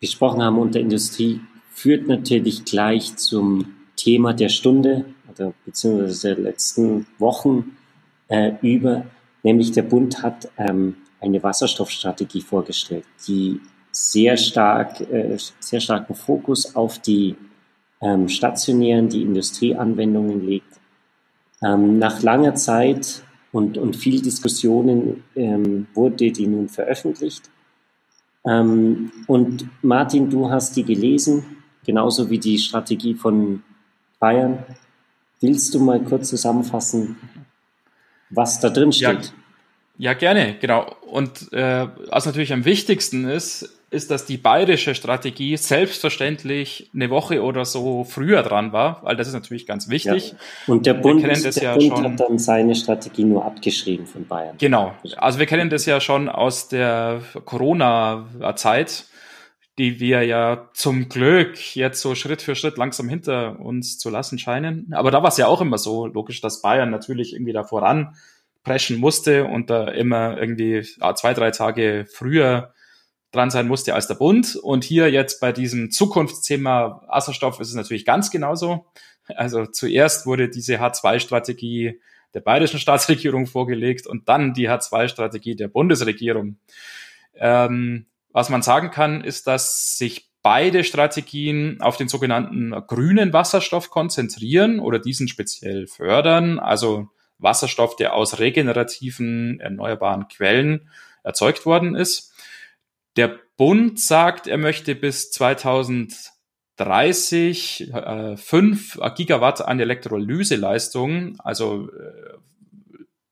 besprochen 0.00 0.42
haben 0.42 0.58
unter 0.58 0.78
Industrie 0.78 1.40
führt 1.74 2.06
natürlich 2.06 2.64
gleich 2.64 3.16
zum 3.16 3.74
Thema 3.96 4.32
der 4.32 4.48
Stunde 4.48 5.04
oder 5.30 5.52
beziehungsweise 5.64 6.34
der 6.34 6.44
letzten 6.44 7.06
Wochen 7.18 7.76
äh, 8.28 8.52
über, 8.62 9.04
nämlich 9.42 9.72
der 9.72 9.82
Bund 9.82 10.22
hat 10.22 10.48
ähm, 10.56 10.96
eine 11.20 11.42
Wasserstoffstrategie 11.42 12.42
vorgestellt, 12.42 13.04
die 13.26 13.60
sehr 13.90 14.36
stark, 14.36 15.00
äh, 15.00 15.36
sehr 15.60 15.80
starken 15.80 16.14
Fokus 16.14 16.74
auf 16.76 16.98
die 16.98 17.36
ähm, 18.00 18.28
stationären, 18.28 19.08
die 19.08 19.22
Industrieanwendungen 19.22 20.46
legt. 20.46 20.80
Ähm, 21.62 21.98
nach 21.98 22.22
langer 22.22 22.54
Zeit 22.54 23.22
und, 23.52 23.78
und 23.78 23.96
viel 23.96 24.20
Diskussionen 24.20 25.24
ähm, 25.34 25.86
wurde 25.94 26.30
die 26.30 26.46
nun 26.46 26.68
veröffentlicht. 26.68 27.50
Ähm, 28.46 29.10
und 29.26 29.66
Martin, 29.82 30.28
du 30.28 30.50
hast 30.50 30.76
die 30.76 30.84
gelesen, 30.84 31.53
genauso 31.84 32.30
wie 32.30 32.38
die 32.38 32.58
Strategie 32.58 33.14
von 33.14 33.62
Bayern. 34.18 34.64
Willst 35.40 35.74
du 35.74 35.80
mal 35.80 36.00
kurz 36.00 36.30
zusammenfassen, 36.30 37.16
was 38.30 38.60
da 38.60 38.70
drin 38.70 38.92
steht? 38.92 39.32
Ja, 39.98 40.12
ja 40.12 40.14
gerne, 40.14 40.56
genau. 40.60 40.96
Und 41.02 41.52
äh, 41.52 41.86
was 42.08 42.26
natürlich 42.26 42.52
am 42.52 42.64
wichtigsten 42.64 43.28
ist, 43.28 43.68
ist, 43.94 44.10
dass 44.10 44.26
die 44.26 44.36
bayerische 44.36 44.94
Strategie 44.94 45.56
selbstverständlich 45.56 46.90
eine 46.92 47.08
Woche 47.10 47.42
oder 47.42 47.64
so 47.64 48.04
früher 48.04 48.42
dran 48.42 48.72
war, 48.72 49.00
weil 49.04 49.16
das 49.16 49.28
ist 49.28 49.34
natürlich 49.34 49.66
ganz 49.66 49.88
wichtig. 49.88 50.30
Ja. 50.66 50.74
Und 50.74 50.84
der 50.84 50.94
Bund, 50.94 51.22
der 51.22 51.32
ja 51.32 51.74
Bund 51.74 51.84
schon, 51.84 52.04
hat 52.04 52.20
dann 52.20 52.38
seine 52.38 52.74
Strategie 52.74 53.24
nur 53.24 53.44
abgeschrieben 53.44 54.06
von 54.06 54.26
Bayern. 54.26 54.56
Genau. 54.58 54.92
Also 55.16 55.38
wir 55.38 55.46
kennen 55.46 55.70
das 55.70 55.86
ja 55.86 56.00
schon 56.00 56.28
aus 56.28 56.68
der 56.68 57.22
Corona-Zeit, 57.44 59.04
die 59.78 59.98
wir 59.98 60.22
ja 60.22 60.70
zum 60.74 61.08
Glück 61.08 61.74
jetzt 61.74 62.00
so 62.00 62.14
Schritt 62.14 62.42
für 62.42 62.54
Schritt 62.54 62.76
langsam 62.76 63.08
hinter 63.08 63.58
uns 63.58 63.98
zu 63.98 64.08
lassen 64.08 64.38
scheinen. 64.38 64.92
Aber 64.92 65.10
da 65.10 65.22
war 65.22 65.30
es 65.30 65.36
ja 65.36 65.48
auch 65.48 65.60
immer 65.60 65.78
so 65.78 66.06
logisch, 66.06 66.40
dass 66.40 66.62
Bayern 66.62 66.90
natürlich 66.90 67.32
irgendwie 67.32 67.52
da 67.52 67.64
voran 67.64 68.14
preschen 68.62 68.98
musste 68.98 69.44
und 69.44 69.70
da 69.70 69.88
immer 69.88 70.38
irgendwie 70.38 70.82
zwei, 71.16 71.34
drei 71.34 71.50
Tage 71.50 72.06
früher 72.10 72.72
dran 73.32 73.50
sein 73.50 73.66
musste 73.66 73.94
als 73.94 74.06
der 74.06 74.14
Bund. 74.14 74.56
Und 74.56 74.84
hier 74.84 75.10
jetzt 75.10 75.40
bei 75.40 75.52
diesem 75.52 75.90
Zukunftsthema 75.90 77.02
Wasserstoff 77.08 77.60
ist 77.60 77.68
es 77.68 77.74
natürlich 77.74 78.04
ganz 78.04 78.30
genauso. 78.30 78.86
Also 79.26 79.66
zuerst 79.66 80.26
wurde 80.26 80.48
diese 80.48 80.80
H2-Strategie 80.80 82.00
der 82.32 82.40
bayerischen 82.40 82.78
Staatsregierung 82.80 83.46
vorgelegt 83.46 84.06
und 84.06 84.28
dann 84.28 84.54
die 84.54 84.70
H2-Strategie 84.70 85.56
der 85.56 85.68
Bundesregierung. 85.68 86.58
Ähm, 87.36 88.06
was 88.34 88.50
man 88.50 88.60
sagen 88.60 88.90
kann, 88.90 89.22
ist, 89.22 89.46
dass 89.46 89.96
sich 89.96 90.28
beide 90.42 90.84
Strategien 90.84 91.80
auf 91.80 91.96
den 91.96 92.08
sogenannten 92.08 92.72
grünen 92.86 93.32
Wasserstoff 93.32 93.88
konzentrieren 93.90 94.80
oder 94.80 94.98
diesen 94.98 95.28
speziell 95.28 95.86
fördern. 95.86 96.58
Also 96.58 97.08
Wasserstoff, 97.38 97.96
der 97.96 98.12
aus 98.12 98.40
regenerativen, 98.40 99.60
erneuerbaren 99.60 100.28
Quellen 100.28 100.90
erzeugt 101.22 101.64
worden 101.64 101.94
ist. 101.94 102.34
Der 103.16 103.38
Bund 103.56 103.98
sagt, 104.00 104.48
er 104.48 104.58
möchte 104.58 104.96
bis 104.96 105.30
2030 105.30 107.94
äh, 107.94 108.36
5 108.36 108.98
Gigawatt 109.14 109.64
an 109.64 109.78
Elektrolyseleistung, 109.78 111.38
also 111.38 111.88
äh, 111.92 112.32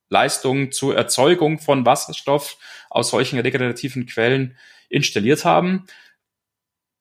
Leistung 0.09 0.70
zur 0.70 0.96
Erzeugung 0.96 1.59
von 1.59 1.84
Wasserstoff 1.84 2.57
aus 2.88 3.11
solchen 3.11 3.40
regenerativen 3.40 4.07
Quellen 4.07 4.57
installiert 4.93 5.45
haben. 5.45 5.86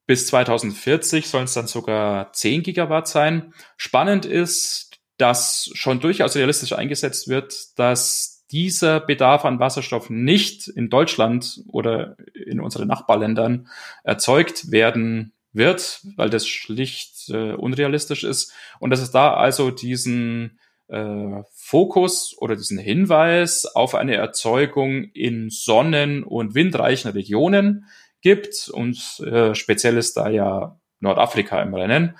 Bis 0.08 0.28
2040 0.28 1.28
sollen 1.28 1.44
es 1.44 1.54
dann 1.54 1.68
sogar 1.68 2.34
10 2.34 2.64
Gigawatt 2.64 3.08
sein. 3.08 3.54
Spannend 3.78 4.26
ist, 4.26 4.92
dass 5.18 5.70
schon 5.74 6.00
durchaus 6.00 6.36
realistisch 6.36 6.74
eingesetzt 6.74 7.28
wird, 7.28 7.78
dass 7.78 8.46
dieser 8.52 9.00
Bedarf 9.00 9.46
an 9.46 9.60
Wasserstoff 9.60 10.10
nicht 10.10 10.68
in 10.68 10.90
Deutschland 10.90 11.62
oder 11.68 12.18
in 12.34 12.60
unseren 12.60 12.88
Nachbarländern 12.88 13.68
erzeugt 14.04 14.72
werden 14.72 15.34
wird, 15.54 16.02
weil 16.16 16.30
das 16.30 16.48
schlicht 16.48 17.30
äh, 17.30 17.54
unrealistisch 17.54 18.24
ist. 18.24 18.54
Und 18.80 18.90
dass 18.90 19.02
es 19.02 19.12
da 19.12 19.34
also 19.34 19.70
diesen 19.72 20.60
äh, 20.92 21.44
Fokus 21.54 22.36
oder 22.38 22.56
diesen 22.56 22.78
Hinweis 22.78 23.66
auf 23.66 23.96
eine 23.96 24.16
Erzeugung 24.16 25.06
in 25.14 25.50
sonnen- 25.50 26.24
und 26.24 26.54
windreichen 26.54 27.12
Regionen 27.12 27.86
gibt. 28.22 28.70
Und 28.70 29.20
äh, 29.22 29.56
speziell 29.56 29.98
ist 29.98 30.18
da 30.18 30.30
ja 30.30 30.80
Nordafrika 31.00 31.62
im 31.62 31.74
Rennen. 31.74 32.18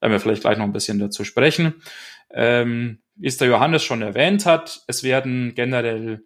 Da 0.00 0.06
werden 0.06 0.12
wir 0.12 0.20
vielleicht 0.20 0.42
gleich 0.42 0.58
noch 0.58 0.64
ein 0.64 0.72
bisschen 0.72 0.98
dazu 0.98 1.24
sprechen. 1.24 1.82
Ähm, 2.30 3.02
wie 3.14 3.28
es 3.28 3.36
der 3.36 3.48
Johannes 3.48 3.84
schon 3.84 4.02
erwähnt 4.02 4.46
hat, 4.46 4.82
es 4.88 5.02
werden 5.04 5.54
generell 5.54 6.24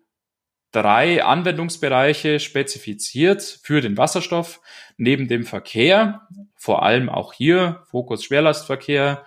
drei 0.70 1.24
Anwendungsbereiche 1.24 2.40
spezifiziert 2.40 3.42
für 3.62 3.80
den 3.80 3.96
Wasserstoff. 3.96 4.60
Neben 4.96 5.28
dem 5.28 5.44
Verkehr, 5.44 6.28
vor 6.54 6.82
allem 6.82 7.08
auch 7.08 7.32
hier, 7.32 7.82
Fokus 7.90 8.24
Schwerlastverkehr, 8.24 9.24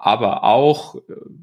aber 0.00 0.44
auch 0.44 0.96
äh, 0.96 1.00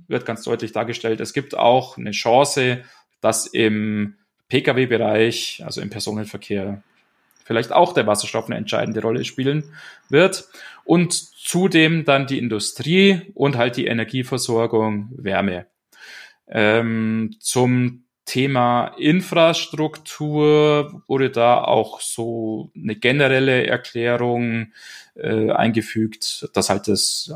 wird 0.07 0.25
ganz 0.25 0.43
deutlich 0.43 0.71
dargestellt, 0.71 1.21
es 1.21 1.31
gibt 1.31 1.55
auch 1.55 1.97
eine 1.97 2.11
Chance, 2.11 2.83
dass 3.21 3.45
im 3.45 4.15
Pkw-Bereich, 4.49 5.61
also 5.63 5.79
im 5.79 5.91
Personenverkehr, 5.91 6.81
vielleicht 7.45 7.71
auch 7.71 7.93
der 7.93 8.07
Wasserstoff 8.07 8.47
eine 8.47 8.57
entscheidende 8.57 9.01
Rolle 9.01 9.23
spielen 9.25 9.71
wird. 10.09 10.49
Und 10.83 11.13
zudem 11.13 12.03
dann 12.03 12.27
die 12.27 12.39
Industrie 12.39 13.31
und 13.35 13.57
halt 13.57 13.77
die 13.77 13.85
Energieversorgung 13.85 15.09
Wärme. 15.15 15.67
Ähm, 16.47 17.35
zum 17.39 18.06
Thema 18.27 18.93
Infrastruktur 18.97 21.01
wurde 21.07 21.31
da 21.31 21.63
auch 21.63 22.01
so 22.01 22.69
eine 22.75 22.97
generelle 22.97 23.65
Erklärung 23.65 24.73
äh, 25.15 25.49
eingefügt, 25.49 26.49
dass 26.53 26.69
halt 26.69 26.89
das 26.89 27.33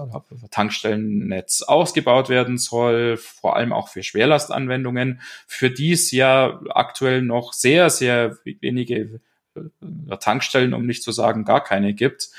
Tankstellennetz 0.52 1.62
ausgebaut 1.62 2.28
werden 2.28 2.58
soll, 2.58 3.16
vor 3.18 3.56
allem 3.56 3.72
auch 3.72 3.88
für 3.88 4.04
Schwerlastanwendungen, 4.04 5.22
für 5.48 5.72
die 5.72 5.94
es 5.94 6.12
ja 6.12 6.60
aktuell 6.70 7.22
noch 7.22 7.54
sehr, 7.54 7.90
sehr 7.90 8.38
wenige 8.44 9.22
äh, 9.56 10.18
Tankstellen, 10.20 10.74
um 10.74 10.86
nicht 10.86 11.04
zu 11.04 11.14
sagen 11.14 11.46
gar 11.46 11.64
keine 11.64 11.94
gibt, 11.94 12.32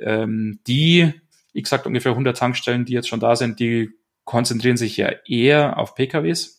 ähm, 0.00 0.60
die, 0.66 1.12
wie 1.52 1.62
gesagt, 1.62 1.86
ungefähr 1.86 2.12
100 2.12 2.36
Tankstellen, 2.36 2.86
die 2.86 2.94
jetzt 2.94 3.08
schon 3.08 3.20
da 3.20 3.36
sind, 3.36 3.60
die 3.60 3.90
konzentrieren 4.24 4.78
sich 4.78 4.96
ja 4.96 5.10
eher 5.26 5.78
auf 5.78 5.94
PKWs. 5.94 6.57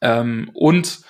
Ähm, 0.00 0.50
und 0.54 1.04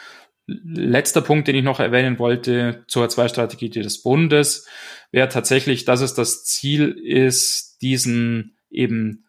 letzter 0.47 1.23
Punkt, 1.23 1.49
den 1.49 1.57
ich 1.57 1.65
noch 1.65 1.81
erwähnen 1.81 2.19
wollte 2.19 2.85
zur 2.87 3.09
Zwei-Strategie 3.09 3.71
des 3.71 4.03
Bundes, 4.03 4.69
wäre 5.11 5.29
tatsächlich, 5.29 5.85
dass 5.85 6.01
es 6.01 6.15
das 6.15 6.45
Ziel 6.45 6.91
ist, 6.91 7.79
diesen 7.81 8.57
eben 8.71 9.27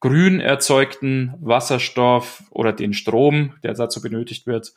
grün 0.00 0.40
erzeugten 0.40 1.34
Wasserstoff 1.40 2.44
oder 2.50 2.72
den 2.72 2.92
Strom, 2.92 3.56
der 3.62 3.74
dazu 3.74 4.02
benötigt 4.02 4.46
wird, 4.46 4.72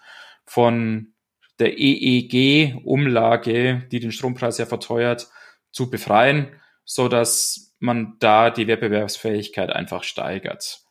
von 0.45 1.13
der 1.59 1.79
EEG-Umlage, 1.79 3.87
die 3.91 3.99
den 3.99 4.11
Strompreis 4.11 4.57
ja 4.57 4.65
verteuert, 4.65 5.27
zu 5.71 5.89
befreien, 5.89 6.49
so 6.83 7.07
dass 7.07 7.75
man 7.79 8.15
da 8.19 8.49
die 8.49 8.67
Wettbewerbsfähigkeit 8.67 9.69
einfach 9.69 10.03
steigert. 10.03 10.81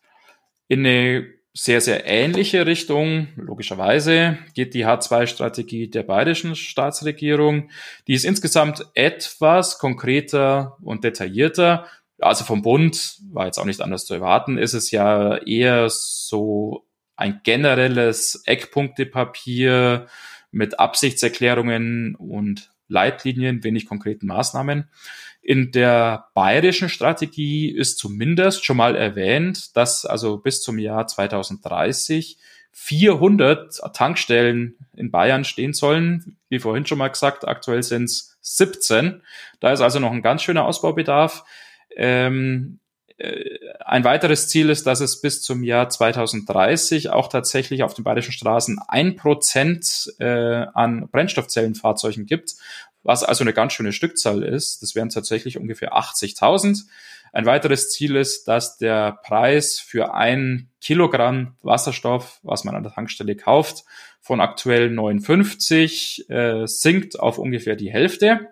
In 0.67 0.85
eine 0.85 1.34
sehr, 1.57 1.79
sehr 1.79 2.05
ähnliche 2.05 2.65
Richtung, 2.65 3.29
logischerweise, 3.37 4.37
geht 4.53 4.73
die 4.73 4.85
H2-Strategie 4.85 5.89
der 5.89 6.03
bayerischen 6.03 6.55
Staatsregierung. 6.55 7.69
Die 8.07 8.13
ist 8.13 8.25
insgesamt 8.25 8.85
etwas 8.93 9.79
konkreter 9.79 10.77
und 10.81 11.05
detaillierter. 11.05 11.85
Also 12.19 12.43
vom 12.43 12.61
Bund 12.61 13.19
war 13.31 13.45
jetzt 13.45 13.57
auch 13.57 13.65
nicht 13.65 13.81
anders 13.81 14.05
zu 14.05 14.13
erwarten, 14.13 14.57
ist 14.57 14.73
es 14.73 14.91
ja 14.91 15.37
eher 15.37 15.89
so 15.89 16.85
ein 17.15 17.39
generelles 17.43 18.43
Eckpunktepapier, 18.45 20.07
mit 20.55 20.79
Absichtserklärungen 20.79 22.15
und 22.15 22.71
Leitlinien, 22.87 23.65
wenig 23.65 23.87
konkreten 23.87 24.27
Maßnahmen. 24.27 24.89
In 25.47 25.71
der 25.71 26.29
bayerischen 26.33 26.89
Strategie 26.89 27.69
ist 27.69 27.99
zumindest 27.99 28.65
schon 28.65 28.77
mal 28.77 28.95
erwähnt, 28.95 29.77
dass 29.77 30.03
also 30.03 30.37
bis 30.37 30.63
zum 30.63 30.79
Jahr 30.79 31.05
2030 31.05 32.39
400 32.71 33.79
Tankstellen 33.93 34.75
in 34.95 35.11
Bayern 35.11 35.45
stehen 35.45 35.73
sollen. 35.73 36.37
Wie 36.49 36.57
vorhin 36.57 36.87
schon 36.87 36.97
mal 36.97 37.09
gesagt, 37.09 37.47
aktuell 37.47 37.83
sind 37.83 38.05
es 38.05 38.37
17. 38.41 39.21
Da 39.59 39.71
ist 39.71 39.81
also 39.81 39.99
noch 39.99 40.11
ein 40.11 40.23
ganz 40.23 40.41
schöner 40.41 40.65
Ausbaubedarf. 40.65 41.43
Ähm, 41.95 42.79
Äh, 43.17 43.59
ein 43.85 44.03
weiteres 44.03 44.49
Ziel 44.49 44.69
ist, 44.69 44.85
dass 44.87 44.99
es 44.99 45.21
bis 45.21 45.41
zum 45.41 45.63
Jahr 45.63 45.87
2030 45.89 47.11
auch 47.11 47.29
tatsächlich 47.29 47.83
auf 47.83 47.93
den 47.93 48.03
bayerischen 48.03 48.33
Straßen 48.33 48.77
ein 48.89 49.15
Prozent 49.15 50.13
äh, 50.19 50.65
an 50.73 51.07
Brennstoffzellenfahrzeugen 51.09 52.25
gibt, 52.25 52.55
was 53.05 53.23
also 53.23 53.43
eine 53.43 53.53
ganz 53.53 53.73
schöne 53.73 53.93
Stückzahl 53.93 54.43
ist. 54.43 54.81
Das 54.81 54.95
wären 54.95 55.09
tatsächlich 55.09 55.57
ungefähr 55.57 55.93
80.000. 55.93 56.85
Ein 57.31 57.45
weiteres 57.45 57.91
Ziel 57.91 58.15
ist, 58.15 58.47
dass 58.47 58.77
der 58.77 59.19
Preis 59.23 59.79
für 59.79 60.15
ein 60.15 60.69
Kilogramm 60.81 61.55
Wasserstoff, 61.61 62.39
was 62.41 62.63
man 62.63 62.75
an 62.75 62.83
der 62.83 62.93
Tankstelle 62.93 63.35
kauft, 63.35 63.83
von 64.21 64.41
aktuell 64.41 64.89
59 64.89 66.29
äh, 66.29 66.65
sinkt 66.65 67.19
auf 67.19 67.37
ungefähr 67.37 67.75
die 67.75 67.91
Hälfte. 67.91 68.49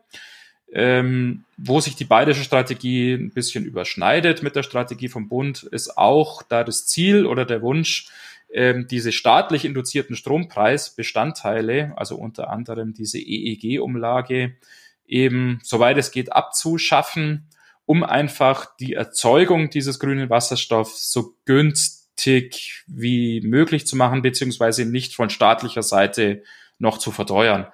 Ähm, 0.72 1.46
wo 1.58 1.80
sich 1.80 1.96
die 1.96 2.06
bayerische 2.06 2.44
Strategie 2.44 3.14
ein 3.14 3.32
bisschen 3.32 3.64
überschneidet 3.64 4.42
mit 4.44 4.56
der 4.56 4.64
Strategie 4.64 5.08
vom 5.08 5.30
Bund, 5.30 5.64
ist 5.64 5.98
auch 5.98 6.42
da 6.42 6.64
das 6.64 6.86
Ziel 6.88 7.26
oder 7.28 7.46
der 7.46 7.62
Wunsch, 7.62 8.08
ähm, 8.54 8.88
diese 8.88 9.12
staatlich 9.12 9.66
induzierten 9.66 10.16
Strompreisbestandteile, 10.16 11.94
also 11.96 12.16
unter 12.16 12.50
anderem 12.50 12.94
diese 12.94 13.20
EEG-Umlage, 13.20 14.56
eben 15.06 15.60
soweit 15.64 15.98
es 15.98 16.12
geht 16.12 16.32
abzuschaffen, 16.32 17.50
um 17.86 18.04
einfach 18.04 18.76
die 18.78 18.94
Erzeugung 18.94 19.70
dieses 19.70 20.00
grünen 20.00 20.30
Wasserstoffs 20.30 21.12
so 21.12 21.36
günstig 21.46 22.84
wie 22.88 23.42
möglich 23.42 23.88
zu 23.88 23.96
machen, 23.98 24.22
beziehungsweise 24.22 24.86
nicht 24.86 25.16
von 25.16 25.30
staatlicher 25.30 25.84
Seite 25.84 26.44
noch 26.78 27.00
zu 27.00 27.12
verteuern. 27.12 27.68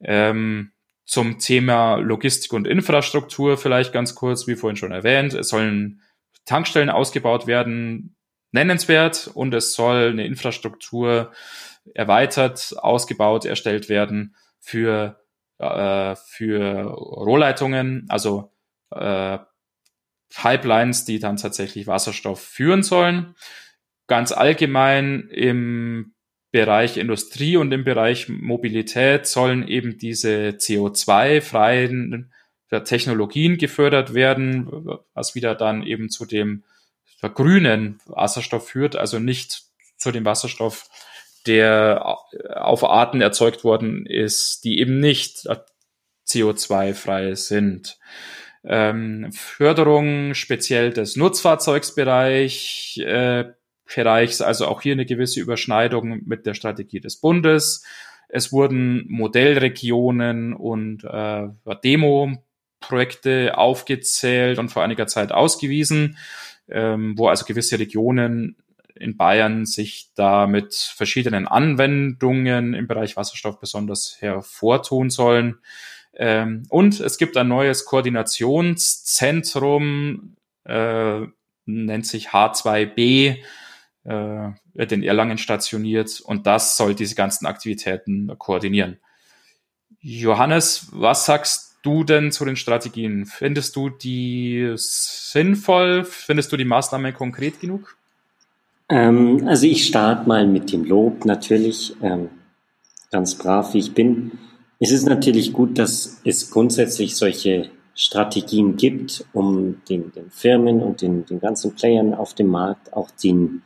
Ähm, 0.00 0.72
zum 1.06 1.38
Thema 1.38 1.96
Logistik 1.96 2.52
und 2.52 2.66
Infrastruktur 2.66 3.56
vielleicht 3.56 3.94
ganz 3.94 4.14
kurz, 4.14 4.46
wie 4.46 4.56
vorhin 4.56 4.76
schon 4.76 4.92
erwähnt. 4.92 5.32
Es 5.32 5.48
sollen 5.48 6.02
Tankstellen 6.44 6.90
ausgebaut 6.90 7.46
werden, 7.46 8.14
nennenswert, 8.52 9.30
und 9.34 9.54
es 9.54 9.74
soll 9.74 10.10
eine 10.10 10.26
Infrastruktur 10.26 11.32
erweitert, 11.94 12.74
ausgebaut, 12.78 13.44
erstellt 13.44 13.88
werden 13.88 14.34
für, 14.60 15.20
äh, 15.58 16.14
für 16.16 16.82
Rohrleitungen, 16.84 18.06
also 18.08 18.52
äh, 18.90 19.38
Pipelines, 20.30 21.04
die 21.04 21.18
dann 21.18 21.36
tatsächlich 21.36 21.86
Wasserstoff 21.86 22.42
führen 22.42 22.82
sollen. 22.82 23.34
Ganz 24.06 24.32
allgemein 24.32 25.28
im 25.30 26.14
Bereich 26.50 26.96
Industrie 26.96 27.56
und 27.56 27.72
im 27.72 27.84
Bereich 27.84 28.28
Mobilität 28.28 29.26
sollen 29.26 29.66
eben 29.68 29.98
diese 29.98 30.50
CO2-freien 30.50 32.32
Technologien 32.84 33.58
gefördert 33.58 34.14
werden, 34.14 34.68
was 35.14 35.34
wieder 35.34 35.54
dann 35.54 35.82
eben 35.82 36.10
zu 36.10 36.26
dem 36.26 36.64
grünen 37.22 38.00
Wasserstoff 38.06 38.68
führt, 38.68 38.96
also 38.96 39.18
nicht 39.18 39.62
zu 39.96 40.12
dem 40.12 40.24
Wasserstoff, 40.24 40.88
der 41.46 42.18
auf 42.54 42.84
Arten 42.84 43.20
erzeugt 43.20 43.64
worden 43.64 44.06
ist, 44.06 44.64
die 44.64 44.78
eben 44.78 45.00
nicht 45.00 45.48
CO2-frei 46.28 47.34
sind. 47.34 47.98
Ähm, 48.64 49.30
Förderung 49.32 50.34
speziell 50.34 50.92
des 50.92 51.16
Nutzfahrzeugsbereich 51.16 52.98
äh, 53.04 53.44
Bereichs, 53.94 54.42
also 54.42 54.66
auch 54.66 54.82
hier 54.82 54.92
eine 54.92 55.06
gewisse 55.06 55.40
Überschneidung 55.40 56.20
mit 56.26 56.44
der 56.44 56.54
Strategie 56.54 57.00
des 57.00 57.16
Bundes. 57.16 57.84
Es 58.28 58.52
wurden 58.52 59.06
Modellregionen 59.08 60.52
und 60.52 61.04
äh, 61.04 61.48
Demo-Projekte 61.82 63.56
aufgezählt 63.56 64.58
und 64.58 64.68
vor 64.68 64.82
einiger 64.82 65.06
Zeit 65.06 65.32
ausgewiesen, 65.32 66.18
ähm, 66.70 67.14
wo 67.16 67.28
also 67.28 67.44
gewisse 67.44 67.78
Regionen 67.78 68.56
in 68.94 69.16
Bayern 69.16 69.64
sich 69.64 70.10
da 70.14 70.46
mit 70.46 70.74
verschiedenen 70.74 71.46
Anwendungen 71.46 72.74
im 72.74 72.86
Bereich 72.86 73.16
Wasserstoff 73.16 73.60
besonders 73.60 74.16
hervortun 74.20 75.08
sollen. 75.10 75.58
Ähm, 76.14 76.64
und 76.68 77.00
es 77.00 77.18
gibt 77.18 77.36
ein 77.36 77.48
neues 77.48 77.84
Koordinationszentrum, 77.84 80.36
äh, 80.64 81.20
nennt 81.66 82.06
sich 82.06 82.30
H2B, 82.30 83.36
äh, 84.04 84.48
wird 84.74 84.92
in 84.92 85.02
Erlangen 85.02 85.38
stationiert 85.38 86.20
und 86.20 86.46
das 86.46 86.76
soll 86.76 86.94
diese 86.94 87.14
ganzen 87.14 87.46
Aktivitäten 87.46 88.32
koordinieren. 88.38 88.98
Johannes, 90.00 90.88
was 90.92 91.26
sagst 91.26 91.67
du 91.82 92.04
denn 92.04 92.32
zu 92.32 92.44
den 92.44 92.56
Strategien? 92.56 93.26
Findest 93.26 93.76
du 93.76 93.90
die 93.90 94.72
sinnvoll? 94.76 96.04
Findest 96.04 96.52
du 96.52 96.56
die 96.56 96.64
Maßnahmen 96.64 97.14
konkret 97.14 97.60
genug? 97.60 97.96
Ähm, 98.88 99.46
also 99.46 99.66
ich 99.66 99.86
starte 99.86 100.28
mal 100.28 100.46
mit 100.46 100.72
dem 100.72 100.84
Lob 100.84 101.24
natürlich, 101.24 101.94
ähm, 102.02 102.30
ganz 103.10 103.34
brav 103.34 103.74
wie 103.74 103.78
ich 103.78 103.94
bin. 103.94 104.32
Es 104.80 104.92
ist 104.92 105.06
natürlich 105.06 105.52
gut, 105.52 105.78
dass 105.78 106.20
es 106.24 106.50
grundsätzlich 106.50 107.16
solche 107.16 107.70
Strategien 107.94 108.76
gibt, 108.76 109.24
um 109.32 109.82
den, 109.88 110.12
den 110.12 110.30
Firmen 110.30 110.80
und 110.80 111.02
den, 111.02 111.26
den 111.26 111.40
ganzen 111.40 111.74
Playern 111.74 112.14
auf 112.14 112.34
dem 112.34 112.46
Markt 112.46 112.92
auch 112.92 113.10
den 113.10 113.62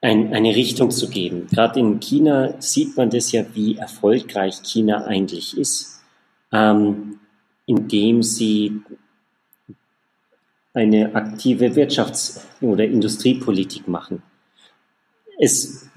ein, 0.00 0.34
eine 0.34 0.56
Richtung 0.56 0.90
zu 0.90 1.08
geben. 1.08 1.46
Gerade 1.46 1.78
in 1.78 2.00
China 2.00 2.54
sieht 2.58 2.96
man 2.96 3.10
das 3.10 3.30
ja, 3.30 3.44
wie 3.54 3.76
erfolgreich 3.76 4.62
China 4.64 5.04
eigentlich 5.04 5.56
ist, 5.56 6.01
ähm, 6.52 7.18
indem 7.66 8.22
sie 8.22 8.82
eine 10.74 11.14
aktive 11.14 11.66
Wirtschafts- 11.74 12.40
oder 12.60 12.84
Industriepolitik 12.84 13.88
machen. 13.88 14.22
Es 15.38 15.88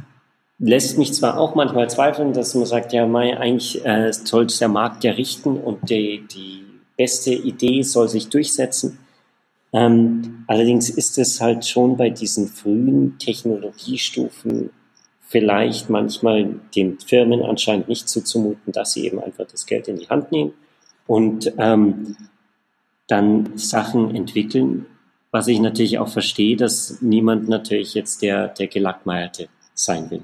lässt 0.60 0.98
mich 0.98 1.14
zwar 1.14 1.38
auch 1.38 1.56
manchmal 1.56 1.90
zweifeln, 1.90 2.34
dass 2.34 2.56
man 2.56 2.66
sagt, 2.66 2.94
ja, 2.94 3.06
Mai, 3.06 3.38
eigentlich 3.38 3.86
äh, 3.86 4.12
soll 4.12 4.48
der 4.48 4.68
Markt 4.68 5.04
ja 5.04 5.12
richten 5.12 5.58
und 5.58 5.90
die, 5.90 6.26
die 6.28 6.66
beste 6.98 7.34
Idee 7.34 7.82
soll 7.84 8.10
sich 8.10 8.30
durchsetzen. 8.30 8.98
Ähm, 9.74 10.46
allerdings 10.48 10.90
ist 10.90 11.18
es 11.18 11.42
halt 11.42 11.66
schon 11.66 11.98
bei 11.98 12.10
diesen 12.10 12.48
frühen 12.48 13.18
Technologiestufen 13.20 14.70
vielleicht 15.36 15.90
manchmal 15.90 16.62
den 16.78 16.98
Firmen 16.98 17.44
anscheinend 17.44 17.90
nicht 17.90 18.08
zuzumuten, 18.08 18.72
dass 18.72 18.94
sie 18.94 19.06
eben 19.06 19.20
einfach 19.20 19.46
das 19.46 19.66
Geld 19.66 19.90
in 19.90 19.98
die 19.98 20.08
Hand 20.08 20.32
nehmen 20.32 20.54
und 21.08 21.52
ähm, 21.58 22.16
dann 23.08 23.58
Sachen 23.58 24.16
entwickeln, 24.16 24.86
was 25.32 25.50
ich 25.50 25.60
natürlich 25.60 26.00
auch 26.00 26.08
verstehe, 26.08 26.56
dass 26.56 27.02
niemand 27.02 27.50
natürlich 27.50 27.96
jetzt 27.96 28.22
der, 28.22 28.48
der 28.48 28.68
Gelackmeierte 28.68 29.50
sein 29.74 30.10
will. 30.10 30.24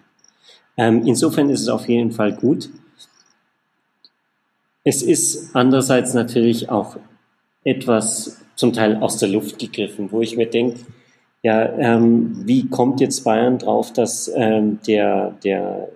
Ähm, 0.77 1.05
insofern 1.05 1.49
ist 1.49 1.59
es 1.59 1.67
auf 1.67 1.89
jeden 1.89 2.13
Fall 2.13 2.31
gut. 2.31 2.69
Es 4.85 5.01
ist 5.01 5.53
andererseits 5.53 6.13
natürlich 6.13 6.69
auch 6.69 6.95
etwas 7.65 8.39
zum 8.55 8.71
Teil 8.71 8.95
aus 8.95 9.17
der 9.17 9.27
Luft 9.27 9.59
gegriffen, 9.59 10.09
wo 10.13 10.21
ich 10.21 10.37
mir 10.37 10.49
denke, 10.49 10.79
ja, 11.43 11.65
ähm, 11.77 12.43
wie 12.45 12.67
kommt 12.67 13.01
jetzt 13.01 13.23
Bayern 13.23 13.57
drauf, 13.57 13.91
dass 13.93 14.31
ähm, 14.35 14.79
der, 14.85 15.31
der 15.43 15.89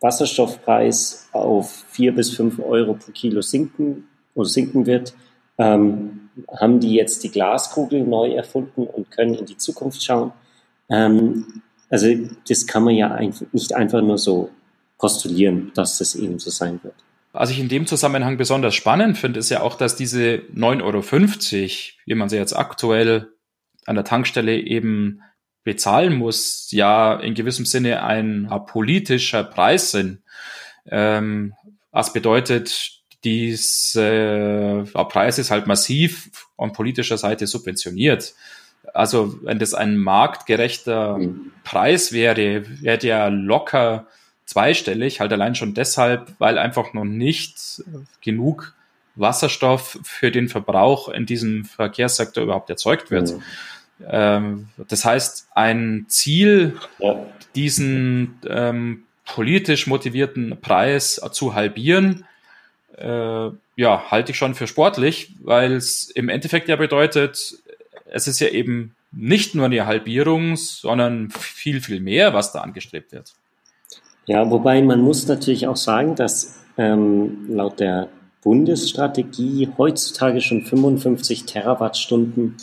Wasserstoffpreis 0.00 1.28
auf 1.32 1.70
vier 1.88 2.14
bis 2.14 2.30
fünf 2.30 2.58
Euro 2.58 2.94
pro 2.94 3.12
Kilo 3.12 3.40
sinken 3.40 4.08
oder 4.34 4.48
sinken 4.48 4.86
wird? 4.86 5.14
Ähm, 5.56 6.30
haben 6.60 6.80
die 6.80 6.94
jetzt 6.94 7.22
die 7.24 7.30
Glaskugel 7.30 8.04
neu 8.04 8.32
erfunden 8.32 8.86
und 8.86 9.10
können 9.10 9.34
in 9.34 9.46
die 9.46 9.56
Zukunft 9.56 10.02
schauen? 10.02 10.32
Ähm, 10.90 11.62
also 11.90 12.08
das 12.48 12.66
kann 12.66 12.82
man 12.82 12.94
ja 12.94 13.18
nicht 13.52 13.74
einfach 13.74 14.02
nur 14.02 14.18
so 14.18 14.50
postulieren, 14.98 15.70
dass 15.74 15.98
das 15.98 16.14
eben 16.16 16.38
so 16.38 16.50
sein 16.50 16.80
wird. 16.82 16.94
Was 17.32 17.50
ich 17.50 17.60
in 17.60 17.68
dem 17.68 17.86
Zusammenhang 17.86 18.36
besonders 18.36 18.74
spannend 18.74 19.16
finde, 19.16 19.38
ist 19.38 19.50
ja 19.50 19.60
auch, 19.60 19.76
dass 19.76 19.96
diese 19.96 20.42
9,50 20.54 20.82
Euro, 20.82 21.02
wie 22.06 22.14
man 22.14 22.28
sie 22.28 22.36
jetzt 22.36 22.56
aktuell 22.56 23.28
an 23.88 23.94
der 23.94 24.04
Tankstelle 24.04 24.58
eben 24.58 25.22
bezahlen 25.64 26.16
muss, 26.16 26.68
ja 26.70 27.14
in 27.14 27.34
gewissem 27.34 27.66
Sinne 27.66 28.02
ein 28.02 28.48
politischer 28.66 29.44
Preis 29.44 29.90
sind. 29.90 30.22
Ähm, 30.90 31.54
was 31.90 32.12
bedeutet, 32.12 33.02
dieser 33.24 34.84
Preis 34.84 35.38
ist 35.38 35.50
halt 35.50 35.66
massiv 35.66 36.30
an 36.56 36.72
politischer 36.72 37.18
Seite 37.18 37.46
subventioniert. 37.46 38.34
Also 38.94 39.38
wenn 39.42 39.58
das 39.58 39.74
ein 39.74 39.96
marktgerechter 39.96 41.18
mhm. 41.18 41.52
Preis 41.64 42.12
wäre, 42.12 42.64
wäre 42.80 42.98
der 42.98 43.30
locker 43.30 44.06
zweistellig, 44.46 45.20
halt 45.20 45.32
allein 45.32 45.54
schon 45.54 45.74
deshalb, 45.74 46.32
weil 46.38 46.56
einfach 46.56 46.94
noch 46.94 47.04
nicht 47.04 47.82
genug 48.22 48.74
Wasserstoff 49.16 49.98
für 50.02 50.30
den 50.30 50.48
Verbrauch 50.48 51.08
in 51.08 51.26
diesem 51.26 51.64
Verkehrssektor 51.64 52.44
überhaupt 52.44 52.70
erzeugt 52.70 53.10
wird. 53.10 53.34
Mhm. 53.34 53.42
Ähm, 54.06 54.68
das 54.88 55.04
heißt, 55.04 55.48
ein 55.54 56.06
Ziel, 56.08 56.76
diesen 57.54 58.38
ähm, 58.48 59.04
politisch 59.24 59.86
motivierten 59.86 60.58
Preis 60.60 61.20
zu 61.32 61.54
halbieren, 61.54 62.24
äh, 62.96 63.50
ja, 63.76 64.10
halte 64.10 64.32
ich 64.32 64.38
schon 64.38 64.54
für 64.54 64.66
sportlich, 64.66 65.32
weil 65.42 65.72
es 65.74 66.10
im 66.10 66.28
Endeffekt 66.28 66.68
ja 66.68 66.76
bedeutet, 66.76 67.58
es 68.10 68.26
ist 68.26 68.40
ja 68.40 68.48
eben 68.48 68.94
nicht 69.12 69.54
nur 69.54 69.66
eine 69.66 69.86
Halbierung, 69.86 70.56
sondern 70.56 71.30
viel, 71.30 71.80
viel 71.80 72.00
mehr, 72.00 72.34
was 72.34 72.52
da 72.52 72.60
angestrebt 72.60 73.12
wird. 73.12 73.32
Ja, 74.26 74.50
wobei 74.50 74.82
man 74.82 75.00
muss 75.00 75.26
natürlich 75.26 75.66
auch 75.66 75.76
sagen, 75.76 76.14
dass 76.14 76.62
ähm, 76.76 77.46
laut 77.48 77.80
der 77.80 78.08
Bundesstrategie 78.42 79.70
heutzutage 79.78 80.40
schon 80.40 80.62
55 80.62 81.44
Terawattstunden 81.44 82.56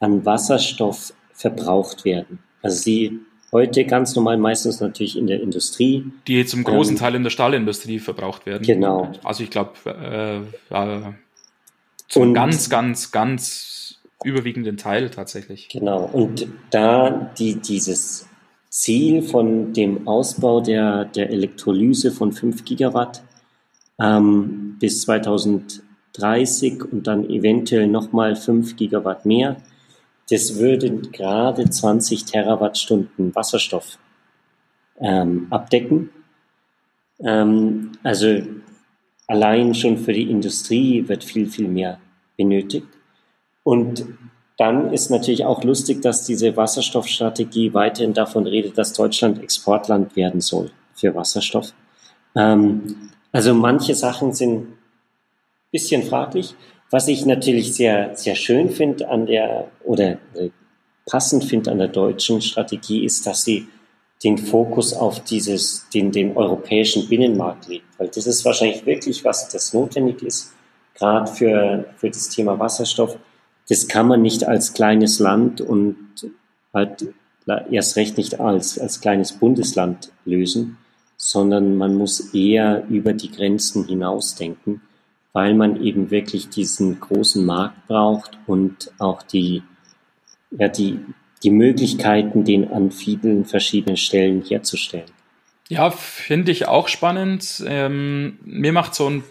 an 0.00 0.24
Wasserstoff 0.24 1.12
verbraucht 1.32 2.04
werden. 2.04 2.40
Also 2.62 2.76
sie 2.78 3.20
heute 3.52 3.84
ganz 3.84 4.14
normal 4.14 4.36
meistens 4.36 4.80
natürlich 4.80 5.16
in 5.16 5.26
der 5.26 5.40
Industrie. 5.40 6.04
Die 6.26 6.44
zum 6.46 6.64
großen 6.64 6.94
ähm, 6.94 6.98
Teil 6.98 7.14
in 7.14 7.22
der 7.22 7.30
Stahlindustrie 7.30 7.98
verbraucht 7.98 8.46
werden. 8.46 8.64
Genau. 8.64 9.12
Also 9.22 9.42
ich 9.42 9.50
glaube, 9.50 9.72
äh, 9.86 10.74
äh, 10.74 11.12
zum 12.08 12.34
ganz, 12.34 12.68
ganz, 12.68 13.12
ganz 13.12 14.00
überwiegenden 14.24 14.76
Teil 14.76 15.10
tatsächlich. 15.10 15.68
Genau. 15.68 16.08
Und 16.12 16.46
da 16.70 17.30
die, 17.38 17.54
dieses 17.54 18.28
Ziel 18.68 19.22
von 19.22 19.72
dem 19.72 20.06
Ausbau 20.06 20.60
der, 20.60 21.06
der 21.06 21.30
Elektrolyse 21.30 22.12
von 22.12 22.32
5 22.32 22.64
Gigawatt 22.64 23.22
ähm, 24.00 24.76
bis 24.78 25.02
2030 25.02 26.84
und 26.92 27.06
dann 27.06 27.28
eventuell 27.28 27.86
nochmal 27.86 28.36
5 28.36 28.76
Gigawatt 28.76 29.26
mehr, 29.26 29.56
das 30.30 30.56
würde 30.58 30.90
gerade 30.90 31.68
20 31.68 32.24
Terawattstunden 32.24 33.34
Wasserstoff 33.34 33.98
ähm, 35.00 35.48
abdecken. 35.50 36.10
Ähm, 37.18 37.92
also 38.02 38.42
allein 39.26 39.74
schon 39.74 39.98
für 39.98 40.12
die 40.12 40.30
Industrie 40.30 41.06
wird 41.08 41.24
viel, 41.24 41.48
viel 41.48 41.68
mehr 41.68 41.98
benötigt. 42.36 42.86
Und 43.64 44.06
dann 44.56 44.92
ist 44.92 45.10
natürlich 45.10 45.44
auch 45.44 45.64
lustig, 45.64 46.02
dass 46.02 46.26
diese 46.26 46.56
Wasserstoffstrategie 46.56 47.72
weiterhin 47.72 48.14
davon 48.14 48.46
redet, 48.46 48.76
dass 48.76 48.92
Deutschland 48.92 49.42
Exportland 49.42 50.16
werden 50.16 50.40
soll 50.40 50.70
für 50.94 51.14
Wasserstoff. 51.14 51.72
Ähm, 52.36 53.10
also 53.32 53.54
manche 53.54 53.94
Sachen 53.94 54.32
sind 54.32 54.62
ein 54.62 54.78
bisschen 55.72 56.02
fraglich. 56.02 56.54
Was 56.90 57.06
ich 57.06 57.24
natürlich 57.24 57.74
sehr, 57.74 58.16
sehr 58.16 58.34
schön 58.34 58.70
finde 58.70 59.08
an 59.08 59.26
der, 59.26 59.70
oder 59.84 60.18
äh, 60.34 60.50
passend 61.06 61.44
finde 61.44 61.70
an 61.70 61.78
der 61.78 61.88
deutschen 61.88 62.40
Strategie, 62.42 63.04
ist, 63.04 63.26
dass 63.26 63.44
sie 63.44 63.68
den 64.24 64.36
Fokus 64.36 64.92
auf 64.92 65.22
dieses, 65.24 65.88
den, 65.94 66.10
den 66.10 66.36
europäischen 66.36 67.08
Binnenmarkt 67.08 67.68
legt. 67.68 67.86
Weil 67.98 68.08
das 68.08 68.26
ist 68.26 68.44
wahrscheinlich 68.44 68.84
wirklich 68.84 69.24
was, 69.24 69.48
das 69.48 69.72
notwendig 69.72 70.22
ist, 70.22 70.52
gerade 70.94 71.30
für, 71.30 71.86
für 71.96 72.10
das 72.10 72.28
Thema 72.28 72.58
Wasserstoff. 72.58 73.16
Das 73.68 73.86
kann 73.86 74.08
man 74.08 74.20
nicht 74.20 74.46
als 74.46 74.74
kleines 74.74 75.20
Land 75.20 75.60
und 75.60 75.96
halt 76.74 77.06
erst 77.70 77.96
recht 77.96 78.18
nicht 78.18 78.40
als, 78.40 78.78
als 78.78 79.00
kleines 79.00 79.32
Bundesland 79.32 80.12
lösen, 80.24 80.76
sondern 81.16 81.76
man 81.76 81.94
muss 81.94 82.34
eher 82.34 82.84
über 82.88 83.12
die 83.12 83.30
Grenzen 83.30 83.86
hinausdenken 83.86 84.82
weil 85.32 85.54
man 85.54 85.82
eben 85.82 86.10
wirklich 86.10 86.48
diesen 86.48 87.00
großen 87.00 87.44
Markt 87.44 87.86
braucht 87.86 88.38
und 88.46 88.92
auch 88.98 89.22
die, 89.22 89.62
ja, 90.50 90.68
die, 90.68 91.00
die 91.42 91.50
Möglichkeiten, 91.50 92.44
den 92.44 92.70
an 92.70 92.90
vielen 92.90 93.44
verschiedenen 93.44 93.96
Stellen 93.96 94.42
herzustellen. 94.42 95.10
Ja, 95.68 95.90
finde 95.90 96.50
ich 96.50 96.66
auch 96.66 96.88
spannend. 96.88 97.62
Ähm, 97.64 98.40
mir 98.44 98.72
macht 98.72 98.94
so 98.94 99.08
ein 99.08 99.22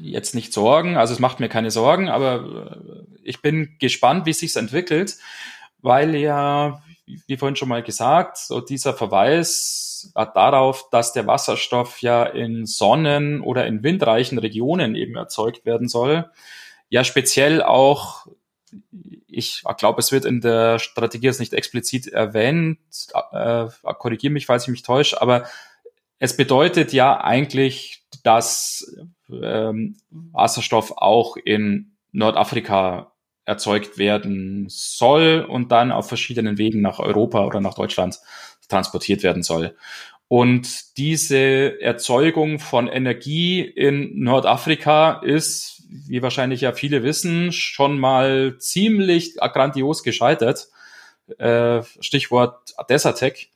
jetzt 0.00 0.34
nicht 0.34 0.52
Sorgen, 0.52 0.96
also 0.96 1.12
es 1.12 1.18
macht 1.18 1.40
mir 1.40 1.48
keine 1.48 1.72
Sorgen, 1.72 2.08
aber 2.08 2.80
ich 3.24 3.42
bin 3.42 3.70
gespannt, 3.80 4.26
wie 4.26 4.30
es 4.30 4.38
sich 4.38 4.54
entwickelt, 4.54 5.16
weil 5.82 6.14
ja, 6.14 6.82
wie 7.26 7.36
vorhin 7.36 7.56
schon 7.56 7.68
mal 7.68 7.82
gesagt, 7.82 8.38
so 8.38 8.60
dieser 8.60 8.94
Verweis 8.94 9.95
darauf, 10.14 10.88
dass 10.90 11.12
der 11.12 11.26
Wasserstoff 11.26 12.02
ja 12.02 12.24
in 12.24 12.66
sonnen- 12.66 13.40
oder 13.40 13.66
in 13.66 13.82
windreichen 13.82 14.38
Regionen 14.38 14.94
eben 14.94 15.16
erzeugt 15.16 15.64
werden 15.64 15.88
soll, 15.88 16.30
ja 16.88 17.04
speziell 17.04 17.62
auch, 17.62 18.26
ich 19.26 19.62
glaube, 19.78 20.00
es 20.00 20.12
wird 20.12 20.24
in 20.24 20.40
der 20.40 20.78
Strategie 20.78 21.26
jetzt 21.26 21.40
nicht 21.40 21.52
explizit 21.52 22.08
erwähnt, 22.08 22.78
äh, 23.32 23.66
korrigiere 23.98 24.32
mich, 24.32 24.46
falls 24.46 24.64
ich 24.64 24.70
mich 24.70 24.82
täusche, 24.82 25.20
aber 25.20 25.46
es 26.18 26.36
bedeutet 26.36 26.92
ja 26.92 27.20
eigentlich, 27.20 28.04
dass 28.22 28.96
ähm, 29.30 29.96
Wasserstoff 30.10 30.92
auch 30.96 31.36
in 31.36 31.96
Nordafrika 32.12 33.12
erzeugt 33.46 33.96
werden 33.96 34.66
soll 34.68 35.46
und 35.48 35.72
dann 35.72 35.92
auf 35.92 36.08
verschiedenen 36.08 36.58
Wegen 36.58 36.82
nach 36.82 36.98
Europa 36.98 37.46
oder 37.46 37.60
nach 37.60 37.74
Deutschland 37.74 38.18
transportiert 38.68 39.22
werden 39.22 39.42
soll. 39.42 39.76
Und 40.28 40.96
diese 40.98 41.80
Erzeugung 41.80 42.58
von 42.58 42.88
Energie 42.88 43.60
in 43.60 44.20
Nordafrika 44.20 45.20
ist, 45.22 45.84
wie 45.88 46.20
wahrscheinlich 46.20 46.62
ja 46.62 46.72
viele 46.72 47.04
wissen, 47.04 47.52
schon 47.52 47.98
mal 47.98 48.56
ziemlich 48.58 49.36
grandios 49.36 50.02
gescheitert. 50.02 50.68
Äh, 51.38 51.82
Stichwort 52.00 52.74
Desertec. 52.90 53.48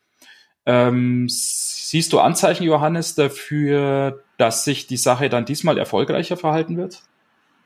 Ähm, 0.64 1.26
siehst 1.28 2.12
du 2.12 2.20
Anzeichen, 2.20 2.62
Johannes, 2.64 3.16
dafür, 3.16 4.22
dass 4.36 4.64
sich 4.64 4.86
die 4.86 4.96
Sache 4.96 5.28
dann 5.28 5.46
diesmal 5.46 5.78
erfolgreicher 5.78 6.36
verhalten 6.36 6.76
wird? 6.76 7.02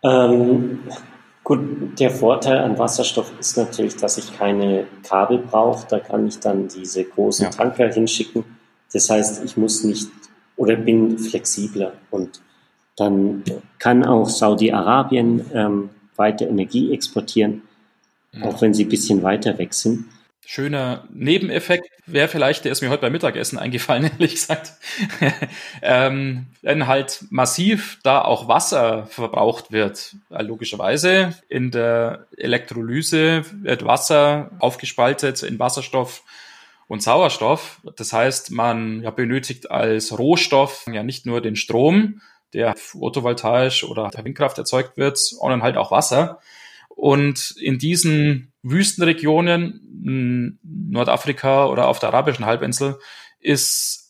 Ähm, 0.03 0.81
Gut, 1.45 2.01
der 2.01 2.11
Vorteil 2.11 2.59
an 2.59 2.79
Wasserstoff 2.79 3.31
ist 3.39 3.59
natürlich, 3.59 3.97
dass 3.97 4.17
ich 4.17 4.37
keine 4.37 4.87
Kabel 5.03 5.39
brauche. 5.39 5.87
Da 5.89 6.01
kann 6.01 6.27
ich 6.27 6.41
dann 6.41 6.69
diese 6.69 7.05
großen 7.05 7.45
ja. 7.45 7.51
Tanker 7.51 7.93
hinschicken. 7.93 8.45
Das 8.93 9.11
heißt, 9.11 9.45
ich 9.45 9.57
muss 9.59 9.85
nicht 9.85 10.09
oder 10.57 10.77
bin 10.77 11.19
flexibler 11.19 11.93
und 12.11 12.41
dann 12.97 13.43
kann 13.79 14.05
auch 14.05 14.29
Saudi-Arabien 14.29 15.45
ähm, 15.53 15.91
weiter 16.17 16.49
Energie 16.49 16.93
exportieren, 16.93 17.63
ja. 18.33 18.45
auch 18.45 18.63
wenn 18.63 18.73
sie 18.73 18.85
ein 18.85 18.89
bisschen 18.89 19.23
weiter 19.23 19.59
weg 19.59 19.75
sind. 19.75 20.07
Schöner 20.47 21.05
Nebeneffekt 21.13 21.89
wäre 22.07 22.29
vielleicht, 22.29 22.65
der 22.65 22.73
ist 22.73 22.83
mir 22.83 22.91
heute 22.91 23.01
beim 23.01 23.13
Mittagessen 23.13 23.59
eingefallen, 23.59 24.05
ehrlich 24.13 24.35
gesagt, 24.35 24.73
ähm, 25.83 26.47
wenn 26.63 26.87
halt 26.87 27.25
massiv 27.31 27.99
da 28.03 28.23
auch 28.23 28.49
Wasser 28.49 29.07
verbraucht 29.07 29.73
wird, 29.73 30.17
äh, 30.31 30.43
logischerweise. 30.43 31.35
In 31.49 31.71
der 31.71 32.27
Elektrolyse 32.37 33.45
wird 33.63 33.85
Wasser 33.85 34.51
aufgespaltet 34.59 35.43
in 35.43 35.59
Wasserstoff 35.59 36.23
und 36.89 37.03
Sauerstoff. 37.03 37.81
Das 37.97 38.13
heißt, 38.13 38.51
man 38.51 39.03
ja, 39.03 39.11
benötigt 39.11 39.71
als 39.71 40.17
Rohstoff 40.19 40.85
ja 40.93 41.03
nicht 41.03 41.27
nur 41.27 41.41
den 41.41 41.57
Strom, 41.57 42.21
der 42.53 42.75
photovoltaisch 42.77 43.85
oder 43.85 44.11
der 44.11 44.25
Windkraft 44.25 44.59
erzeugt 44.59 44.97
wird, 44.97 45.19
sondern 45.19 45.63
halt 45.63 45.77
auch 45.77 45.91
Wasser. 45.91 46.41
Und 46.97 47.55
in 47.61 47.79
diesen 47.79 48.53
Wüstenregionen, 48.63 50.59
Nordafrika 50.63 51.67
oder 51.67 51.89
auf 51.89 51.99
der 51.99 52.11
arabischen 52.11 52.47
Halbinsel, 52.47 52.99
ist 53.41 54.05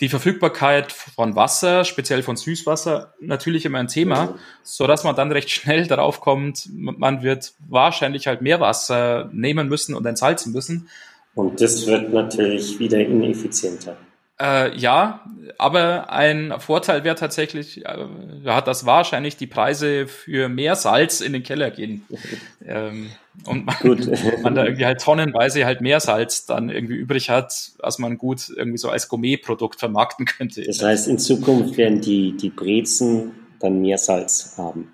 die 0.00 0.08
Verfügbarkeit 0.08 0.92
von 0.92 1.34
Wasser, 1.34 1.84
speziell 1.84 2.22
von 2.22 2.36
Süßwasser, 2.36 3.14
natürlich 3.20 3.64
immer 3.64 3.78
ein 3.78 3.88
Thema, 3.88 4.38
so 4.62 4.86
dass 4.86 5.02
man 5.02 5.16
dann 5.16 5.32
recht 5.32 5.50
schnell 5.50 5.86
darauf 5.86 6.20
kommt, 6.20 6.68
man 6.72 7.22
wird 7.22 7.54
wahrscheinlich 7.68 8.26
halt 8.26 8.40
mehr 8.40 8.60
Wasser 8.60 9.28
nehmen 9.32 9.68
müssen 9.68 9.94
und 9.94 10.06
entsalzen 10.06 10.52
müssen. 10.52 10.88
Und 11.34 11.60
das 11.60 11.86
wird 11.86 12.12
natürlich 12.12 12.78
wieder 12.78 13.00
ineffizienter. 13.00 13.96
Äh, 14.40 14.76
ja, 14.76 15.24
aber 15.58 16.10
ein 16.10 16.54
Vorteil 16.58 17.02
wäre 17.02 17.16
tatsächlich, 17.16 17.84
äh, 17.84 18.06
hat 18.46 18.68
das 18.68 18.86
wahrscheinlich 18.86 19.36
die 19.36 19.48
Preise 19.48 20.06
für 20.06 20.48
mehr 20.48 20.76
Salz 20.76 21.20
in 21.20 21.32
den 21.32 21.42
Keller 21.42 21.72
gehen. 21.72 22.06
ähm, 22.64 23.10
und 23.44 23.66
man, 23.66 23.76
man, 24.42 24.54
da 24.54 24.64
irgendwie 24.64 24.86
halt 24.86 25.00
tonnenweise 25.00 25.64
halt 25.64 25.80
mehr 25.80 25.98
Salz 25.98 26.46
dann 26.46 26.70
irgendwie 26.70 26.94
übrig 26.94 27.30
hat, 27.30 27.72
als 27.80 27.98
man 27.98 28.16
gut 28.16 28.48
irgendwie 28.54 28.78
so 28.78 28.90
als 28.90 29.08
Gourmet-Produkt 29.08 29.80
vermarkten 29.80 30.26
könnte. 30.26 30.62
Das 30.62 30.82
heißt, 30.82 31.08
in 31.08 31.18
Zukunft 31.18 31.76
werden 31.76 32.00
die, 32.00 32.36
die 32.36 32.50
Brezen 32.50 33.32
dann 33.58 33.80
mehr 33.80 33.98
Salz 33.98 34.54
haben. 34.56 34.92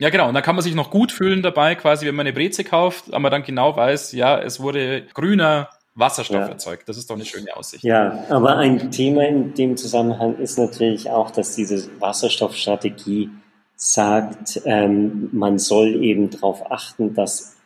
Ja, 0.00 0.10
genau. 0.10 0.26
Und 0.26 0.34
dann 0.34 0.42
kann 0.42 0.56
man 0.56 0.64
sich 0.64 0.74
noch 0.74 0.90
gut 0.90 1.12
fühlen 1.12 1.42
dabei, 1.42 1.76
quasi, 1.76 2.06
wenn 2.06 2.16
man 2.16 2.26
eine 2.26 2.34
Breze 2.34 2.64
kauft, 2.64 3.14
aber 3.14 3.30
man 3.30 3.44
genau 3.44 3.76
weiß, 3.76 4.10
ja, 4.12 4.40
es 4.40 4.58
wurde 4.58 5.06
grüner 5.14 5.68
Wasserstoff 5.94 6.36
ja. 6.36 6.48
erzeugt. 6.48 6.88
Das 6.88 6.96
ist 6.96 7.10
doch 7.10 7.16
eine 7.16 7.24
schöne 7.24 7.54
Aussicht. 7.56 7.84
Ja, 7.84 8.24
aber 8.30 8.56
ein 8.56 8.90
Thema 8.90 9.26
in 9.26 9.54
dem 9.54 9.76
Zusammenhang 9.76 10.38
ist 10.38 10.58
natürlich 10.58 11.10
auch, 11.10 11.30
dass 11.30 11.54
diese 11.54 11.88
Wasserstoffstrategie 12.00 13.30
sagt, 13.76 14.62
ähm, 14.64 15.28
man 15.32 15.58
soll 15.58 16.02
eben 16.02 16.30
darauf 16.30 16.70
achten, 16.70 17.14
dass 17.14 17.56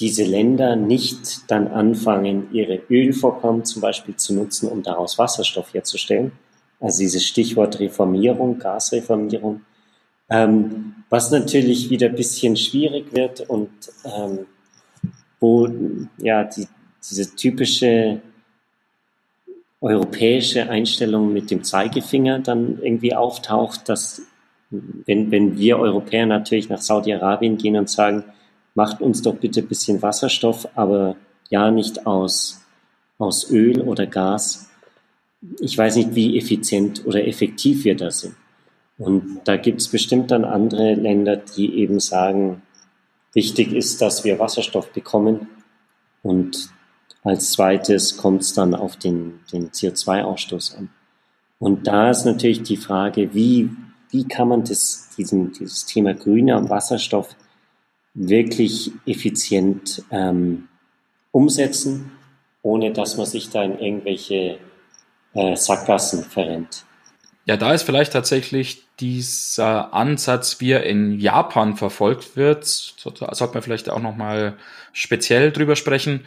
diese 0.00 0.24
Länder 0.24 0.76
nicht 0.76 1.50
dann 1.50 1.68
anfangen, 1.68 2.52
ihre 2.52 2.80
Ölvorkommen 2.90 3.64
zum 3.64 3.80
Beispiel 3.80 4.16
zu 4.16 4.34
nutzen, 4.34 4.68
um 4.68 4.82
daraus 4.82 5.18
Wasserstoff 5.18 5.72
herzustellen. 5.72 6.32
Also 6.80 6.98
dieses 6.98 7.24
Stichwort 7.24 7.78
Reformierung, 7.80 8.58
Gasreformierung, 8.58 9.62
ähm, 10.28 10.96
was 11.10 11.30
natürlich 11.30 11.90
wieder 11.90 12.08
ein 12.08 12.16
bisschen 12.16 12.56
schwierig 12.56 13.14
wird 13.14 13.48
und 13.48 13.70
ähm, 14.04 14.46
wo 15.38 15.68
ja 16.18 16.44
die, 16.44 16.66
diese 17.10 17.34
typische 17.34 18.20
europäische 19.80 20.70
Einstellung 20.70 21.32
mit 21.32 21.50
dem 21.50 21.62
Zeigefinger 21.62 22.38
dann 22.38 22.78
irgendwie 22.82 23.14
auftaucht, 23.14 23.88
dass 23.88 24.22
wenn, 24.70 25.30
wenn 25.30 25.58
wir 25.58 25.78
Europäer 25.78 26.26
natürlich 26.26 26.68
nach 26.68 26.80
Saudi-Arabien 26.80 27.58
gehen 27.58 27.76
und 27.76 27.90
sagen, 27.90 28.24
macht 28.74 29.00
uns 29.00 29.22
doch 29.22 29.36
bitte 29.36 29.60
ein 29.60 29.68
bisschen 29.68 30.02
Wasserstoff, 30.02 30.68
aber 30.74 31.16
ja 31.50 31.70
nicht 31.70 32.06
aus, 32.06 32.62
aus 33.18 33.50
Öl 33.50 33.82
oder 33.82 34.06
Gas. 34.06 34.70
Ich 35.60 35.76
weiß 35.76 35.96
nicht, 35.96 36.14
wie 36.14 36.38
effizient 36.38 37.04
oder 37.06 37.26
effektiv 37.26 37.84
wir 37.84 37.96
da 37.96 38.10
sind. 38.10 38.34
Und 38.96 39.40
da 39.44 39.56
gibt 39.56 39.80
es 39.80 39.88
bestimmt 39.88 40.30
dann 40.30 40.44
andere 40.44 40.94
Länder, 40.94 41.36
die 41.36 41.78
eben 41.78 42.00
sagen, 42.00 42.62
wichtig 43.32 43.72
ist, 43.72 44.00
dass 44.00 44.24
wir 44.24 44.38
Wasserstoff 44.38 44.92
bekommen. 44.92 45.48
Und 46.22 46.70
als 47.24 47.52
zweites 47.52 48.16
kommt 48.16 48.42
es 48.42 48.52
dann 48.52 48.74
auf 48.74 48.96
den, 48.96 49.40
den 49.52 49.70
CO2-Ausstoß 49.70 50.76
an. 50.76 50.90
Und 51.58 51.86
da 51.86 52.10
ist 52.10 52.26
natürlich 52.26 52.62
die 52.62 52.76
Frage, 52.76 53.34
wie, 53.34 53.70
wie 54.10 54.28
kann 54.28 54.48
man 54.48 54.64
das, 54.64 55.08
diesen, 55.16 55.52
dieses 55.52 55.86
Thema 55.86 56.14
grüner 56.14 56.68
Wasserstoff 56.68 57.34
wirklich 58.12 58.92
effizient 59.06 60.02
ähm, 60.10 60.68
umsetzen, 61.32 62.12
ohne 62.62 62.92
dass 62.92 63.16
man 63.16 63.26
sich 63.26 63.50
da 63.50 63.62
in 63.62 63.78
irgendwelche 63.78 64.58
äh, 65.32 65.56
Sackgassen 65.56 66.24
verrennt. 66.24 66.84
Ja, 67.46 67.58
da 67.58 67.74
ist 67.74 67.82
vielleicht 67.82 68.12
tatsächlich 68.14 68.86
dieser 69.00 69.92
Ansatz, 69.92 70.60
wie 70.60 70.70
er 70.70 70.84
in 70.84 71.18
Japan 71.18 71.76
verfolgt 71.76 72.36
wird, 72.36 72.64
sollte 72.64 73.26
man 73.52 73.62
vielleicht 73.62 73.90
auch 73.90 74.00
nochmal 74.00 74.56
speziell 74.92 75.52
drüber 75.52 75.76
sprechen. 75.76 76.24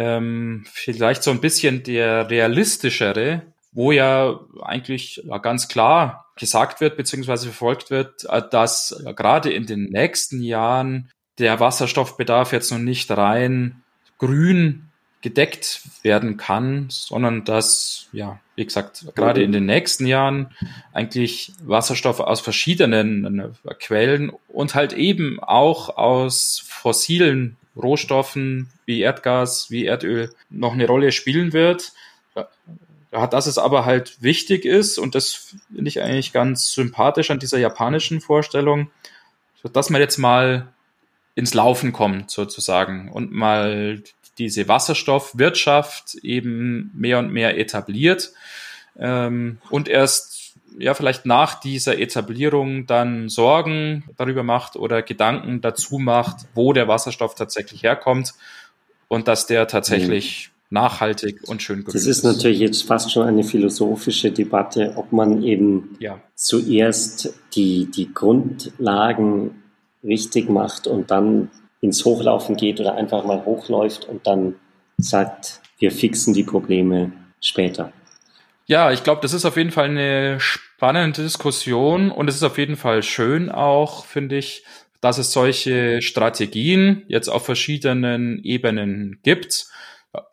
Ähm, 0.00 0.64
vielleicht 0.72 1.22
so 1.22 1.30
ein 1.30 1.42
bisschen 1.42 1.82
der 1.82 2.30
realistischere, 2.30 3.42
wo 3.72 3.92
ja 3.92 4.40
eigentlich 4.62 5.22
ganz 5.42 5.68
klar 5.68 6.24
gesagt 6.38 6.80
wird, 6.80 6.96
beziehungsweise 6.96 7.48
verfolgt 7.48 7.90
wird, 7.90 8.24
äh, 8.24 8.40
dass 8.50 9.04
gerade 9.14 9.52
in 9.52 9.66
den 9.66 9.90
nächsten 9.90 10.40
Jahren 10.40 11.10
der 11.38 11.60
Wasserstoffbedarf 11.60 12.52
jetzt 12.52 12.70
noch 12.70 12.78
nicht 12.78 13.10
rein 13.10 13.82
grün 14.16 14.86
gedeckt 15.20 15.82
werden 16.02 16.38
kann, 16.38 16.86
sondern 16.88 17.44
dass, 17.44 18.08
ja, 18.12 18.40
wie 18.56 18.64
gesagt, 18.64 19.04
gerade 19.14 19.42
in 19.42 19.52
den 19.52 19.66
nächsten 19.66 20.06
Jahren 20.06 20.54
eigentlich 20.94 21.52
Wasserstoff 21.62 22.20
aus 22.20 22.40
verschiedenen 22.40 23.38
äh, 23.38 23.74
Quellen 23.74 24.32
und 24.48 24.74
halt 24.74 24.94
eben 24.94 25.38
auch 25.40 25.98
aus 25.98 26.62
fossilen 26.66 27.58
Rohstoffen 27.76 28.70
wie 28.86 29.00
Erdgas, 29.00 29.70
wie 29.70 29.86
Erdöl 29.86 30.32
noch 30.48 30.72
eine 30.72 30.86
Rolle 30.86 31.12
spielen 31.12 31.52
wird. 31.52 31.92
Ja, 33.12 33.26
dass 33.26 33.46
es 33.46 33.58
aber 33.58 33.84
halt 33.84 34.22
wichtig 34.22 34.64
ist 34.64 34.96
und 34.96 35.16
das 35.16 35.56
finde 35.66 35.88
ich 35.88 36.00
eigentlich 36.00 36.32
ganz 36.32 36.72
sympathisch 36.72 37.30
an 37.30 37.40
dieser 37.40 37.58
japanischen 37.58 38.20
Vorstellung, 38.20 38.90
dass 39.72 39.90
man 39.90 40.00
jetzt 40.00 40.18
mal 40.18 40.68
ins 41.34 41.54
Laufen 41.54 41.92
kommt 41.92 42.30
sozusagen 42.30 43.10
und 43.10 43.32
mal 43.32 44.02
diese 44.38 44.68
Wasserstoffwirtschaft 44.68 46.14
eben 46.22 46.92
mehr 46.94 47.18
und 47.18 47.32
mehr 47.32 47.58
etabliert 47.58 48.32
ähm, 48.96 49.58
und 49.70 49.88
erst 49.88 50.39
ja 50.78 50.94
vielleicht 50.94 51.26
nach 51.26 51.60
dieser 51.60 51.98
Etablierung 51.98 52.86
dann 52.86 53.28
Sorgen 53.28 54.04
darüber 54.16 54.42
macht 54.42 54.76
oder 54.76 55.02
Gedanken 55.02 55.60
dazu 55.60 55.98
macht, 55.98 56.46
wo 56.54 56.72
der 56.72 56.88
Wasserstoff 56.88 57.34
tatsächlich 57.34 57.82
herkommt 57.82 58.34
und 59.08 59.28
dass 59.28 59.46
der 59.46 59.66
tatsächlich 59.66 60.50
mhm. 60.70 60.74
nachhaltig 60.76 61.48
und 61.48 61.62
schön 61.62 61.80
ist. 61.80 61.94
Das 61.94 62.06
ist 62.06 62.22
natürlich 62.22 62.60
jetzt 62.60 62.82
fast 62.82 63.12
schon 63.12 63.26
eine 63.26 63.44
philosophische 63.44 64.30
Debatte, 64.30 64.94
ob 64.96 65.12
man 65.12 65.42
eben 65.42 65.96
ja. 65.98 66.20
zuerst 66.34 67.34
die, 67.54 67.90
die 67.90 68.12
Grundlagen 68.14 69.62
richtig 70.02 70.48
macht 70.48 70.86
und 70.86 71.10
dann 71.10 71.50
ins 71.80 72.04
Hochlaufen 72.04 72.56
geht 72.56 72.80
oder 72.80 72.94
einfach 72.94 73.24
mal 73.24 73.44
hochläuft 73.44 74.06
und 74.06 74.26
dann 74.26 74.54
sagt, 74.98 75.60
wir 75.78 75.90
fixen 75.90 76.34
die 76.34 76.44
Probleme 76.44 77.12
später. 77.40 77.92
Ja, 78.70 78.92
ich 78.92 79.02
glaube, 79.02 79.20
das 79.20 79.32
ist 79.32 79.44
auf 79.46 79.56
jeden 79.56 79.72
Fall 79.72 79.86
eine 79.86 80.38
spannende 80.38 81.22
Diskussion 81.22 82.12
und 82.12 82.28
es 82.28 82.36
ist 82.36 82.44
auf 82.44 82.56
jeden 82.56 82.76
Fall 82.76 83.02
schön 83.02 83.50
auch, 83.50 84.04
finde 84.04 84.36
ich, 84.36 84.64
dass 85.00 85.18
es 85.18 85.32
solche 85.32 86.00
Strategien 86.02 87.02
jetzt 87.08 87.26
auf 87.26 87.44
verschiedenen 87.44 88.38
Ebenen 88.44 89.18
gibt. 89.24 89.66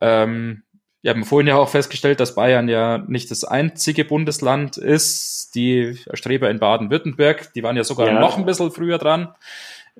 Ähm, 0.02 0.62
wir 1.02 1.10
haben 1.10 1.26
vorhin 1.26 1.48
ja 1.48 1.56
auch 1.56 1.70
festgestellt, 1.70 2.20
dass 2.20 2.36
Bayern 2.36 2.70
ja 2.70 3.00
nicht 3.08 3.32
das 3.32 3.44
einzige 3.44 4.06
Bundesland 4.06 4.78
ist. 4.78 5.56
Die 5.56 5.98
Streber 6.14 6.52
in 6.52 6.60
Baden-Württemberg, 6.60 7.54
die 7.54 7.64
waren 7.64 7.76
ja 7.76 7.84
sogar 7.84 8.06
ja. 8.06 8.20
noch 8.20 8.38
ein 8.38 8.46
bisschen 8.46 8.70
früher 8.70 9.00
dran. 9.00 9.34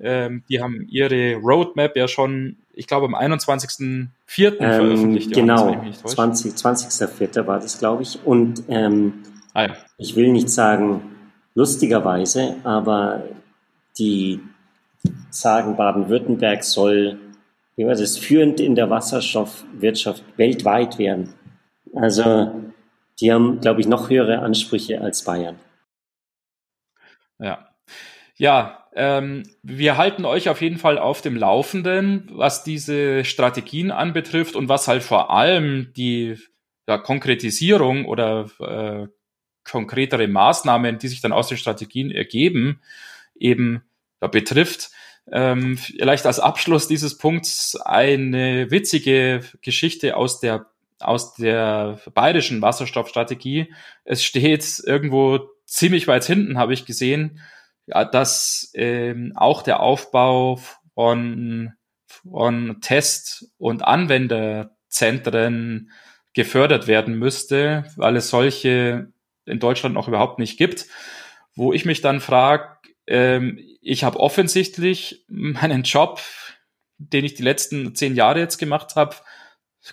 Ähm, 0.00 0.44
die 0.48 0.60
haben 0.60 0.86
ihre 0.88 1.34
Roadmap 1.36 1.96
ja 1.96 2.08
schon, 2.08 2.56
ich 2.72 2.86
glaube, 2.86 3.06
am 3.06 3.14
21.04. 3.14 4.08
Ähm, 4.36 4.56
veröffentlicht. 4.58 5.32
Genau, 5.32 5.70
20.04. 5.70 6.54
20. 6.54 7.46
war 7.46 7.58
das, 7.58 7.78
glaube 7.78 8.02
ich. 8.02 8.18
Und 8.24 8.62
ähm, 8.68 9.14
ah, 9.54 9.66
ja. 9.66 9.76
ich 9.96 10.14
will 10.16 10.30
nicht 10.30 10.50
sagen 10.50 11.02
lustigerweise, 11.54 12.56
aber 12.64 13.24
die 13.98 14.40
sagen, 15.30 15.76
Baden-Württemberg 15.76 16.62
soll 16.62 17.18
wie 17.78 17.86
war 17.86 17.94
das, 17.94 18.18
führend 18.18 18.58
in 18.58 18.74
der 18.74 18.90
Wasserstoffwirtschaft 18.90 20.24
weltweit 20.36 20.98
werden. 20.98 21.32
Also 21.94 22.52
die 23.20 23.32
haben, 23.32 23.60
glaube 23.60 23.80
ich, 23.80 23.86
noch 23.86 24.10
höhere 24.10 24.40
Ansprüche 24.40 25.00
als 25.00 25.22
Bayern. 25.22 25.60
Ja. 27.38 27.67
Ja, 28.38 28.88
ähm, 28.94 29.42
wir 29.62 29.96
halten 29.96 30.24
euch 30.24 30.48
auf 30.48 30.62
jeden 30.62 30.78
Fall 30.78 30.96
auf 30.96 31.20
dem 31.20 31.36
Laufenden, 31.36 32.28
was 32.32 32.62
diese 32.62 33.24
Strategien 33.24 33.90
anbetrifft 33.90 34.54
und 34.54 34.68
was 34.68 34.88
halt 34.88 35.02
vor 35.02 35.30
allem 35.30 35.92
die 35.96 36.38
ja, 36.86 36.98
Konkretisierung 36.98 38.06
oder 38.06 38.48
äh, 38.60 39.08
konkretere 39.64 40.28
Maßnahmen, 40.28 40.98
die 40.98 41.08
sich 41.08 41.20
dann 41.20 41.32
aus 41.32 41.48
den 41.48 41.58
Strategien 41.58 42.12
ergeben, 42.12 42.80
eben 43.34 43.82
ja, 44.22 44.28
betrifft. 44.28 44.90
Ähm, 45.30 45.76
vielleicht 45.76 46.24
als 46.24 46.38
Abschluss 46.38 46.86
dieses 46.88 47.18
Punkts 47.18 47.76
eine 47.76 48.70
witzige 48.70 49.42
Geschichte 49.62 50.16
aus 50.16 50.40
der 50.40 50.66
aus 51.00 51.34
der 51.34 52.00
bayerischen 52.12 52.60
Wasserstoffstrategie. 52.60 53.72
Es 54.04 54.24
steht 54.24 54.82
irgendwo 54.84 55.40
ziemlich 55.64 56.08
weit 56.08 56.24
hinten, 56.24 56.58
habe 56.58 56.74
ich 56.74 56.86
gesehen, 56.86 57.40
ja, 57.88 58.04
dass 58.04 58.70
ähm, 58.74 59.32
auch 59.34 59.62
der 59.62 59.80
Aufbau 59.80 60.60
von, 60.94 61.72
von 62.06 62.80
Test- 62.80 63.50
und 63.56 63.82
Anwenderzentren 63.82 65.90
gefördert 66.34 66.86
werden 66.86 67.18
müsste, 67.18 67.84
weil 67.96 68.16
es 68.16 68.30
solche 68.30 69.12
in 69.46 69.58
Deutschland 69.58 69.94
noch 69.94 70.08
überhaupt 70.08 70.38
nicht 70.38 70.58
gibt. 70.58 70.86
Wo 71.54 71.72
ich 71.72 71.84
mich 71.84 72.02
dann 72.02 72.20
frage, 72.20 72.76
ähm, 73.06 73.58
ich 73.80 74.04
habe 74.04 74.20
offensichtlich 74.20 75.24
meinen 75.28 75.82
Job, 75.82 76.20
den 76.98 77.24
ich 77.24 77.34
die 77.34 77.42
letzten 77.42 77.94
zehn 77.94 78.14
Jahre 78.14 78.40
jetzt 78.40 78.58
gemacht 78.58 78.96
habe, 78.96 79.16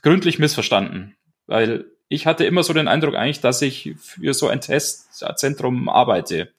gründlich 0.01 0.37
missverstanden. 0.37 1.15
Weil 1.47 1.85
ich 2.09 2.27
hatte 2.27 2.45
immer 2.45 2.63
so 2.63 2.73
den 2.73 2.87
Eindruck 2.87 3.15
eigentlich, 3.15 3.41
dass 3.41 3.61
ich 3.61 3.95
für 3.99 4.33
so 4.33 4.47
ein 4.47 4.61
Testzentrum 4.61 5.89
arbeite. 5.89 6.53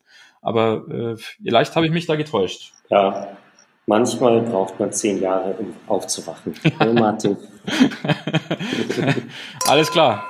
Aber 0.46 0.86
äh, 0.88 1.16
vielleicht 1.16 1.74
habe 1.74 1.86
ich 1.86 1.92
mich 1.92 2.06
da 2.06 2.14
getäuscht. 2.14 2.72
Ja, 2.88 3.36
manchmal 3.86 4.42
braucht 4.42 4.78
man 4.78 4.92
zehn 4.92 5.20
Jahre, 5.20 5.54
um 5.54 5.74
aufzuwachen. 5.88 6.54
Hallo 6.78 6.92
Martin. 6.92 7.36
Alles 9.66 9.90
klar. 9.90 10.24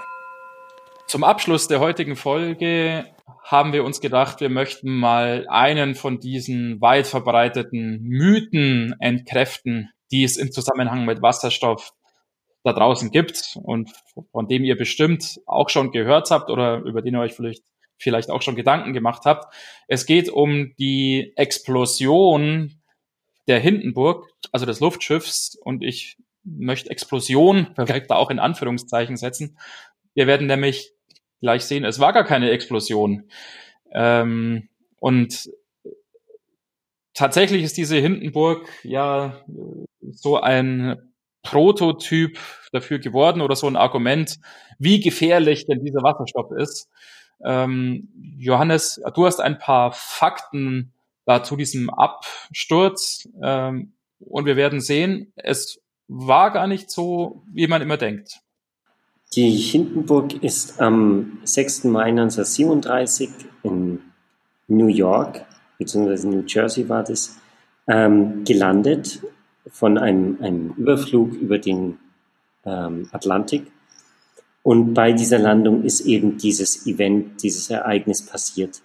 Zum 1.07 1.23
Abschluss 1.23 1.69
der 1.69 1.81
heutigen 1.81 2.17
Folge 2.17 3.05
haben 3.45 3.75
wir 3.75 3.85
uns 3.85 4.01
gedacht, 4.01 4.41
wir 4.41 4.49
möchten 4.49 4.91
mal 4.91 5.45
einen 5.51 5.95
von 5.95 6.19
diesen 6.19 6.81
weit 6.81 7.07
verbreiteten 7.07 8.01
Mythen 8.03 8.95
entkräften, 9.01 9.91
die 10.11 10.25
es 10.25 10.39
im 10.39 10.51
Zusammenhang 10.51 11.05
mit 11.05 11.21
Wasserstoff 11.21 11.93
da 12.64 12.73
draußen 12.73 13.11
gibt 13.11 13.59
und 13.62 13.91
von 14.33 14.49
dem 14.49 14.64
ihr 14.64 14.79
bestimmt 14.79 15.41
auch 15.45 15.69
schon 15.69 15.91
gehört 15.91 16.31
habt 16.31 16.49
oder 16.49 16.79
über 16.79 17.03
den 17.03 17.12
ihr 17.12 17.21
euch 17.21 17.35
vielleicht 17.35 17.64
vielleicht 17.99 18.30
auch 18.30 18.42
schon 18.42 18.57
Gedanken 18.57 18.92
gemacht 18.92 19.22
habt. 19.24 19.55
Es 19.88 20.07
geht 20.07 20.28
um 20.28 20.74
die 20.78 21.32
Explosion 21.36 22.80
der 23.49 23.61
Hindenburg, 23.61 24.28
also 24.53 24.66
des 24.66 24.80
Luftschiffs, 24.80 25.57
und 25.62 25.84
ich 25.84 26.16
möchte 26.44 26.90
Explosion 26.90 27.68
vielleicht 27.74 28.11
da 28.11 28.16
auch 28.16 28.30
in 28.30 28.38
Anführungszeichen 28.38 29.16
setzen. 29.16 29.59
Wir 30.14 30.26
werden 30.26 30.47
nämlich 30.47 30.92
gleich 31.40 31.64
sehen, 31.64 31.84
es 31.84 31.99
war 31.99 32.12
gar 32.12 32.24
keine 32.24 32.51
Explosion. 32.51 33.28
Ähm, 33.92 34.68
und 34.99 35.51
tatsächlich 37.14 37.62
ist 37.62 37.76
diese 37.76 37.97
Hindenburg 37.97 38.68
ja 38.82 39.44
so 40.11 40.40
ein 40.40 41.12
Prototyp 41.42 42.38
dafür 42.72 42.99
geworden 42.99 43.40
oder 43.40 43.55
so 43.55 43.66
ein 43.66 43.76
Argument, 43.76 44.36
wie 44.78 45.01
gefährlich 45.01 45.66
denn 45.66 45.84
dieser 45.84 46.03
Wasserstoff 46.03 46.51
ist. 46.53 46.88
Ähm, 47.45 48.09
Johannes, 48.39 49.01
du 49.14 49.26
hast 49.26 49.41
ein 49.41 49.59
paar 49.59 49.93
Fakten 49.93 50.93
da 51.24 51.43
zu 51.43 51.57
diesem 51.57 51.91
Absturz 51.91 53.28
ähm, 53.43 53.93
und 54.20 54.47
wir 54.47 54.57
werden 54.57 54.80
sehen, 54.80 55.32
es 55.37 55.80
war 56.09 56.53
gar 56.53 56.66
nicht 56.66 56.91
so, 56.91 57.43
wie 57.53 57.66
man 57.66 57.82
immer 57.82 57.97
denkt. 57.97 58.41
Die 59.34 59.51
Hindenburg 59.51 60.43
ist 60.43 60.80
am 60.80 61.39
6. 61.45 61.84
Mai 61.84 62.07
1937 62.11 63.28
in 63.64 64.01
New 64.68 64.87
York, 64.87 65.45
beziehungsweise 65.78 66.28
New 66.28 66.45
Jersey 66.47 66.89
war 66.89 67.03
das, 67.03 67.37
ähm, 67.89 68.45
gelandet 68.45 69.20
von 69.68 69.99
einem, 69.99 70.39
einem, 70.41 70.70
Überflug 70.76 71.34
über 71.34 71.59
den 71.59 71.99
ähm, 72.64 73.09
Atlantik. 73.12 73.70
Und 74.67 74.95
bei 74.95 75.12
dieser 75.12 75.39
Landung 75.39 75.85
ist 75.85 76.01
eben 76.01 76.39
dieses 76.39 76.89
Event, 76.89 77.41
dieses 77.45 77.71
Ereignis 77.71 78.27
passiert. 78.27 78.83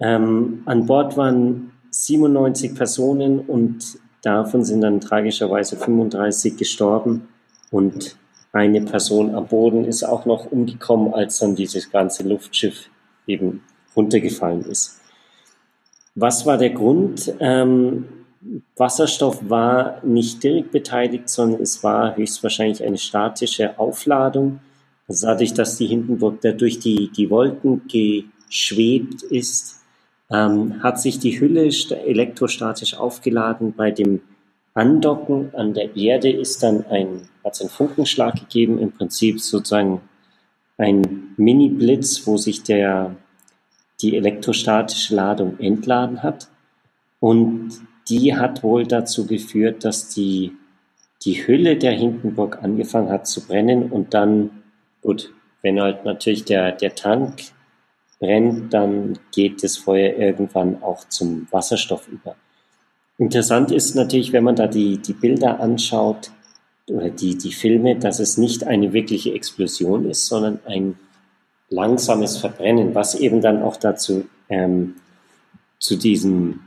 Ähm, 0.00 0.62
an 0.64 0.86
Bord 0.86 1.16
waren 1.16 1.70
97 1.92 2.74
Personen 2.74 3.38
und 3.38 4.00
davon 4.22 4.64
sind 4.64 4.80
dann 4.80 5.00
tragischerweise 5.00 5.76
35 5.76 6.56
gestorben 6.56 7.28
und 7.70 8.16
eine 8.52 8.80
Person 8.80 9.32
am 9.32 9.46
Boden 9.46 9.84
ist 9.84 10.02
auch 10.02 10.26
noch 10.26 10.50
umgekommen, 10.50 11.14
als 11.14 11.38
dann 11.38 11.54
dieses 11.54 11.92
ganze 11.92 12.24
Luftschiff 12.24 12.90
eben 13.28 13.62
runtergefallen 13.94 14.64
ist. 14.64 15.00
Was 16.16 16.46
war 16.46 16.58
der 16.58 16.70
Grund? 16.70 17.32
Ähm, 17.38 18.06
Wasserstoff 18.74 19.48
war 19.48 20.04
nicht 20.04 20.42
direkt 20.42 20.72
beteiligt, 20.72 21.28
sondern 21.28 21.62
es 21.62 21.84
war 21.84 22.16
höchstwahrscheinlich 22.16 22.82
eine 22.82 22.98
statische 22.98 23.78
Aufladung. 23.78 24.58
Also 25.10 25.26
dadurch, 25.26 25.54
dass 25.54 25.76
die 25.76 25.88
Hindenburg 25.88 26.40
da 26.40 26.52
durch 26.52 26.78
die, 26.78 27.10
die 27.10 27.30
Wolken 27.30 27.82
geschwebt 27.88 29.24
ist, 29.24 29.80
ähm, 30.30 30.84
hat 30.84 31.00
sich 31.00 31.18
die 31.18 31.40
Hülle 31.40 31.68
elektrostatisch 32.06 32.94
aufgeladen. 32.94 33.74
Bei 33.76 33.90
dem 33.90 34.20
Andocken 34.72 35.52
an 35.56 35.74
der 35.74 35.96
Erde 35.96 36.30
ist 36.30 36.62
dann 36.62 36.86
ein, 36.86 37.22
hat 37.42 37.54
es 37.54 37.60
einen 37.60 37.70
Funkenschlag 37.70 38.36
gegeben, 38.36 38.78
im 38.78 38.92
Prinzip 38.92 39.40
sozusagen 39.40 40.00
ein 40.78 41.34
Mini-Blitz, 41.36 42.24
wo 42.28 42.36
sich 42.36 42.62
der, 42.62 43.16
die 44.02 44.16
elektrostatische 44.16 45.16
Ladung 45.16 45.58
entladen 45.58 46.22
hat. 46.22 46.46
Und 47.18 47.70
die 48.08 48.36
hat 48.36 48.62
wohl 48.62 48.86
dazu 48.86 49.26
geführt, 49.26 49.84
dass 49.84 50.08
die, 50.10 50.52
die 51.24 51.44
Hülle 51.48 51.76
der 51.76 51.94
Hindenburg 51.94 52.62
angefangen 52.62 53.10
hat 53.10 53.26
zu 53.26 53.44
brennen 53.44 53.90
und 53.90 54.14
dann, 54.14 54.50
gut, 55.02 55.32
wenn 55.62 55.80
halt 55.80 56.04
natürlich 56.04 56.44
der, 56.44 56.72
der 56.72 56.94
Tank 56.94 57.42
brennt, 58.18 58.72
dann 58.72 59.18
geht 59.32 59.62
das 59.62 59.76
Feuer 59.76 60.14
irgendwann 60.16 60.82
auch 60.82 61.08
zum 61.08 61.48
Wasserstoff 61.50 62.08
über. 62.08 62.36
Interessant 63.18 63.70
ist 63.70 63.94
natürlich, 63.94 64.32
wenn 64.32 64.44
man 64.44 64.56
da 64.56 64.66
die, 64.66 64.98
die 64.98 65.12
Bilder 65.12 65.60
anschaut 65.60 66.30
oder 66.88 67.10
die, 67.10 67.36
die 67.36 67.52
Filme, 67.52 67.96
dass 67.96 68.18
es 68.18 68.38
nicht 68.38 68.66
eine 68.66 68.92
wirkliche 68.92 69.32
Explosion 69.34 70.08
ist, 70.08 70.26
sondern 70.26 70.60
ein 70.66 70.96
langsames 71.68 72.38
Verbrennen, 72.38 72.94
was 72.94 73.14
eben 73.14 73.40
dann 73.40 73.62
auch 73.62 73.76
dazu 73.76 74.26
ähm, 74.48 74.96
zu 75.78 75.96
diesem 75.96 76.60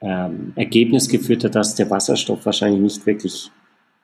ähm, 0.00 0.52
Ergebnis 0.56 1.08
geführt 1.08 1.44
hat, 1.44 1.54
dass 1.54 1.74
der 1.74 1.90
Wasserstoff 1.90 2.44
wahrscheinlich 2.46 2.80
nicht 2.80 3.06
wirklich 3.06 3.50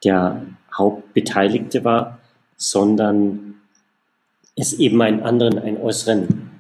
der 0.05 0.45
Hauptbeteiligte 0.77 1.85
war, 1.85 2.19
sondern 2.57 3.55
es 4.57 4.75
eben 4.75 5.01
einen 5.03 5.23
anderen, 5.23 5.59
einen 5.59 5.79
äußeren 5.79 6.51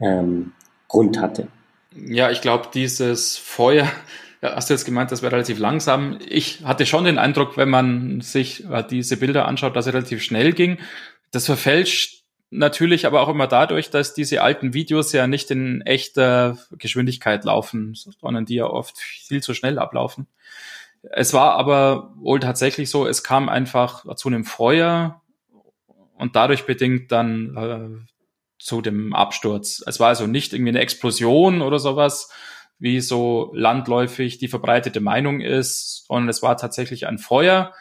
ähm, 0.00 0.52
Grund 0.88 1.20
hatte. 1.20 1.48
Ja, 1.94 2.30
ich 2.30 2.40
glaube, 2.40 2.68
dieses 2.72 3.36
Feuer, 3.36 3.90
hast 4.40 4.70
du 4.70 4.74
jetzt 4.74 4.84
gemeint, 4.84 5.12
das 5.12 5.22
wäre 5.22 5.32
relativ 5.32 5.58
langsam. 5.58 6.18
Ich 6.26 6.64
hatte 6.64 6.86
schon 6.86 7.04
den 7.04 7.18
Eindruck, 7.18 7.56
wenn 7.56 7.68
man 7.68 8.20
sich 8.20 8.64
äh, 8.70 8.84
diese 8.88 9.16
Bilder 9.16 9.46
anschaut, 9.46 9.76
dass 9.76 9.86
es 9.86 9.94
relativ 9.94 10.22
schnell 10.22 10.52
ging. 10.52 10.78
Das 11.30 11.46
verfälscht 11.46 12.22
natürlich 12.50 13.06
aber 13.06 13.22
auch 13.22 13.28
immer 13.28 13.46
dadurch, 13.46 13.90
dass 13.90 14.14
diese 14.14 14.42
alten 14.42 14.74
Videos 14.74 15.12
ja 15.12 15.26
nicht 15.26 15.50
in 15.50 15.80
echter 15.82 16.58
Geschwindigkeit 16.72 17.44
laufen, 17.44 17.94
sondern 17.94 18.44
die 18.44 18.56
ja 18.56 18.66
oft 18.66 18.98
viel 18.98 19.42
zu 19.42 19.54
schnell 19.54 19.78
ablaufen. 19.78 20.26
Es 21.02 21.32
war 21.32 21.54
aber 21.54 22.12
wohl 22.16 22.38
tatsächlich 22.38 22.90
so, 22.90 23.06
es 23.06 23.24
kam 23.24 23.48
einfach 23.48 24.14
zu 24.16 24.28
einem 24.28 24.44
Feuer 24.44 25.21
und 26.22 26.36
dadurch 26.36 26.66
bedingt 26.66 27.10
dann 27.10 27.56
äh, 27.56 28.12
zu 28.58 28.80
dem 28.80 29.12
Absturz. 29.12 29.82
Es 29.86 29.98
war 29.98 30.08
also 30.08 30.28
nicht 30.28 30.52
irgendwie 30.52 30.70
eine 30.70 30.78
Explosion 30.78 31.62
oder 31.62 31.80
sowas, 31.80 32.30
wie 32.78 33.00
so 33.00 33.50
landläufig 33.54 34.38
die 34.38 34.46
verbreitete 34.46 35.00
Meinung 35.00 35.40
ist, 35.40 36.06
sondern 36.06 36.28
es 36.28 36.40
war 36.40 36.56
tatsächlich 36.56 37.08
ein 37.08 37.18
Feuer. 37.18 37.72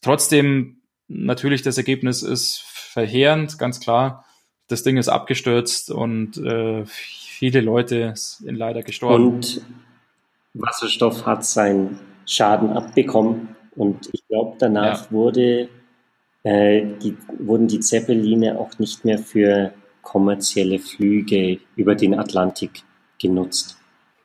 Trotzdem, 0.00 0.80
natürlich, 1.08 1.60
das 1.60 1.76
Ergebnis 1.76 2.22
ist 2.22 2.62
verheerend, 2.64 3.58
ganz 3.58 3.80
klar. 3.80 4.24
Das 4.66 4.82
Ding 4.82 4.96
ist 4.96 5.08
abgestürzt 5.08 5.90
und 5.90 6.38
äh, 6.38 6.86
viele 6.86 7.60
Leute 7.60 8.12
sind 8.14 8.56
leider 8.56 8.82
gestorben. 8.82 9.26
Und 9.26 9.60
Wasserstoff 10.54 11.26
hat 11.26 11.44
seinen 11.44 12.00
Schaden 12.24 12.70
abbekommen 12.70 13.56
und 13.76 14.08
ich 14.12 14.26
glaube, 14.26 14.56
danach 14.58 15.04
ja. 15.04 15.10
wurde, 15.10 15.68
äh, 16.48 16.86
die, 17.02 17.14
wurden 17.38 17.68
die 17.68 17.80
Zeppeline 17.80 18.58
auch 18.58 18.78
nicht 18.78 19.04
mehr 19.04 19.18
für 19.18 19.74
kommerzielle 20.00 20.78
Flüge 20.78 21.58
über 21.76 21.94
den 21.94 22.18
Atlantik 22.18 22.82
genutzt. 23.20 23.76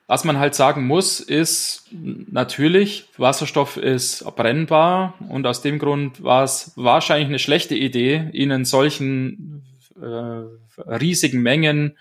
Was 0.08 0.24
man 0.24 0.38
halt 0.38 0.56
sagen 0.56 0.86
muss, 0.86 1.20
ist 1.20 1.90
natürlich, 1.92 3.10
Wasserstoff 3.18 3.76
ist 3.78 4.24
brennbar 4.36 5.16
und 5.28 5.46
aus 5.46 5.62
dem 5.62 5.80
Grund 5.80 6.24
war 6.24 6.44
es 6.44 6.72
wahrscheinlich 6.76 7.28
eine 7.28 7.40
schlechte 7.40 7.76
Idee, 7.76 8.30
ihn 8.32 8.52
in 8.52 8.64
solchen 8.64 9.64
äh, 10.02 10.44
riesigen 10.78 11.42
Mengen 11.42 11.98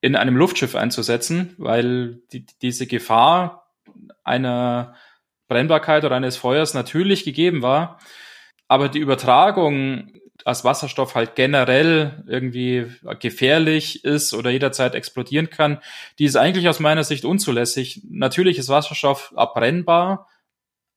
in 0.00 0.14
einem 0.14 0.36
Luftschiff 0.36 0.76
einzusetzen, 0.76 1.54
weil 1.58 2.20
die, 2.32 2.46
diese 2.60 2.86
Gefahr 2.86 3.66
einer 4.22 4.94
Brennbarkeit 5.48 6.04
oder 6.04 6.16
eines 6.16 6.36
Feuers 6.36 6.74
natürlich 6.74 7.24
gegeben 7.24 7.62
war. 7.62 7.98
Aber 8.72 8.88
die 8.88 9.00
Übertragung 9.00 10.12
als 10.46 10.64
Wasserstoff 10.64 11.14
halt 11.14 11.34
generell 11.34 12.24
irgendwie 12.26 12.86
gefährlich 13.20 14.02
ist 14.02 14.32
oder 14.32 14.48
jederzeit 14.48 14.94
explodieren 14.94 15.50
kann, 15.50 15.80
die 16.18 16.24
ist 16.24 16.36
eigentlich 16.36 16.66
aus 16.70 16.80
meiner 16.80 17.04
Sicht 17.04 17.26
unzulässig. 17.26 18.00
Natürlich 18.08 18.56
ist 18.56 18.70
Wasserstoff 18.70 19.34
abbrennbar, 19.36 20.26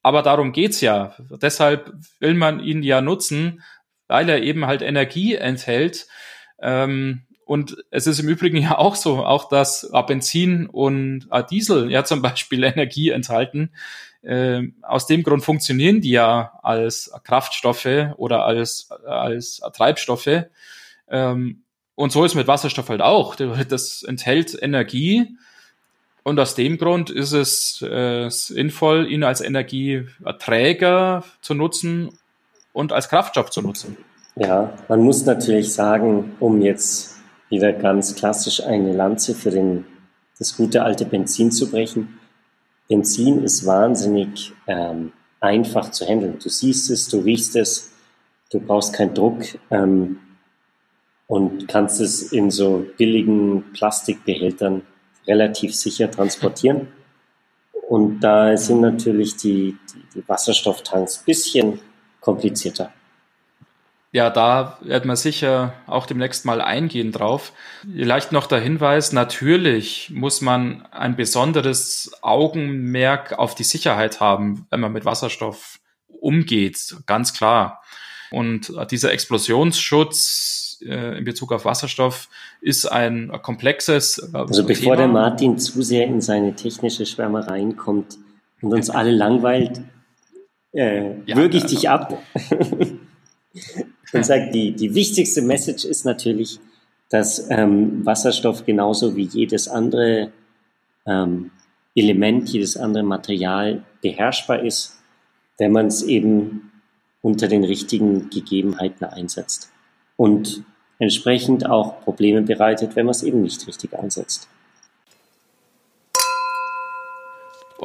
aber 0.01 0.21
darum 0.21 0.53
geht's 0.53 0.79
ja. 0.79 1.17
Deshalb 1.41 1.91
will 2.21 2.33
man 2.33 2.61
ihn 2.61 2.81
ja 2.81 3.01
nutzen, 3.01 3.61
weil 4.07 4.29
er 4.29 4.41
eben 4.41 4.67
halt 4.67 4.81
Energie 4.81 5.35
enthält. 5.35 6.07
Ähm, 6.61 7.23
und 7.43 7.75
es 7.91 8.07
ist 8.07 8.19
im 8.19 8.29
Übrigen 8.29 8.55
ja 8.55 8.77
auch 8.77 8.95
so, 8.95 9.25
auch 9.25 9.49
dass 9.49 9.91
Benzin 10.07 10.67
und 10.67 11.27
Diesel 11.51 11.91
ja 11.91 12.05
zum 12.05 12.21
Beispiel 12.21 12.63
Energie 12.63 13.09
enthalten. 13.09 13.73
Äh, 14.25 14.71
aus 14.81 15.05
dem 15.05 15.23
Grund 15.23 15.43
funktionieren 15.43 16.01
die 16.01 16.11
ja 16.11 16.59
als 16.63 17.11
Kraftstoffe 17.23 18.13
oder 18.17 18.45
als, 18.45 18.89
als 19.05 19.61
Treibstoffe. 19.73 20.45
Ähm, 21.07 21.63
und 21.93 22.11
so 22.11 22.25
ist 22.25 22.35
mit 22.35 22.47
Wasserstoff 22.47 22.89
halt 22.89 23.01
auch. 23.01 23.35
Das 23.35 24.03
enthält 24.03 24.57
Energie. 24.61 25.37
Und 26.23 26.39
aus 26.39 26.55
dem 26.55 26.77
Grund 26.77 27.11
ist 27.11 27.33
es 27.33 27.81
äh, 27.83 28.29
sinnvoll, 28.29 29.09
ihn 29.11 29.23
als 29.23 29.41
Energieträger 29.41 31.23
zu 31.41 31.53
nutzen 31.53 32.09
und 32.73 32.91
als 32.91 33.09
Kraftstoff 33.09 33.51
zu 33.51 33.61
nutzen. 33.61 33.95
Ja, 34.35 34.73
man 34.89 35.01
muss 35.01 35.23
natürlich 35.25 35.71
sagen, 35.71 36.35
um 36.39 36.61
jetzt 36.61 37.15
wieder 37.49 37.71
ganz 37.71 38.15
klassisch 38.15 38.63
eine 38.63 38.91
Lanze 38.91 39.35
für 39.35 39.51
den, 39.51 39.85
das 40.39 40.57
gute 40.57 40.83
alte 40.83 41.05
Benzin 41.05 41.51
zu 41.51 41.69
brechen, 41.69 42.19
Benzin 42.87 43.43
ist 43.43 43.65
wahnsinnig 43.65 44.53
ähm, 44.67 45.11
einfach 45.39 45.91
zu 45.91 46.05
handeln. 46.05 46.39
Du 46.41 46.49
siehst 46.49 46.89
es, 46.89 47.07
du 47.07 47.19
riechst 47.19 47.55
es, 47.55 47.91
du 48.51 48.59
brauchst 48.59 48.93
keinen 48.93 49.13
Druck 49.13 49.43
ähm, 49.71 50.19
und 51.27 51.67
kannst 51.67 51.99
es 52.01 52.31
in 52.31 52.51
so 52.51 52.85
billigen 52.97 53.71
Plastikbehältern 53.73 54.83
relativ 55.27 55.75
sicher 55.75 56.09
transportieren. 56.09 56.87
Und 57.89 58.19
da 58.19 58.55
sind 58.57 58.81
natürlich 58.81 59.35
die, 59.37 59.77
die, 59.93 60.03
die 60.19 60.27
Wasserstofftanks 60.27 61.19
bisschen 61.19 61.79
komplizierter 62.19 62.91
ja, 64.15 64.29
da 64.29 64.77
werden 64.79 65.09
wir 65.09 65.17
sicher 65.17 65.73
auch 65.87 66.05
demnächst 66.05 66.45
mal 66.45 66.61
eingehen 66.61 67.11
drauf. 67.11 67.51
Vielleicht 67.81 68.31
noch 68.31 68.47
der 68.47 68.61
Hinweis, 68.61 69.11
natürlich 69.11 70.09
muss 70.09 70.39
man 70.39 70.85
ein 70.91 71.17
besonderes 71.17 72.13
Augenmerk 72.21 73.37
auf 73.37 73.55
die 73.55 73.65
Sicherheit 73.65 74.21
haben, 74.21 74.67
wenn 74.69 74.79
man 74.79 74.93
mit 74.93 75.03
Wasserstoff 75.03 75.81
umgeht, 76.07 76.95
ganz 77.07 77.33
klar. 77.33 77.81
Und 78.31 78.71
dieser 78.89 79.11
Explosionsschutz 79.11 80.79
äh, 80.85 81.17
in 81.17 81.25
Bezug 81.25 81.51
auf 81.51 81.65
Wasserstoff 81.65 82.29
ist 82.61 82.85
ein 82.89 83.33
komplexes. 83.41 84.29
Äh, 84.33 84.37
also 84.37 84.65
bevor 84.65 84.95
Thema. 84.95 84.95
der 84.95 85.07
Martin 85.09 85.57
zu 85.57 85.81
sehr 85.81 86.07
in 86.07 86.21
seine 86.21 86.55
technische 86.55 87.05
Schwärmereien 87.05 87.75
kommt 87.75 88.17
und 88.61 88.73
uns 88.73 88.89
alle 88.89 89.11
langweilt, 89.11 89.81
äh, 90.71 91.19
ja, 91.25 91.35
würge 91.35 91.57
ich 91.57 91.65
dich 91.65 91.89
ab 91.89 92.17
und 94.15 94.25
sage, 94.25 94.49
die, 94.51 94.71
die 94.71 94.93
wichtigste 94.95 95.41
Message 95.41 95.85
ist 95.85 96.05
natürlich, 96.05 96.59
dass 97.09 97.49
ähm, 97.49 98.05
Wasserstoff 98.05 98.65
genauso 98.65 99.15
wie 99.15 99.23
jedes 99.23 99.67
andere 99.67 100.31
ähm, 101.05 101.51
Element, 101.95 102.49
jedes 102.49 102.77
andere 102.77 103.03
Material 103.03 103.83
beherrschbar 104.01 104.63
ist, 104.63 104.97
wenn 105.57 105.71
man 105.71 105.87
es 105.87 106.03
eben 106.03 106.71
unter 107.21 107.47
den 107.47 107.63
richtigen 107.63 108.29
Gegebenheiten 108.29 109.05
einsetzt 109.05 109.71
und 110.17 110.63
entsprechend 110.99 111.65
auch 111.69 112.01
Probleme 112.01 112.41
bereitet, 112.41 112.95
wenn 112.95 113.05
man 113.05 113.11
es 113.15 113.23
eben 113.23 113.41
nicht 113.41 113.65
richtig 113.67 113.97
einsetzt. 113.97 114.47